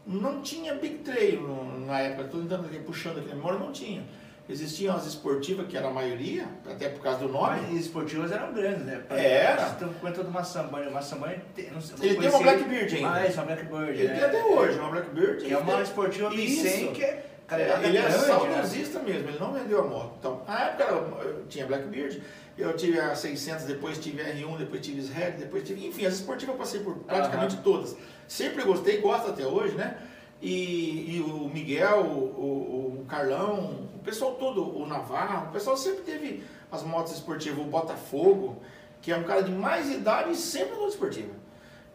não 0.06 0.42
tinha 0.42 0.74
Big 0.74 0.98
Trail 0.98 1.42
na 1.86 2.00
época, 2.00 2.24
estou 2.24 2.40
tentando 2.40 2.66
aqui, 2.66 2.78
puxando 2.80 3.18
aqui 3.18 3.28
na 3.28 3.34
memória, 3.36 3.58
não 3.58 3.72
tinha. 3.72 4.02
Existiam 4.46 4.94
as 4.94 5.06
esportivas, 5.06 5.66
que 5.66 5.74
era 5.74 5.88
a 5.88 5.90
maioria, 5.90 6.46
até 6.70 6.90
por 6.90 7.00
causa 7.02 7.20
do 7.20 7.28
nome. 7.28 7.60
Mas 7.62 7.80
esportivas 7.80 8.30
eram 8.30 8.52
grandes, 8.52 8.84
né? 8.84 9.02
Pra, 9.08 9.18
era. 9.18 9.68
Estão 9.68 9.88
comentando 9.94 10.28
uma 10.28 10.44
sambanha. 10.44 10.90
Uma 10.90 11.00
sambanha, 11.00 11.42
não 11.72 11.80
sei, 11.80 12.10
Ele 12.10 12.18
tem 12.18 12.28
uma 12.28 12.38
Blackbeard 12.40 12.94
ainda. 12.94 13.12
Ah, 13.14 13.26
isso, 13.26 13.38
uma 13.38 13.46
Blackbird. 13.46 13.98
Ele 13.98 14.06
é, 14.06 14.14
tem 14.14 14.24
até 14.24 14.44
hoje, 14.44 14.78
uma 14.78 14.90
Blackbird. 14.90 15.44
Que 15.44 15.52
é 15.52 15.56
uma 15.56 15.80
esportiva 15.80 16.30
B100 16.30 16.92
que 16.92 17.02
é 17.02 17.26
Cara, 17.46 17.62
ele 17.86 17.98
é 17.98 18.02
grande, 18.02 18.24
saudosista 18.24 18.98
né? 19.00 19.04
mesmo, 19.12 19.28
ele 19.28 19.38
não 19.38 19.52
vendeu 19.52 19.80
a 19.80 19.84
moto. 19.84 20.14
Então, 20.18 20.42
na 20.48 20.64
época 20.64 20.84
eu 20.84 21.44
tinha 21.46 21.66
Blackbeard, 21.66 22.22
eu 22.56 22.76
tive 22.76 23.00
a 23.00 23.14
600, 23.14 23.64
depois 23.64 23.98
tive 23.98 24.22
a 24.22 24.26
R1, 24.26 24.58
depois 24.58 24.80
tive 24.80 25.00
Red, 25.12 25.32
depois 25.32 25.66
tive. 25.66 25.86
Enfim, 25.86 26.06
as 26.06 26.14
esportivas 26.14 26.54
eu 26.54 26.58
passei 26.58 26.80
por 26.80 26.96
praticamente 26.98 27.56
todas. 27.58 27.96
Sempre 28.28 28.62
gostei, 28.62 29.00
gosto 29.00 29.30
até 29.30 29.46
hoje, 29.46 29.74
né? 29.74 29.98
E, 30.40 31.16
e 31.16 31.20
o 31.20 31.48
Miguel, 31.48 32.02
o, 32.02 33.00
o, 33.00 33.06
Carlão, 33.08 33.88
o 33.94 33.98
pessoal 34.04 34.34
todo, 34.34 34.76
o 34.76 34.86
Navarro, 34.86 35.48
o 35.48 35.52
pessoal 35.52 35.76
sempre 35.76 36.02
teve 36.02 36.44
as 36.70 36.82
motos 36.82 37.12
esportivas, 37.12 37.58
o 37.58 37.68
Botafogo, 37.68 38.60
que 39.00 39.10
é 39.10 39.16
um 39.16 39.24
cara 39.24 39.42
de 39.42 39.52
mais 39.52 39.90
idade 39.90 40.32
e 40.32 40.36
sempre 40.36 40.74
andou 40.74 40.88
esportiva. 40.88 41.32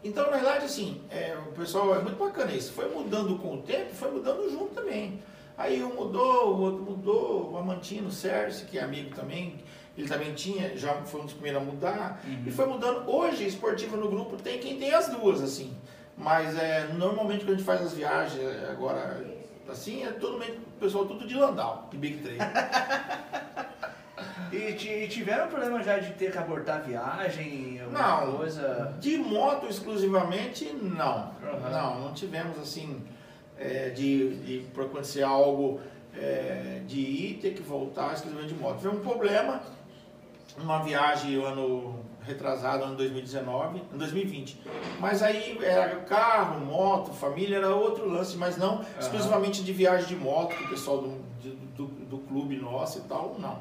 Então, 0.02 0.24
na 0.30 0.36
verdade, 0.36 0.64
assim, 0.64 1.02
é, 1.10 1.36
o 1.46 1.52
pessoal 1.52 1.94
é 1.94 2.02
muito 2.02 2.16
bacana 2.16 2.52
isso. 2.52 2.72
Foi 2.72 2.88
mudando 2.88 3.38
com 3.38 3.56
o 3.56 3.62
tempo, 3.62 3.94
foi 3.94 4.10
mudando 4.10 4.50
junto 4.50 4.74
também. 4.74 5.22
Aí 5.58 5.84
um 5.84 5.94
mudou, 5.94 6.54
o 6.54 6.60
outro 6.62 6.82
mudou, 6.82 7.52
o 7.52 7.56
Amantino, 7.58 8.08
o 8.08 8.12
Sérgio, 8.12 8.66
que 8.66 8.78
é 8.78 8.82
amigo 8.82 9.14
também, 9.14 9.62
ele 10.00 10.08
também 10.08 10.34
tinha, 10.34 10.76
já 10.76 10.94
foi 11.02 11.20
um 11.20 11.24
dos 11.24 11.34
primeiros 11.34 11.62
a 11.62 11.64
mudar, 11.64 12.20
uhum. 12.24 12.44
e 12.46 12.50
foi 12.50 12.66
mudando. 12.66 13.08
Hoje, 13.08 13.46
esportiva 13.46 13.96
no 13.96 14.08
grupo 14.08 14.36
tem 14.36 14.58
quem 14.58 14.78
tem 14.78 14.94
as 14.94 15.08
duas, 15.08 15.42
assim. 15.42 15.76
Mas 16.16 16.56
é, 16.56 16.88
normalmente 16.94 17.44
quando 17.44 17.54
a 17.54 17.56
gente 17.56 17.64
faz 17.64 17.82
as 17.82 17.94
viagens 17.94 18.40
agora, 18.68 19.24
assim, 19.68 20.04
é 20.04 20.12
todo 20.12 20.32
mundo, 20.32 20.58
o 20.76 20.80
pessoal 20.80 21.06
tudo 21.06 21.26
de 21.26 21.34
Landau, 21.34 21.88
de 21.90 21.96
Big 21.96 22.18
Trail. 22.18 22.38
e, 24.52 25.08
tiveram 25.08 25.48
problema 25.48 25.82
já 25.82 25.98
de 25.98 26.12
ter 26.14 26.32
que 26.32 26.38
abortar 26.38 26.78
a 26.78 26.80
viagem, 26.80 27.80
alguma 27.80 28.02
não, 28.02 28.36
coisa? 28.36 28.94
De 29.00 29.16
moto 29.16 29.66
exclusivamente, 29.66 30.72
não. 30.74 31.34
Uhum. 31.42 31.70
Não, 31.70 32.00
não 32.00 32.12
tivemos 32.12 32.58
assim 32.58 33.02
é, 33.58 33.90
de, 33.90 34.36
de 34.36 34.80
acontecer 34.80 35.22
algo 35.22 35.80
é, 36.16 36.80
de 36.86 36.98
ir, 36.98 37.38
ter 37.40 37.54
que 37.54 37.62
voltar 37.62 38.12
exclusivamente 38.12 38.54
de 38.54 38.60
moto. 38.60 38.80
Foi 38.80 38.90
um 38.90 39.00
problema, 39.00 39.62
uma 40.58 40.82
viagem 40.82 41.42
ano 41.42 42.00
retrasado, 42.22 42.84
ano 42.84 42.96
2019, 42.96 43.82
2020. 43.92 44.60
Mas 44.98 45.22
aí 45.22 45.58
era 45.62 45.96
carro, 46.00 46.64
moto, 46.64 47.12
família, 47.12 47.56
era 47.56 47.74
outro 47.74 48.08
lance, 48.08 48.36
mas 48.36 48.56
não 48.56 48.76
uhum. 48.76 48.84
exclusivamente 48.98 49.62
de 49.62 49.72
viagem 49.72 50.06
de 50.06 50.16
moto, 50.16 50.54
que 50.54 50.64
o 50.64 50.68
pessoal 50.68 51.02
do, 51.02 51.18
do, 51.76 51.86
do 51.86 52.18
clube 52.18 52.56
nosso 52.56 52.98
e 52.98 53.02
tal, 53.02 53.36
não. 53.38 53.58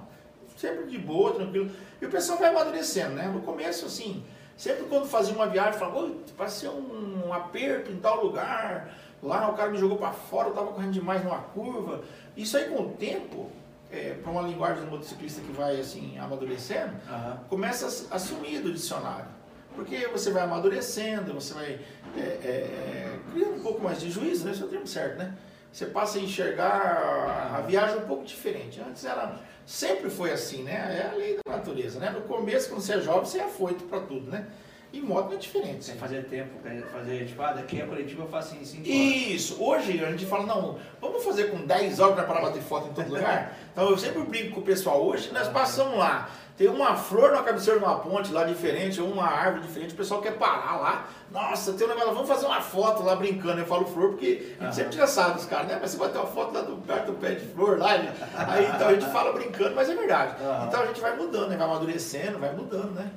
Sempre 0.55 0.87
de 0.87 0.97
boa, 0.97 1.33
tranquilo. 1.33 1.71
E 2.01 2.05
o 2.05 2.09
pessoal 2.09 2.37
vai 2.37 2.49
amadurecendo, 2.49 3.15
né? 3.15 3.27
No 3.27 3.41
começo, 3.41 3.85
assim, 3.85 4.23
sempre 4.57 4.83
quando 4.85 5.07
fazia 5.07 5.33
uma 5.33 5.47
viagem, 5.47 5.79
falava, 5.79 6.11
vai 6.37 6.49
ser 6.49 6.67
um, 6.69 7.33
aperto 7.33 7.91
em 7.91 7.97
tal 7.97 8.25
lugar, 8.25 8.93
Lá 9.21 9.49
o 9.49 9.53
cara 9.53 9.69
me 9.69 9.77
jogou 9.77 9.97
para 9.97 10.11
fora, 10.11 10.47
eu 10.47 10.51
estava 10.51 10.71
correndo 10.71 10.93
demais 10.93 11.23
numa 11.23 11.39
curva. 11.39 12.01
Isso 12.37 12.55
aí 12.55 12.69
com 12.69 12.83
o 12.83 12.89
tempo, 12.91 13.51
é, 13.91 14.13
para 14.13 14.31
uma 14.31 14.41
linguagem 14.41 14.83
do 14.83 14.91
motociclista 14.91 15.41
que 15.41 15.51
vai 15.51 15.79
assim 15.79 16.17
amadurecendo, 16.17 16.93
uhum. 17.09 17.37
começa 17.49 17.85
a, 18.11 18.15
a 18.15 18.19
sumir 18.19 18.61
do 18.61 18.71
dicionário. 18.71 19.39
Porque 19.75 20.07
você 20.07 20.31
vai 20.31 20.43
amadurecendo, 20.43 21.33
você 21.33 21.53
vai 21.53 21.79
é, 22.17 22.19
é, 22.19 22.23
é, 22.23 23.19
criando 23.31 23.55
um 23.55 23.63
pouco 23.63 23.83
mais 23.83 23.99
de 23.99 24.09
juízo, 24.09 24.45
né? 24.45 24.51
esse 24.51 24.61
é 24.61 24.65
o 24.65 24.67
termo 24.67 24.87
certo, 24.87 25.17
né? 25.17 25.35
Você 25.71 25.85
passa 25.85 26.17
a 26.17 26.21
enxergar 26.21 27.55
a 27.55 27.61
viagem 27.61 27.97
um 27.97 28.07
pouco 28.07 28.25
diferente. 28.25 28.81
Antes 28.81 29.05
era, 29.05 29.39
sempre 29.65 30.09
foi 30.09 30.31
assim, 30.31 30.63
né? 30.63 30.99
É 30.99 31.09
a 31.13 31.15
lei 31.15 31.39
da 31.45 31.57
natureza, 31.57 31.99
né? 31.99 32.09
No 32.09 32.21
começo, 32.21 32.69
quando 32.69 32.81
você 32.81 32.93
é 32.93 33.01
jovem, 33.01 33.25
você 33.25 33.37
é 33.37 33.43
afoito 33.43 33.83
para 33.83 33.99
tudo, 33.99 34.31
né? 34.31 34.47
E 34.91 34.99
moto 34.99 35.33
é 35.33 35.37
diferente. 35.37 35.85
Sem 35.85 35.95
fazer 35.95 36.25
tempo, 36.25 36.49
fazer, 36.91 37.25
tipo, 37.27 37.41
ah, 37.41 37.53
daqui 37.53 37.79
a 37.79 37.85
coletiva 37.85 38.23
eu 38.23 38.27
faço 38.27 38.55
em 38.55 38.65
5 38.65 38.81
horas. 38.81 38.97
Isso, 38.97 39.63
hoje 39.63 40.03
a 40.03 40.09
gente 40.11 40.25
fala, 40.25 40.45
não, 40.47 40.79
vamos 40.99 41.23
fazer 41.23 41.51
com 41.51 41.65
10 41.65 41.99
horas 41.99 42.15
para 42.15 42.23
parar 42.23 42.41
bater 42.41 42.61
foto 42.61 42.89
em 42.89 42.93
todo 42.93 43.09
lugar? 43.09 43.55
então 43.71 43.89
eu 43.89 43.97
sempre 43.97 44.21
brinco 44.23 44.55
com 44.55 44.61
o 44.61 44.63
pessoal, 44.63 45.05
hoje 45.05 45.31
nós 45.31 45.47
passamos 45.47 45.95
lá, 45.95 46.27
tem 46.59 46.67
uma 46.67 46.93
flor 46.93 47.31
na 47.31 47.41
cabeceira 47.41 47.79
de 47.79 47.85
uma 47.85 47.99
ponte 47.99 48.33
lá 48.33 48.43
diferente, 48.43 48.99
ou 48.99 49.09
uma 49.09 49.25
árvore 49.25 49.65
diferente, 49.65 49.93
o 49.93 49.97
pessoal 49.97 50.21
quer 50.21 50.33
parar 50.33 50.75
lá. 50.77 51.07
Nossa, 51.31 51.71
tem 51.71 51.87
um 51.87 51.89
negócio, 51.89 52.13
vamos 52.13 52.27
fazer 52.27 52.47
uma 52.47 52.59
foto 52.59 53.01
lá 53.01 53.15
brincando. 53.15 53.61
Eu 53.61 53.65
falo 53.65 53.85
flor 53.85 54.09
porque 54.09 54.55
a 54.59 54.65
gente 54.65 54.75
sempre 54.75 54.91
tira 54.91 55.07
sarro 55.07 55.35
dos 55.35 55.45
caras, 55.45 55.67
né? 55.67 55.77
Mas 55.79 55.91
você 55.91 55.97
bater 55.97 56.17
uma 56.17 56.27
foto 56.27 56.53
lá 56.53 56.61
do, 56.61 56.75
perto 56.77 57.13
do 57.13 57.13
pé 57.13 57.35
de 57.35 57.45
flor 57.45 57.77
lá, 57.77 57.91
aí 57.91 58.65
então 58.75 58.89
a 58.89 58.93
gente 58.93 59.05
fala 59.05 59.31
brincando, 59.31 59.73
mas 59.73 59.89
é 59.89 59.95
verdade. 59.95 60.35
Então 60.67 60.81
a 60.81 60.85
gente 60.87 60.99
vai 60.99 61.15
mudando, 61.15 61.47
né? 61.47 61.55
vai 61.55 61.65
amadurecendo, 61.65 62.39
vai 62.39 62.51
mudando, 62.51 62.91
né? 62.91 63.09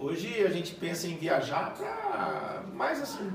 Hoje 0.00 0.42
a 0.44 0.50
gente 0.50 0.74
pensa 0.74 1.06
em 1.06 1.16
viajar 1.16 1.74
para 1.76 2.62
mais 2.74 3.02
assim, 3.02 3.30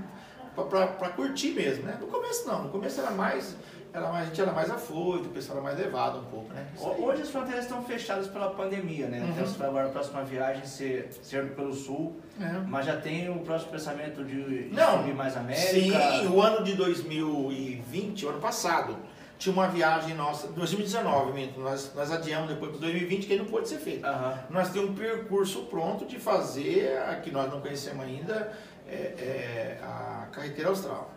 para 0.55 1.09
curtir 1.09 1.51
mesmo, 1.51 1.84
né? 1.84 1.97
No 2.01 2.07
começo 2.07 2.47
não, 2.47 2.63
no 2.63 2.70
começo 2.70 2.99
era 2.99 3.11
mais 3.11 3.55
era 3.93 4.09
mais, 4.09 4.24
a 4.24 4.28
gente 4.28 4.41
era 4.41 4.51
mais 4.51 4.70
afoito, 4.70 5.30
o 5.30 5.32
pessoal 5.32 5.59
era 5.59 5.68
mais 5.68 5.80
levado 5.80 6.20
um 6.20 6.26
pouco, 6.26 6.53
né? 6.53 6.66
Hoje 6.99 7.22
as 7.22 7.30
fronteiras 7.30 7.63
estão 7.63 7.82
fechadas 7.82 8.28
pela 8.28 8.49
pandemia, 8.49 9.07
né? 9.07 9.22
Uhum. 9.22 9.30
Então 9.30 9.45
você 9.45 9.57
vai 9.57 9.70
agora 9.70 9.86
a 9.88 9.89
próxima 9.89 10.22
viagem 10.24 10.66
ser, 10.66 11.13
ser 11.24 11.51
pelo 11.51 11.74
sul, 11.74 12.20
É. 12.41 12.45
mas 12.68 12.86
já 12.86 12.97
tem 12.97 13.30
o 13.30 13.39
próximo 13.39 13.72
pensamento 13.72 14.22
de, 14.26 14.68
de 14.68 14.76
Não, 14.76 14.97
subir 14.97 15.13
mais 15.13 15.38
América. 15.38 15.70
Sim, 15.70 16.28
o 16.28 16.41
ano 16.41 16.66
de 16.66 16.74
2020, 16.74 18.26
o 18.26 18.30
ano 18.30 18.41
passado, 18.41 18.97
tinha 19.38 19.53
uma 19.53 19.67
viagem 19.67 20.15
nossa, 20.15 20.47
2019, 20.47 21.33
minto, 21.33 21.59
nós, 21.59 21.91
nós 21.93 22.11
adiamos 22.11 22.49
depois 22.49 22.71
para 22.71 22.81
2020, 22.81 23.27
que 23.27 23.33
aí 23.33 23.39
não 23.39 23.45
pôde 23.45 23.67
ser 23.67 23.77
feito. 23.77 24.05
Aham. 24.05 24.39
Nós 24.49 24.69
temos 24.69 24.91
um 24.91 24.95
percurso 24.95 25.63
pronto 25.63 26.05
de 26.05 26.17
fazer, 26.19 26.97
a 26.99 27.15
que 27.17 27.31
nós 27.31 27.51
não 27.51 27.59
conhecemos 27.59 28.05
ainda, 28.05 28.53
é, 28.88 28.95
é, 28.95 29.79
a 29.83 30.27
carreteira 30.31 30.69
austral. 30.69 31.11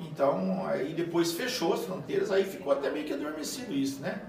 Então, 0.00 0.66
aí 0.66 0.92
depois 0.92 1.32
fechou 1.32 1.74
as 1.74 1.84
fronteiras, 1.84 2.30
aí 2.30 2.44
ficou 2.44 2.72
até 2.72 2.90
meio 2.90 3.06
que 3.06 3.12
adormecido 3.12 3.72
isso, 3.72 4.00
né? 4.00 4.20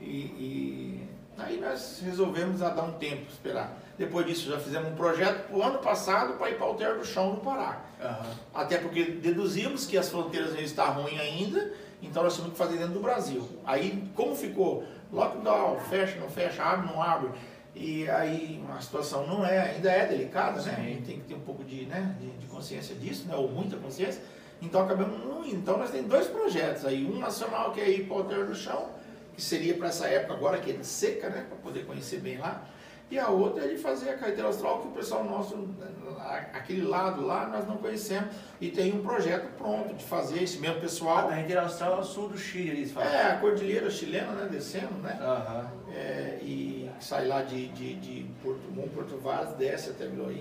E, 0.00 0.04
e 0.04 1.08
aí 1.38 1.60
nós 1.60 2.02
resolvemos 2.04 2.60
dar 2.60 2.82
um 2.82 2.92
tempo, 2.92 3.26
esperar. 3.30 3.78
Depois 3.96 4.26
disso, 4.26 4.50
já 4.50 4.58
fizemos 4.58 4.90
um 4.90 4.96
projeto 4.96 5.46
para 5.46 5.56
o 5.56 5.62
ano 5.62 5.78
passado 5.78 6.36
para 6.36 6.50
ir 6.50 6.56
para 6.56 6.66
o 6.66 6.70
Alter 6.70 6.98
do 6.98 7.04
Chão 7.04 7.34
no 7.34 7.40
Pará. 7.40 7.84
Aham. 8.00 8.30
Até 8.52 8.78
porque 8.78 9.04
deduzimos 9.04 9.86
que 9.86 9.96
as 9.96 10.08
fronteiras 10.08 10.50
ainda 10.50 10.62
estão 10.62 10.92
ruins 10.94 11.20
ainda, 11.20 11.72
então 12.06 12.22
nós 12.22 12.34
tínhamos 12.34 12.52
que 12.56 12.58
fazer 12.58 12.76
dentro 12.78 12.94
do 12.94 13.00
Brasil. 13.00 13.46
Aí, 13.64 14.08
como 14.14 14.34
ficou 14.34 14.84
lockdown, 15.12 15.78
fecha, 15.80 16.18
não 16.18 16.28
fecha, 16.28 16.62
abre, 16.62 16.86
não 16.92 17.02
abre, 17.02 17.30
e 17.74 18.08
aí 18.08 18.62
a 18.76 18.80
situação 18.80 19.26
não 19.26 19.44
é, 19.44 19.72
ainda 19.72 19.90
é 19.90 20.06
delicada, 20.06 20.60
né? 20.62 20.74
A 20.78 20.82
gente 20.82 21.02
tem 21.02 21.18
que 21.20 21.24
ter 21.26 21.34
um 21.34 21.40
pouco 21.40 21.64
de, 21.64 21.86
né, 21.86 22.14
de, 22.20 22.30
de 22.30 22.46
consciência 22.46 22.94
disso, 22.94 23.26
né? 23.28 23.34
ou 23.34 23.48
muita 23.48 23.76
consciência. 23.76 24.22
Então 24.62 24.82
acabamos 24.82 25.18
não 25.24 25.44
indo. 25.44 25.56
Então 25.56 25.76
nós 25.76 25.90
temos 25.90 26.08
dois 26.08 26.26
projetos 26.28 26.84
aí, 26.86 27.04
um 27.04 27.18
nacional 27.18 27.72
que 27.72 27.80
é 27.80 27.90
ir 27.90 28.06
para 28.06 28.14
o 28.16 28.18
Alter 28.20 28.46
do 28.46 28.54
Chão, 28.54 28.90
que 29.34 29.42
seria 29.42 29.74
para 29.74 29.88
essa 29.88 30.06
época 30.06 30.34
agora, 30.34 30.58
que 30.58 30.70
é 30.70 30.82
seca, 30.82 31.28
né? 31.28 31.44
Para 31.48 31.58
poder 31.58 31.84
conhecer 31.84 32.20
bem 32.20 32.38
lá. 32.38 32.62
E 33.10 33.18
a 33.18 33.28
outra 33.28 33.64
é 33.64 33.68
de 33.68 33.76
fazer 33.76 34.10
a 34.10 34.16
carteira 34.16 34.46
austral, 34.46 34.80
que 34.80 34.88
o 34.88 34.90
pessoal 34.92 35.24
nosso, 35.24 35.54
a- 35.82 36.03
aquele 36.24 36.82
lado 36.82 37.24
lá, 37.24 37.46
nós 37.46 37.66
não 37.66 37.76
conhecemos. 37.76 38.34
E 38.60 38.70
tem 38.70 38.92
um 38.92 39.02
projeto 39.02 39.48
pronto 39.56 39.94
de 39.94 40.04
fazer 40.04 40.42
esse 40.42 40.58
mesmo 40.58 40.80
pessoal. 40.80 41.28
carreteira 41.28 41.62
austral 41.62 41.98
é 41.98 42.00
o 42.00 42.04
sul 42.04 42.28
do 42.28 42.38
Chile, 42.38 42.70
eles 42.70 42.92
falam. 42.92 43.08
É, 43.08 43.32
a 43.32 43.38
cordilheira 43.38 43.90
chilena, 43.90 44.32
né? 44.32 44.48
Descendo, 44.50 44.94
né? 45.02 45.18
Aham. 45.20 45.70
É, 45.92 46.38
e 46.42 46.90
sai 47.00 47.26
lá 47.26 47.42
de, 47.42 47.68
de, 47.68 47.94
de 47.94 48.26
Porto 48.42 48.70
Monte, 48.70 48.90
Porto 48.90 49.16
Vaz, 49.18 49.50
desce 49.56 49.90
até 49.90 50.06
Vila. 50.06 50.32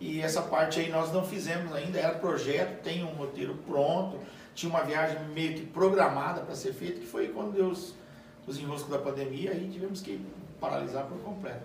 E 0.00 0.20
essa 0.20 0.42
parte 0.42 0.80
aí 0.80 0.90
nós 0.90 1.12
não 1.12 1.24
fizemos 1.24 1.72
ainda, 1.72 1.98
era 1.98 2.14
projeto, 2.18 2.82
tem 2.82 3.04
um 3.04 3.14
roteiro 3.14 3.54
pronto, 3.64 4.18
tinha 4.52 4.68
uma 4.68 4.82
viagem 4.82 5.16
meio 5.28 5.54
que 5.54 5.66
programada 5.66 6.40
para 6.40 6.56
ser 6.56 6.72
feita, 6.72 6.98
que 6.98 7.06
foi 7.06 7.28
quando 7.28 7.52
deu 7.52 7.68
os, 7.68 7.94
os 8.46 8.58
enroscos 8.58 8.90
da 8.90 8.98
pandemia, 8.98 9.52
aí 9.52 9.70
tivemos 9.70 10.02
que 10.02 10.20
paralisar 10.60 11.06
por 11.06 11.18
completo. 11.18 11.62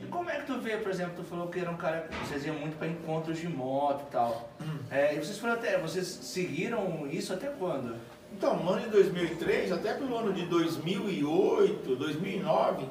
E 0.00 0.06
como 0.06 0.30
é 0.30 0.40
que 0.40 0.46
tu 0.46 0.58
vê, 0.60 0.76
por 0.76 0.90
exemplo, 0.90 1.14
tu 1.16 1.24
falou 1.24 1.48
que 1.48 1.60
era 1.60 1.70
um 1.70 1.76
cara 1.76 2.08
que 2.08 2.16
vocês 2.26 2.44
iam 2.44 2.56
muito 2.56 2.76
para 2.76 2.88
encontros 2.88 3.38
de 3.38 3.48
moto 3.48 4.04
e 4.08 4.10
tal. 4.10 4.50
Hum. 4.60 4.78
É, 4.90 5.14
e 5.14 5.18
vocês 5.18 5.38
foram 5.38 5.54
até, 5.54 5.78
vocês 5.78 6.06
seguiram 6.06 7.06
isso 7.10 7.32
até 7.32 7.48
quando? 7.48 7.96
Então, 8.36 8.56
no 8.56 8.70
ano 8.70 8.82
de 8.82 8.88
2003, 8.90 9.72
até 9.72 9.94
pelo 9.94 10.16
ano 10.16 10.32
de 10.32 10.44
2008, 10.46 11.96
2009, 11.96 12.86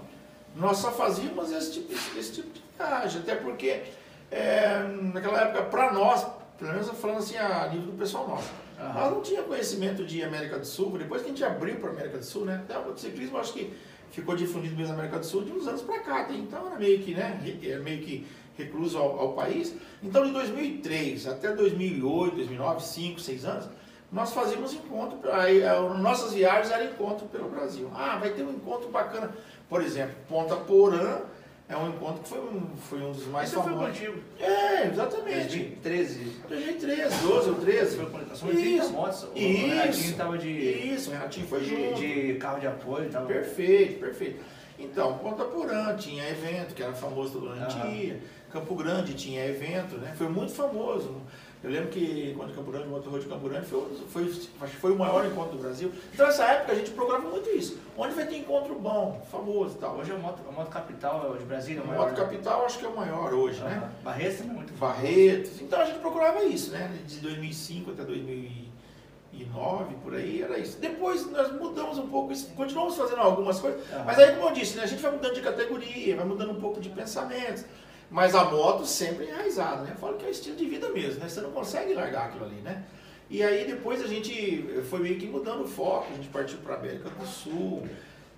nós 0.56 0.78
só 0.78 0.92
fazíamos 0.92 1.52
esse 1.52 1.74
tipo, 1.74 1.94
esse 2.18 2.34
tipo 2.34 2.50
de 2.54 2.62
viagem. 2.78 3.22
Até 3.22 3.36
porque, 3.36 3.84
é, 4.32 4.84
naquela 5.14 5.42
época, 5.42 5.64
para 5.64 5.92
nós, 5.92 6.26
pelo 6.58 6.72
menos 6.72 6.90
falando 6.92 7.18
assim 7.18 7.38
a 7.38 7.68
nível 7.68 7.88
do 7.88 7.98
pessoal 7.98 8.28
nosso, 8.28 8.50
Aham. 8.80 8.94
nós 8.94 9.12
não 9.12 9.22
tinha 9.22 9.44
conhecimento 9.44 10.06
de 10.06 10.24
América 10.24 10.58
do 10.58 10.66
Sul. 10.66 10.98
Depois 10.98 11.22
que 11.22 11.28
a 11.28 11.32
gente 11.32 11.44
abriu 11.44 11.76
para 11.76 11.90
América 11.90 12.18
do 12.18 12.26
Sul, 12.26 12.46
né? 12.46 12.62
Até 12.64 12.78
o 12.78 12.86
motociclismo, 12.86 13.38
acho 13.38 13.54
que 13.54 13.74
ficou 14.14 14.36
difundido 14.36 14.76
mesmo 14.76 14.94
na 14.94 15.00
América 15.00 15.20
do 15.20 15.26
Sul 15.26 15.44
de 15.44 15.52
uns 15.52 15.68
anos 15.68 15.82
para 15.82 16.00
cá. 16.00 16.28
Então, 16.30 16.68
era 16.68 16.78
meio 16.78 17.00
que, 17.00 17.14
né? 17.14 17.42
Era 17.64 17.82
meio 17.82 18.00
que 18.02 18.26
recluso 18.56 18.98
ao, 18.98 19.20
ao 19.20 19.34
país. 19.34 19.76
Então, 20.02 20.24
de 20.24 20.32
2003 20.32 21.28
até 21.28 21.54
2008, 21.54 22.36
2009, 22.36 22.84
5, 22.84 23.20
6 23.20 23.46
anos, 23.46 23.70
nós 24.12 24.32
fazíamos 24.32 24.74
encontro, 24.76 25.20
aí, 25.32 25.62
eh, 25.62 25.80
nossas 25.98 26.34
viagens 26.34 26.72
eram 26.72 26.86
encontro 26.86 27.26
pelo 27.28 27.50
Brasil. 27.50 27.90
Ah, 27.96 28.18
vai 28.20 28.30
ter 28.30 28.44
um 28.44 28.52
encontro 28.52 28.90
bacana. 28.90 29.36
Por 29.68 29.82
exemplo, 29.82 30.16
Ponta 30.30 30.56
Porã 30.56 31.22
é 31.70 31.78
um 31.78 31.90
encontro 31.90 32.22
que 32.24 32.30
foi 32.30 32.40
um, 32.40 32.68
foi 32.78 33.02
um 33.02 33.12
dos 33.12 33.26
mais 33.28 33.50
Isso 33.50 33.62
foi 33.62 33.72
famosos. 33.72 33.98
contigo. 34.00 34.20
É, 34.40 34.88
exatamente. 34.88 35.40
2013. 35.48 36.24
2013, 36.50 37.18
12 37.24 37.50
ou 37.50 37.56
13. 37.56 37.96
Foi 37.98 38.06
com 38.06 38.36
são 38.36 38.50
30 38.50 38.62
Isso. 38.62 38.92
motos. 38.92 39.24
O 39.24 39.38
Isso. 39.38 39.68
Renatinho 39.68 40.16
tava 40.16 40.38
de, 40.38 40.50
Isso, 40.50 41.10
o 41.10 41.14
Renatinho 41.14 41.48
foi 41.48 41.64
junto. 41.64 41.94
de, 41.96 42.34
de 42.34 42.40
carro 42.40 42.60
de 42.60 42.68
apoio 42.68 43.06
e 43.06 43.10
tal. 43.10 43.26
Perfeito, 43.26 44.00
perfeito. 44.00 44.44
Então, 44.78 45.18
Ponta 45.20 45.46
Porã 45.46 45.96
tinha 45.96 46.28
evento, 46.30 46.74
que 46.74 46.84
era 46.84 46.94
famoso 46.94 47.46
ano 47.48 47.62
Aham. 47.62 47.68
tinha. 47.68 48.20
Campo 48.52 48.76
Grande 48.76 49.16
tinha 49.16 49.44
evento, 49.48 49.98
né? 49.98 50.14
Foi 50.16 50.30
muito 50.30 50.52
famoso. 50.54 51.16
Eu 51.64 51.72
lembro 51.72 51.90
que 51.92 52.34
quando 52.36 52.54
Campo 52.54 52.72
Grande, 52.72 52.88
o 52.88 52.92
Motor 52.92 53.14
Road 53.14 53.26
de 53.26 53.66
foi, 53.66 53.86
foi, 54.10 54.24
acho 54.24 54.74
que 54.74 54.82
foi 54.82 54.92
o 54.92 54.98
maior 54.98 55.26
encontro 55.26 55.56
do 55.56 55.62
Brasil. 55.62 55.94
Então, 56.14 56.28
nessa 56.28 56.44
época, 56.44 56.74
a 56.74 56.76
gente 56.76 56.92
procurava 56.92 57.24
muito 57.30 57.50
isso. 57.52 57.80
Onde 57.98 58.14
vai 58.14 58.28
ter 58.28 58.36
encontro 58.38 58.76
bom, 58.76 59.26
famoso 59.32 59.76
e 59.78 59.80
tal. 59.80 59.96
Hoje 59.96 60.12
é 60.12 60.14
o 60.14 60.20
moto, 60.20 60.42
a 60.46 60.52
moto 60.52 60.70
capital 60.70 61.38
de 61.38 61.46
Brasília, 61.46 61.80
é 61.80 61.82
o 61.82 61.86
o 61.86 61.88
maior. 61.88 62.10
Moto 62.10 62.18
Capital, 62.18 62.66
acho 62.66 62.80
que 62.80 62.86
é 62.86 62.90
o 62.90 62.96
maior 62.96 63.34
hoje, 63.34 63.62
né? 63.62 63.78
Aham. 63.82 63.92
Barretos 64.04 64.38
também 64.40 64.52
é 64.52 64.56
muito 64.56 64.74
Barretos. 64.74 65.62
Então 65.62 65.80
a 65.80 65.86
gente 65.86 66.00
procurava 66.00 66.44
isso, 66.44 66.72
né? 66.72 66.92
De 67.08 67.20
2005 67.22 67.92
até 67.92 68.04
2009, 68.04 69.96
por 70.04 70.16
aí, 70.16 70.42
era 70.42 70.60
isso. 70.60 70.78
Depois 70.82 71.32
nós 71.32 71.50
mudamos 71.54 71.98
um 71.98 72.10
pouco 72.10 72.34
isso, 72.34 72.48
continuamos 72.58 72.98
fazendo 72.98 73.22
algumas 73.22 73.62
coisas, 73.62 73.82
Aham. 73.90 74.04
mas 74.04 74.20
aí, 74.20 74.36
como 74.36 74.50
eu 74.50 74.54
disse, 74.54 74.76
né? 74.76 74.84
a 74.84 74.88
gente 74.88 75.02
vai 75.02 75.12
mudando 75.14 75.34
de 75.34 75.42
categoria, 75.42 76.18
vai 76.18 76.26
mudando 76.26 76.52
um 76.52 76.60
pouco 76.60 76.82
de 76.82 76.90
pensamentos. 76.90 77.64
Mas 78.10 78.36
a 78.36 78.46
moto 78.46 78.86
sempre 78.86 79.26
enraizada, 79.26 79.82
né? 79.84 79.92
Eu 79.92 79.98
falo 79.98 80.18
que 80.18 80.26
é 80.26 80.28
o 80.28 80.32
estilo 80.32 80.56
de 80.56 80.66
vida 80.66 80.90
mesmo, 80.90 81.20
né? 81.20 81.28
Você 81.28 81.42
não 81.42 81.52
consegue 81.52 81.94
largar 81.94 82.28
aquilo 82.28 82.46
ali, 82.46 82.58
né? 82.62 82.84
E 83.30 83.42
aí 83.42 83.66
depois 83.66 84.02
a 84.04 84.08
gente 84.08 84.68
foi 84.90 85.00
meio 85.00 85.18
que 85.18 85.26
mudando 85.28 85.64
o 85.64 85.68
foco, 85.68 86.08
a 86.12 86.16
gente 86.16 86.28
partiu 86.30 86.60
para 86.60 86.76
a 86.76 86.78
América 86.78 87.10
do 87.10 87.26
Sul. 87.26 87.88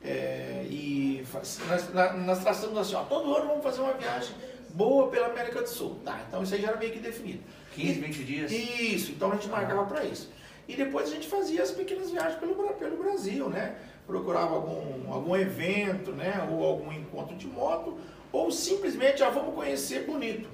é, 0.03 0.63
e 0.69 1.23
faz- 1.25 1.59
nós, 1.67 2.15
nós 2.25 2.39
traçamos 2.43 2.77
assim, 2.77 2.93
ó, 2.93 3.01
todo 3.05 3.35
ano 3.35 3.47
vamos 3.47 3.63
fazer 3.63 3.81
uma 3.81 3.93
viagem 3.95 4.35
boa 4.69 5.07
pela 5.07 5.27
América 5.27 5.61
do 5.63 5.67
Sul. 5.67 5.99
Tá, 6.05 6.21
então 6.27 6.43
isso 6.43 6.53
aí 6.53 6.61
já 6.61 6.67
era 6.69 6.77
meio 6.77 6.91
que 6.91 6.99
definido. 6.99 7.39
15, 7.73 7.99
20 8.01 8.23
dias. 8.23 8.51
Isso, 8.51 9.11
então 9.13 9.31
a 9.31 9.35
gente 9.35 9.47
marcava 9.49 9.83
para 9.85 10.03
isso. 10.05 10.29
E 10.67 10.75
depois 10.75 11.09
a 11.09 11.13
gente 11.15 11.27
fazia 11.27 11.63
as 11.63 11.71
pequenas 11.71 12.11
viagens 12.11 12.35
pelo, 12.39 12.53
pelo 12.55 12.97
Brasil, 12.97 13.49
né? 13.49 13.75
Procurava 14.05 14.53
algum, 14.55 15.11
algum 15.11 15.35
evento, 15.35 16.11
né? 16.11 16.47
Ou 16.51 16.63
algum 16.63 16.91
encontro 16.93 17.35
de 17.35 17.47
moto, 17.47 17.97
ou 18.35 18.51
simplesmente, 18.51 19.23
ah, 19.23 19.29
vamos 19.29 19.55
conhecer 19.55 20.05
Bonito. 20.05 20.49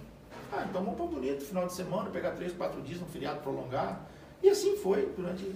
Ah, 0.54 0.66
então 0.70 0.84
vamos 0.84 0.98
para 0.98 1.06
Bonito, 1.08 1.44
final 1.44 1.66
de 1.66 1.74
semana, 1.74 2.10
pegar 2.10 2.32
três, 2.32 2.52
quatro 2.54 2.82
dias, 2.82 3.02
um 3.02 3.06
feriado 3.06 3.40
prolongado. 3.42 3.98
E 4.44 4.50
assim 4.50 4.76
foi 4.78 5.12
durante 5.18 5.52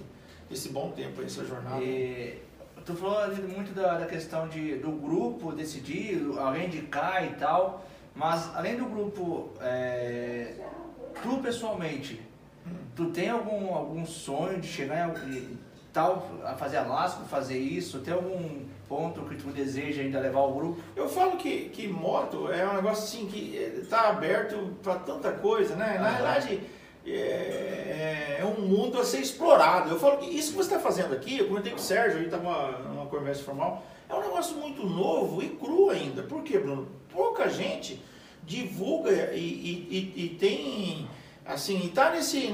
esse 0.50 0.70
bom 0.70 0.92
tempo, 0.92 1.22
essa 1.22 1.44
jornada. 1.46 1.84
E 1.84 2.40
tu 2.86 2.96
falou 2.96 3.18
ali 3.20 3.42
muito 3.42 3.74
da, 3.74 4.00
da 4.00 4.06
questão 4.06 4.48
de, 4.48 4.78
do 4.78 4.92
grupo 4.92 5.52
decidir, 5.52 6.20
alguém 6.38 6.66
indicar 6.68 7.24
e 7.26 7.36
tal, 7.36 7.86
mas 8.16 8.56
além 8.56 8.76
do 8.78 8.86
grupo, 8.86 9.50
é, 9.62 10.56
tu 11.22 11.38
pessoalmente, 11.40 12.22
tu 12.96 13.08
tem 13.12 13.30
algum, 13.30 13.74
algum 13.74 14.06
sonho 14.06 14.60
de 14.60 14.68
chegar 14.68 14.98
em 14.98 15.04
algum- 15.04 15.56
tal, 15.92 16.30
a 16.44 16.54
fazer 16.56 16.78
Alasco, 16.78 17.24
fazer 17.26 17.58
isso? 17.58 18.00
Tem 18.00 18.14
algum 18.14 18.66
ponto 18.88 19.22
que 19.22 19.36
tu 19.36 19.48
deseja 19.50 20.02
ainda 20.02 20.20
levar 20.20 20.42
o 20.42 20.54
grupo? 20.54 20.80
Eu 20.96 21.08
falo 21.10 21.38
que, 21.38 21.70
que 21.70 21.88
moto 21.88 22.52
é 22.52 22.68
um 22.68 22.76
negócio 22.76 23.04
assim 23.04 23.26
que 23.28 23.56
está 23.82 24.10
aberto 24.10 24.74
para 24.84 24.96
tanta 24.96 25.32
coisa, 25.32 25.76
né? 25.76 25.98
Na 26.00 26.12
verdade, 26.12 26.60
é, 27.06 28.38
é 28.40 28.46
um 28.46 28.62
mundo 28.62 29.00
a 29.00 29.04
ser 29.06 29.20
explorado. 29.20 29.90
Eu 29.90 30.00
falo 30.00 30.18
que 30.18 30.26
isso 30.30 30.52
que 30.52 30.58
você 30.58 30.74
está 30.76 30.80
fazendo 30.80 31.14
aqui, 31.14 31.38
eu 31.40 31.48
comentei 31.48 31.72
com 31.72 31.78
o 31.78 31.82
Sérgio, 31.82 32.18
a 32.20 32.24
gente 32.24 32.34
estava 32.34 32.80
numa 32.90 33.06
conversa 33.08 33.44
formal, 33.44 33.84
é 34.10 34.14
um 34.14 34.22
negócio 34.22 34.56
muito 34.58 34.86
novo 34.86 35.42
e 35.42 35.50
cru 35.50 35.90
ainda. 35.90 36.24
Por 36.24 36.44
quê, 36.44 36.60
Bruno? 36.60 36.88
Pouca 37.12 37.50
gente 37.50 38.02
divulga 38.44 39.32
e, 39.34 39.40
e, 39.40 40.14
e- 40.16 40.26
e 40.26 40.30
tem, 40.38 41.08
assim, 41.46 41.86
está 41.86 42.10
nesse, 42.10 42.50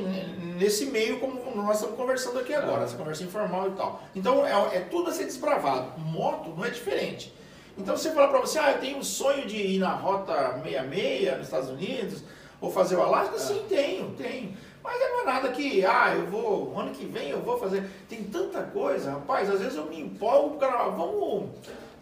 nesse 0.57 0.87
meio 0.87 1.19
como 1.19 1.39
nós 1.55 1.77
estamos 1.77 1.95
conversando 1.95 2.39
aqui 2.39 2.53
agora, 2.53 2.77
Aham. 2.77 2.83
essa 2.83 2.97
conversa 2.97 3.23
informal 3.23 3.69
e 3.69 3.71
tal. 3.71 4.03
Então, 4.15 4.45
é, 4.45 4.77
é 4.77 4.79
tudo 4.81 5.09
a 5.09 5.13
ser 5.13 5.25
desbravado. 5.25 5.99
Moto 5.99 6.49
não 6.49 6.65
é 6.65 6.69
diferente. 6.69 7.33
Então 7.77 7.95
você 7.95 8.11
fala 8.11 8.27
para 8.27 8.39
você, 8.39 8.59
ah, 8.59 8.71
eu 8.71 8.79
tenho 8.79 8.97
um 8.97 9.03
sonho 9.03 9.45
de 9.45 9.55
ir 9.55 9.79
na 9.79 9.93
rota 9.93 10.59
66 10.61 11.37
nos 11.37 11.47
Estados 11.47 11.69
Unidos, 11.69 12.23
ou 12.59 12.69
fazer 12.69 12.95
o 12.95 13.01
Alasca, 13.01 13.39
sim, 13.39 13.65
tenho, 13.67 14.11
tenho. 14.11 14.55
Mas 14.83 14.99
não 14.99 15.21
é 15.21 15.25
nada 15.25 15.49
que, 15.49 15.85
ah, 15.85 16.13
eu 16.15 16.27
vou, 16.27 16.77
ano 16.77 16.91
que 16.91 17.05
vem 17.05 17.29
eu 17.29 17.41
vou 17.41 17.57
fazer. 17.57 17.89
Tem 18.09 18.23
tanta 18.23 18.61
coisa, 18.63 19.11
rapaz, 19.11 19.49
às 19.49 19.59
vezes 19.59 19.75
eu 19.75 19.85
me 19.85 19.99
empolgo, 19.99 20.57
cara, 20.57 20.89
vamos, 20.89 21.49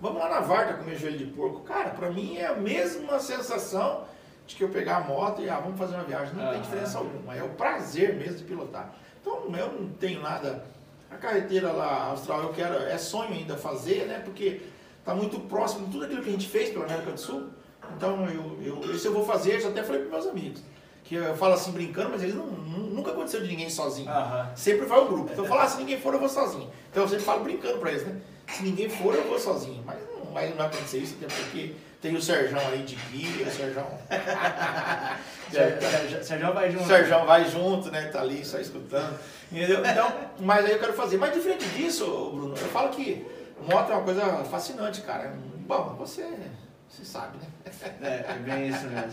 vamos 0.01 0.19
lá 0.19 0.29
na 0.29 0.39
Varta 0.39 0.73
comer 0.73 0.97
joelho 0.97 1.17
de 1.17 1.25
porco. 1.25 1.61
Cara, 1.61 1.91
para 1.91 2.09
mim 2.09 2.37
é 2.37 2.47
a 2.47 2.55
mesma 2.55 3.19
sensação 3.19 4.05
de 4.49 4.55
que 4.55 4.63
eu 4.63 4.69
pegar 4.69 4.97
a 4.97 5.01
moto 5.01 5.41
e, 5.43 5.49
ah, 5.49 5.59
vamos 5.59 5.77
fazer 5.77 5.93
uma 5.93 6.03
viagem. 6.03 6.33
Não 6.33 6.43
tem 6.45 6.53
Aham. 6.53 6.61
diferença 6.61 6.97
alguma, 6.97 7.35
é 7.35 7.43
o 7.43 7.49
prazer 7.49 8.15
mesmo 8.15 8.37
de 8.37 8.43
pilotar. 8.43 8.91
Então 9.21 9.43
eu 9.55 9.71
não 9.73 9.89
tenho 9.89 10.21
nada 10.21 10.65
A 11.11 11.17
carreteira 11.17 11.71
lá 11.71 12.05
austral 12.05 12.41
eu 12.43 12.49
quero, 12.49 12.75
é 12.75 12.97
sonho 12.97 13.31
ainda 13.31 13.55
fazer, 13.57 14.05
né? 14.05 14.21
Porque 14.23 14.61
tá 15.05 15.13
muito 15.13 15.39
próximo 15.41 15.85
de 15.85 15.91
tudo 15.91 16.05
aquilo 16.05 16.21
que 16.23 16.29
a 16.29 16.31
gente 16.31 16.47
fez 16.47 16.69
pela 16.69 16.85
América 16.85 17.11
do 17.11 17.19
Sul. 17.19 17.49
Então 17.95 18.25
eu, 18.27 18.59
eu, 18.63 18.95
isso 18.95 19.07
eu 19.07 19.13
vou 19.13 19.25
fazer, 19.25 19.59
já 19.59 19.69
até 19.69 19.83
falei 19.83 20.01
para 20.01 20.11
meus 20.11 20.27
amigos. 20.27 20.61
Que 21.03 21.15
eu 21.15 21.35
falo 21.35 21.53
assim 21.53 21.71
brincando, 21.71 22.09
mas 22.11 22.21
eles 22.21 22.35
não, 22.35 22.45
nunca 22.45 23.11
aconteceu 23.11 23.41
de 23.41 23.47
ninguém 23.47 23.69
sozinho. 23.69 24.09
Aham. 24.09 24.51
Sempre 24.55 24.85
vai 24.85 24.99
o 24.99 25.05
grupo. 25.05 25.31
Então 25.31 25.45
eu 25.45 25.49
falo, 25.49 25.61
ah, 25.65 25.67
se 25.67 25.77
ninguém 25.77 25.99
for, 25.99 26.13
eu 26.13 26.19
vou 26.19 26.29
sozinho. 26.29 26.69
Então 26.91 27.03
eu 27.03 27.09
sempre 27.09 27.25
falo 27.25 27.43
brincando 27.43 27.77
para 27.79 27.91
eles, 27.91 28.05
né? 28.05 28.19
Se 28.47 28.63
ninguém 28.63 28.89
for, 28.89 29.13
eu 29.15 29.23
vou 29.23 29.39
sozinho. 29.39 29.83
Mas 29.85 29.97
não 30.15 30.31
vai, 30.31 30.49
não 30.49 30.57
vai 30.57 30.67
acontecer 30.67 30.99
isso, 30.99 31.15
até 31.19 31.27
porque 31.27 31.73
tem 32.01 32.15
o 32.15 32.21
Serjão 32.21 32.59
aí 32.71 32.83
de 32.83 32.95
guia, 32.95 33.45
o 33.47 33.51
Serjão. 33.51 33.87
Ser- 35.51 35.81
Ser- 35.81 36.23
Sérgio 36.23 36.53
vai 36.53 36.71
junto. 36.71 36.83
O 36.83 36.87
Serjão 36.87 37.25
vai 37.25 37.45
junto, 37.45 37.91
né? 37.91 38.03
Tá 38.07 38.21
ali 38.21 38.45
só 38.45 38.59
escutando. 38.59 39.17
Entendeu? 39.51 39.83
Então, 39.85 40.11
mas 40.39 40.65
aí 40.65 40.71
eu 40.73 40.79
quero 40.79 40.93
fazer. 40.93 41.17
Mas 41.17 41.33
diferente 41.33 41.65
disso, 41.69 42.05
Bruno, 42.33 42.51
eu 42.55 42.67
falo 42.69 42.89
que 42.89 43.25
moto 43.67 43.91
é 43.91 43.95
uma 43.95 44.03
coisa 44.03 44.43
fascinante, 44.45 45.01
cara. 45.01 45.33
Bom, 45.67 45.95
você, 45.97 46.25
você 46.87 47.03
sabe, 47.03 47.37
né? 47.37 47.47
É, 48.01 48.31
é 48.31 48.37
bem 48.39 48.67
isso 48.69 48.85
mesmo. 48.87 49.11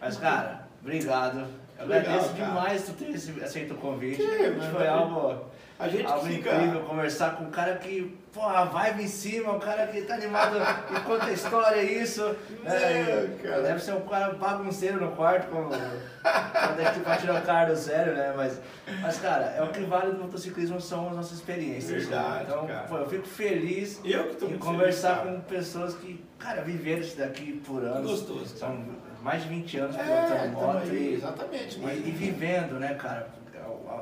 Mas, 0.00 0.16
cara, 0.18 0.68
obrigado. 0.82 1.46
Eu 1.78 1.84
agradeço 1.86 2.32
demais 2.34 2.82
tu 2.84 2.92
ter 2.92 3.42
aceito 3.42 3.74
o 3.74 3.78
convite. 3.78 4.18
Que, 4.18 4.70
foi 4.72 4.86
algo, 4.86 5.46
A 5.78 5.88
gente 5.88 6.06
algo 6.06 6.24
fica. 6.26 6.54
incrível 6.54 6.80
conversar 6.82 7.36
com 7.36 7.44
um 7.44 7.50
cara 7.50 7.74
que, 7.76 8.16
pô, 8.32 8.42
a 8.42 8.64
vibe 8.64 9.02
em 9.02 9.08
cima, 9.08 9.52
um 9.54 9.58
cara 9.58 9.86
que 9.88 10.02
tá 10.02 10.14
animado 10.14 10.56
e 10.96 11.00
conta 11.00 11.30
história 11.32 11.82
isso. 11.82 12.22
É, 12.64 13.24
e 13.28 13.42
cara. 13.42 13.62
Deve 13.62 13.80
ser 13.82 13.92
um 13.94 14.02
cara 14.02 14.32
bagunceiro 14.34 15.00
no 15.04 15.10
quarto, 15.16 15.48
como 15.50 15.68
quando 15.70 16.80
é 16.80 16.90
que 16.92 17.00
pra 17.00 17.16
tirar 17.16 17.42
o 17.42 17.44
cara 17.44 17.72
do 17.74 17.76
sério, 17.76 18.14
né? 18.14 18.32
Mas, 18.36 18.60
mas, 19.02 19.18
cara, 19.18 19.46
é 19.56 19.62
o 19.64 19.68
que 19.70 19.80
vale 19.80 20.12
do 20.12 20.22
motociclismo 20.22 20.80
são 20.80 21.08
as 21.08 21.16
nossas 21.16 21.32
experiências. 21.38 21.90
né? 22.08 22.16
Verdade, 22.16 22.44
Então, 22.46 22.66
cara. 22.68 22.80
pô, 22.88 22.96
eu 22.98 23.08
fico 23.08 23.26
feliz 23.26 24.00
Eu 24.04 24.28
que 24.28 24.36
tô 24.36 24.46
em 24.46 24.58
conversar 24.58 25.18
feliz, 25.22 25.34
com 25.34 25.40
pessoas 25.42 25.94
que, 25.96 26.24
cara, 26.38 26.62
viveram 26.62 27.00
isso 27.00 27.16
daqui 27.18 27.60
por 27.66 27.82
anos. 27.82 28.10
Gostoso, 28.10 28.54
cara. 28.60 28.72
São 28.72 28.84
mais 29.22 29.42
de 29.42 29.48
20 29.48 29.78
anos 29.78 29.96
É, 29.96 30.02
pilotando 30.02 30.52
moto 30.52 30.78
aí, 30.82 30.96
e, 31.10 31.14
exatamente. 31.14 31.80
e, 31.80 31.82
e 32.08 32.10
vivendo, 32.12 32.78
né, 32.78 32.94
cara? 32.94 33.26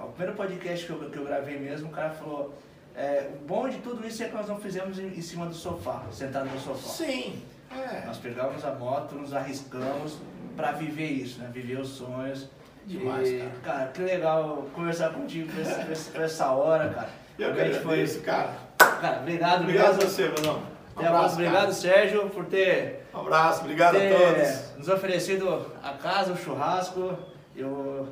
O, 0.07 0.13
primeiro 0.13 0.37
podcast 0.37 0.87
que 0.87 0.93
eu, 0.93 1.11
que 1.11 1.17
eu 1.19 1.25
gravei 1.25 1.59
mesmo, 1.59 1.89
o 1.89 1.93
cara 1.93 2.11
falou. 2.11 2.55
é, 2.97 3.29
o 3.35 3.47
bom 3.47 3.69
de 3.69 3.79
tudo 3.79 4.07
isso 4.07 4.23
é 4.23 4.29
que 4.29 4.35
nós 4.35 4.49
não 4.49 4.59
fizemos 4.59 4.99
em, 4.99 5.07
em 5.09 5.23
cima 5.23 5.47
do 5.47 5.55
sofá, 5.55 6.03
sentado 6.11 6.47
no 6.51 6.61
sofá. 6.61 6.89
Sim. 6.89 7.43
É. 7.71 8.05
Nós 8.07 8.19
pegamos 8.19 8.65
a 8.65 8.73
moto, 8.75 9.15
nos 9.15 9.33
arriscamos 9.33 10.19
pra 10.57 10.73
viver 10.73 11.07
isso, 11.11 11.41
né? 11.41 11.49
Viver 11.53 11.79
os 11.81 11.89
sonhos. 11.89 12.49
Demais, 12.85 13.29
e, 13.29 13.49
cara. 13.63 13.87
que 13.95 14.03
legal 14.03 14.67
conversar 14.75 15.11
contigo 15.11 15.51
por 15.53 15.61
essa, 15.63 16.11
por 16.11 16.21
essa- 16.21 16.51
hora, 16.51 16.89
cara. 16.91 17.09
Eu 17.39 17.55
Realmente 17.55 17.79
agradeço, 17.79 18.21
cara. 18.23 18.53
Cara, 19.01 19.21
obrigado, 19.21 19.61
Obrigado 19.63 19.87
a 19.87 19.91
obrigado. 19.93 20.11
você, 20.11 20.29
Brunão. 20.29 20.59
Um 20.95 20.99
Até 21.01 21.07
a 21.07 21.11
próxima. 21.11 21.33
Obrigado, 21.47 21.73
Sérgio, 21.73 22.29
por 22.31 22.45
ter 22.45 23.07
Um 23.15 23.21
abraço, 23.21 23.61
obrigado 23.63 23.97
a 23.97 23.99
ter 24.01 24.15
todos. 24.15 24.77
nos 24.79 24.89
oferecido 24.89 25.67
a 25.83 25.93
casa, 25.93 26.33
o 26.33 26.37
churrasco 26.37 27.17
Eu 27.57 28.09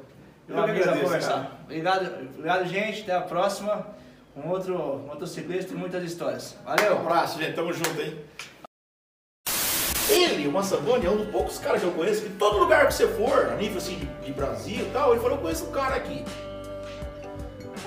pra 0.47 0.63
agradeço, 0.63 1.03
conversar. 1.05 1.33
cara. 1.35 1.51
Obrigado, 1.71 2.29
obrigado, 2.35 2.67
gente. 2.67 3.03
Até 3.03 3.15
a 3.15 3.21
próxima. 3.21 3.87
Um 4.37 4.51
outro 4.51 4.77
motociclista 5.07 5.73
e 5.73 5.77
muitas 5.77 6.03
histórias. 6.03 6.57
Um 6.63 6.65
Valeu! 6.65 6.99
abraço, 6.99 7.39
gente. 7.39 7.55
Tamo 7.55 7.73
junto, 7.73 8.01
hein? 8.01 8.19
Ele, 10.09 10.49
o 10.49 10.53
Massamboni, 10.53 11.07
é 11.07 11.11
um 11.11 11.19
dos 11.19 11.29
poucos 11.29 11.59
caras 11.59 11.81
que 11.81 11.87
eu 11.87 11.93
conheço 11.93 12.23
que 12.23 12.31
todo 12.31 12.59
lugar 12.59 12.89
que 12.89 12.95
você 12.95 13.07
for, 13.07 13.47
a 13.53 13.55
nível 13.55 13.79
assim 13.79 13.97
de, 13.97 14.07
de 14.27 14.33
Brasil 14.33 14.85
e 14.85 14.91
tal, 14.91 15.13
ele 15.13 15.21
falou, 15.21 15.37
eu 15.37 15.43
conheço 15.43 15.67
um 15.67 15.71
cara 15.71 15.95
aqui. 15.95 16.25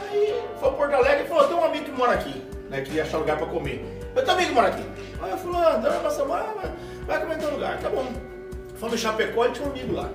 Aí 0.09 0.41
foi 0.57 0.69
pra 0.69 0.77
Porto 0.77 0.93
Alegre 0.93 1.25
e 1.25 1.27
falou, 1.27 1.47
tem 1.49 1.57
um 1.57 1.65
amigo 1.65 1.83
que 1.83 1.91
mora 1.91 2.13
aqui, 2.13 2.41
né? 2.69 2.81
Que 2.81 2.93
ia 2.93 3.03
achar 3.03 3.17
lugar 3.17 3.37
pra 3.37 3.47
comer. 3.47 3.83
Eu 4.15 4.25
um 4.25 4.31
amigo 4.31 4.47
que 4.47 4.55
mora 4.55 4.67
aqui. 4.69 4.83
Aí 5.21 5.31
eu 5.31 5.37
falei, 5.37 5.61
ah, 5.61 5.77
não, 5.77 6.03
Massamboni, 6.03 6.43
vai, 6.55 6.71
vai 7.05 7.19
comer 7.19 7.35
em 7.35 7.39
teu 7.39 7.51
lugar, 7.51 7.79
tá 7.79 7.89
bom. 7.89 8.13
Fomos 8.77 8.93
em 8.93 8.97
Chapecó, 8.97 9.43
ele 9.43 9.53
tinha 9.53 9.67
um 9.67 9.71
amigo 9.71 9.93
lá. 9.93 10.09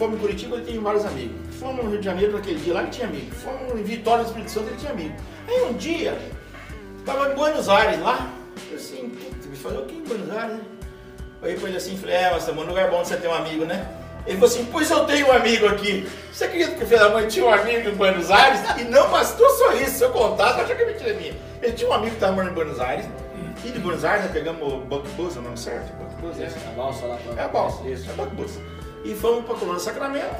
Fomos 0.00 0.16
em 0.16 0.20
Curitiba, 0.22 0.56
ele 0.56 0.64
tem 0.64 0.80
vários 0.80 1.04
amigos. 1.04 1.36
Fomos 1.56 1.84
no 1.84 1.90
Rio 1.90 1.98
de 1.98 2.06
Janeiro 2.06 2.32
naquele 2.32 2.58
dia 2.58 2.72
lá, 2.72 2.80
ele 2.80 2.90
tinha 2.90 3.06
amigo. 3.06 3.30
Fomos 3.34 3.78
em 3.78 3.82
Vitória 3.82 4.24
do 4.24 4.28
Espírito 4.28 4.50
Santo, 4.50 4.68
ele 4.68 4.76
tinha 4.78 4.92
amigo. 4.92 5.14
Aí 5.46 5.62
um 5.64 5.74
dia, 5.74 6.18
Tava 7.04 7.30
em 7.30 7.34
Buenos 7.34 7.68
Aires 7.68 8.00
lá, 8.00 8.30
eu 8.70 8.76
assim, 8.76 9.12
me 9.46 9.56
falou 9.56 9.82
o 9.82 9.86
que 9.86 9.96
em 9.96 10.02
Buenos 10.02 10.30
Aires, 10.30 10.56
né? 10.56 10.62
Aí 11.42 11.54
pra 11.54 11.68
ele 11.68 11.76
assim, 11.76 11.98
falei, 11.98 12.14
é, 12.14 12.30
mas 12.30 12.48
um 12.48 12.62
lugar 12.62 12.90
bom 12.90 13.02
de 13.02 13.08
você 13.08 13.16
ter 13.18 13.28
um 13.28 13.34
amigo, 13.34 13.66
né? 13.66 13.86
Ele 14.26 14.38
falou 14.38 14.50
assim, 14.50 14.66
pois 14.72 14.90
eu 14.90 15.04
tenho 15.04 15.28
um 15.28 15.32
amigo 15.32 15.66
aqui. 15.66 16.08
Você 16.32 16.44
acredita 16.44 16.76
que 16.76 16.84
o 16.84 16.86
filho 16.86 17.00
da 17.00 17.10
mãe 17.10 17.28
tinha 17.28 17.44
um 17.44 17.52
amigo 17.52 17.90
em 17.90 17.94
Buenos 17.94 18.30
Aires? 18.30 18.60
E 18.78 18.84
não 18.84 19.10
bastou 19.10 19.50
só 19.50 19.74
isso, 19.74 19.98
seu 19.98 20.10
contato, 20.10 20.62
achou 20.62 20.74
que 20.74 20.82
é 20.82 20.86
mentira 20.86 21.12
minha. 21.12 21.34
Ele 21.60 21.72
tinha 21.74 21.90
um 21.90 21.92
amigo 21.92 22.14
que 22.14 22.20
tava 22.20 22.32
morando 22.32 22.52
em 22.52 22.54
Buenos 22.54 22.80
Aires, 22.80 23.04
e 23.62 23.68
de 23.68 23.78
Buenos 23.78 24.02
Aires 24.02 24.24
nós 24.24 24.32
pegamos 24.32 24.62
o 24.62 24.78
Buck 24.78 25.06
Bus, 25.10 25.36
é 25.36 25.40
o 25.40 25.42
nome 25.42 25.58
certo? 25.58 25.92
Buck 25.98 26.14
Bus, 26.22 26.40
é 26.40 26.46
esse? 26.46 26.56
A 26.68 26.70
balsa 26.72 27.04
lá 27.04 27.18
É 27.36 27.42
a 27.42 27.48
balsa, 27.48 27.86
isso, 27.86 28.10
é 28.10 28.14
Buck 28.14 28.34
Bus. 28.34 28.52
E 29.04 29.14
fomos 29.14 29.44
pra 29.44 29.54
Colônia 29.54 29.80
Sacramento, 29.80 30.34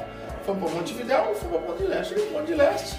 fomos 0.44 0.70
pra 0.70 0.80
Montevidéu 0.80 1.32
e 1.32 1.34
fomos 1.34 1.56
pra 1.56 1.60
Ponte 1.60 1.82
de 1.82 1.88
Leste. 1.88 2.14
Pra 2.14 2.22
Ponte 2.24 2.46
de 2.46 2.54
Leste. 2.54 2.96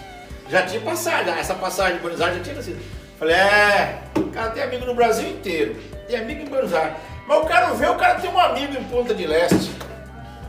Já 0.49 0.65
tinha 0.65 0.81
passagem, 0.81 1.33
essa 1.33 1.53
passagem 1.53 1.95
de 1.95 2.01
Buenos 2.01 2.19
Aires 2.19 2.37
já 2.37 2.43
tinha 2.43 2.55
nascido. 2.55 2.79
Falei, 3.17 3.35
é, 3.35 4.01
cara 4.31 4.49
tem 4.51 4.63
amigo 4.63 4.85
no 4.85 4.95
Brasil 4.95 5.27
inteiro, 5.29 5.75
tem 6.07 6.17
amigo 6.17 6.41
em 6.41 6.45
Buenos 6.45 6.73
Aires. 6.73 6.95
Mas 7.27 7.43
o 7.43 7.45
cara 7.45 7.67
não 7.67 7.75
vê, 7.75 7.87
o 7.87 7.95
cara 7.95 8.15
tem 8.15 8.29
um 8.29 8.39
amigo 8.39 8.73
em 8.73 8.83
Ponta 8.85 9.13
de 9.13 9.27
Leste. 9.27 9.71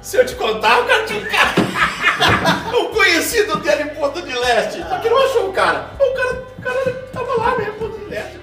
Se 0.00 0.16
eu 0.16 0.26
te 0.26 0.34
contar, 0.34 0.80
o 0.80 0.84
cara 0.86 1.04
tinha 1.04 1.20
um 1.20 1.24
cara, 1.24 2.90
conhecido 2.92 3.56
dele 3.58 3.82
em 3.84 3.88
Ponta 3.94 4.22
de 4.22 4.32
Leste. 4.32 4.82
Só 4.88 4.98
que 4.98 5.08
não 5.08 5.18
achou 5.18 5.50
o 5.50 5.52
cara. 5.52 5.90
O 5.94 6.14
cara, 6.14 6.32
o 6.58 6.62
cara 6.62 6.92
tava 7.12 7.34
lá 7.36 7.56
mesmo, 7.56 7.74
Ponta 7.74 7.98
de 7.98 8.04
Leste. 8.06 8.41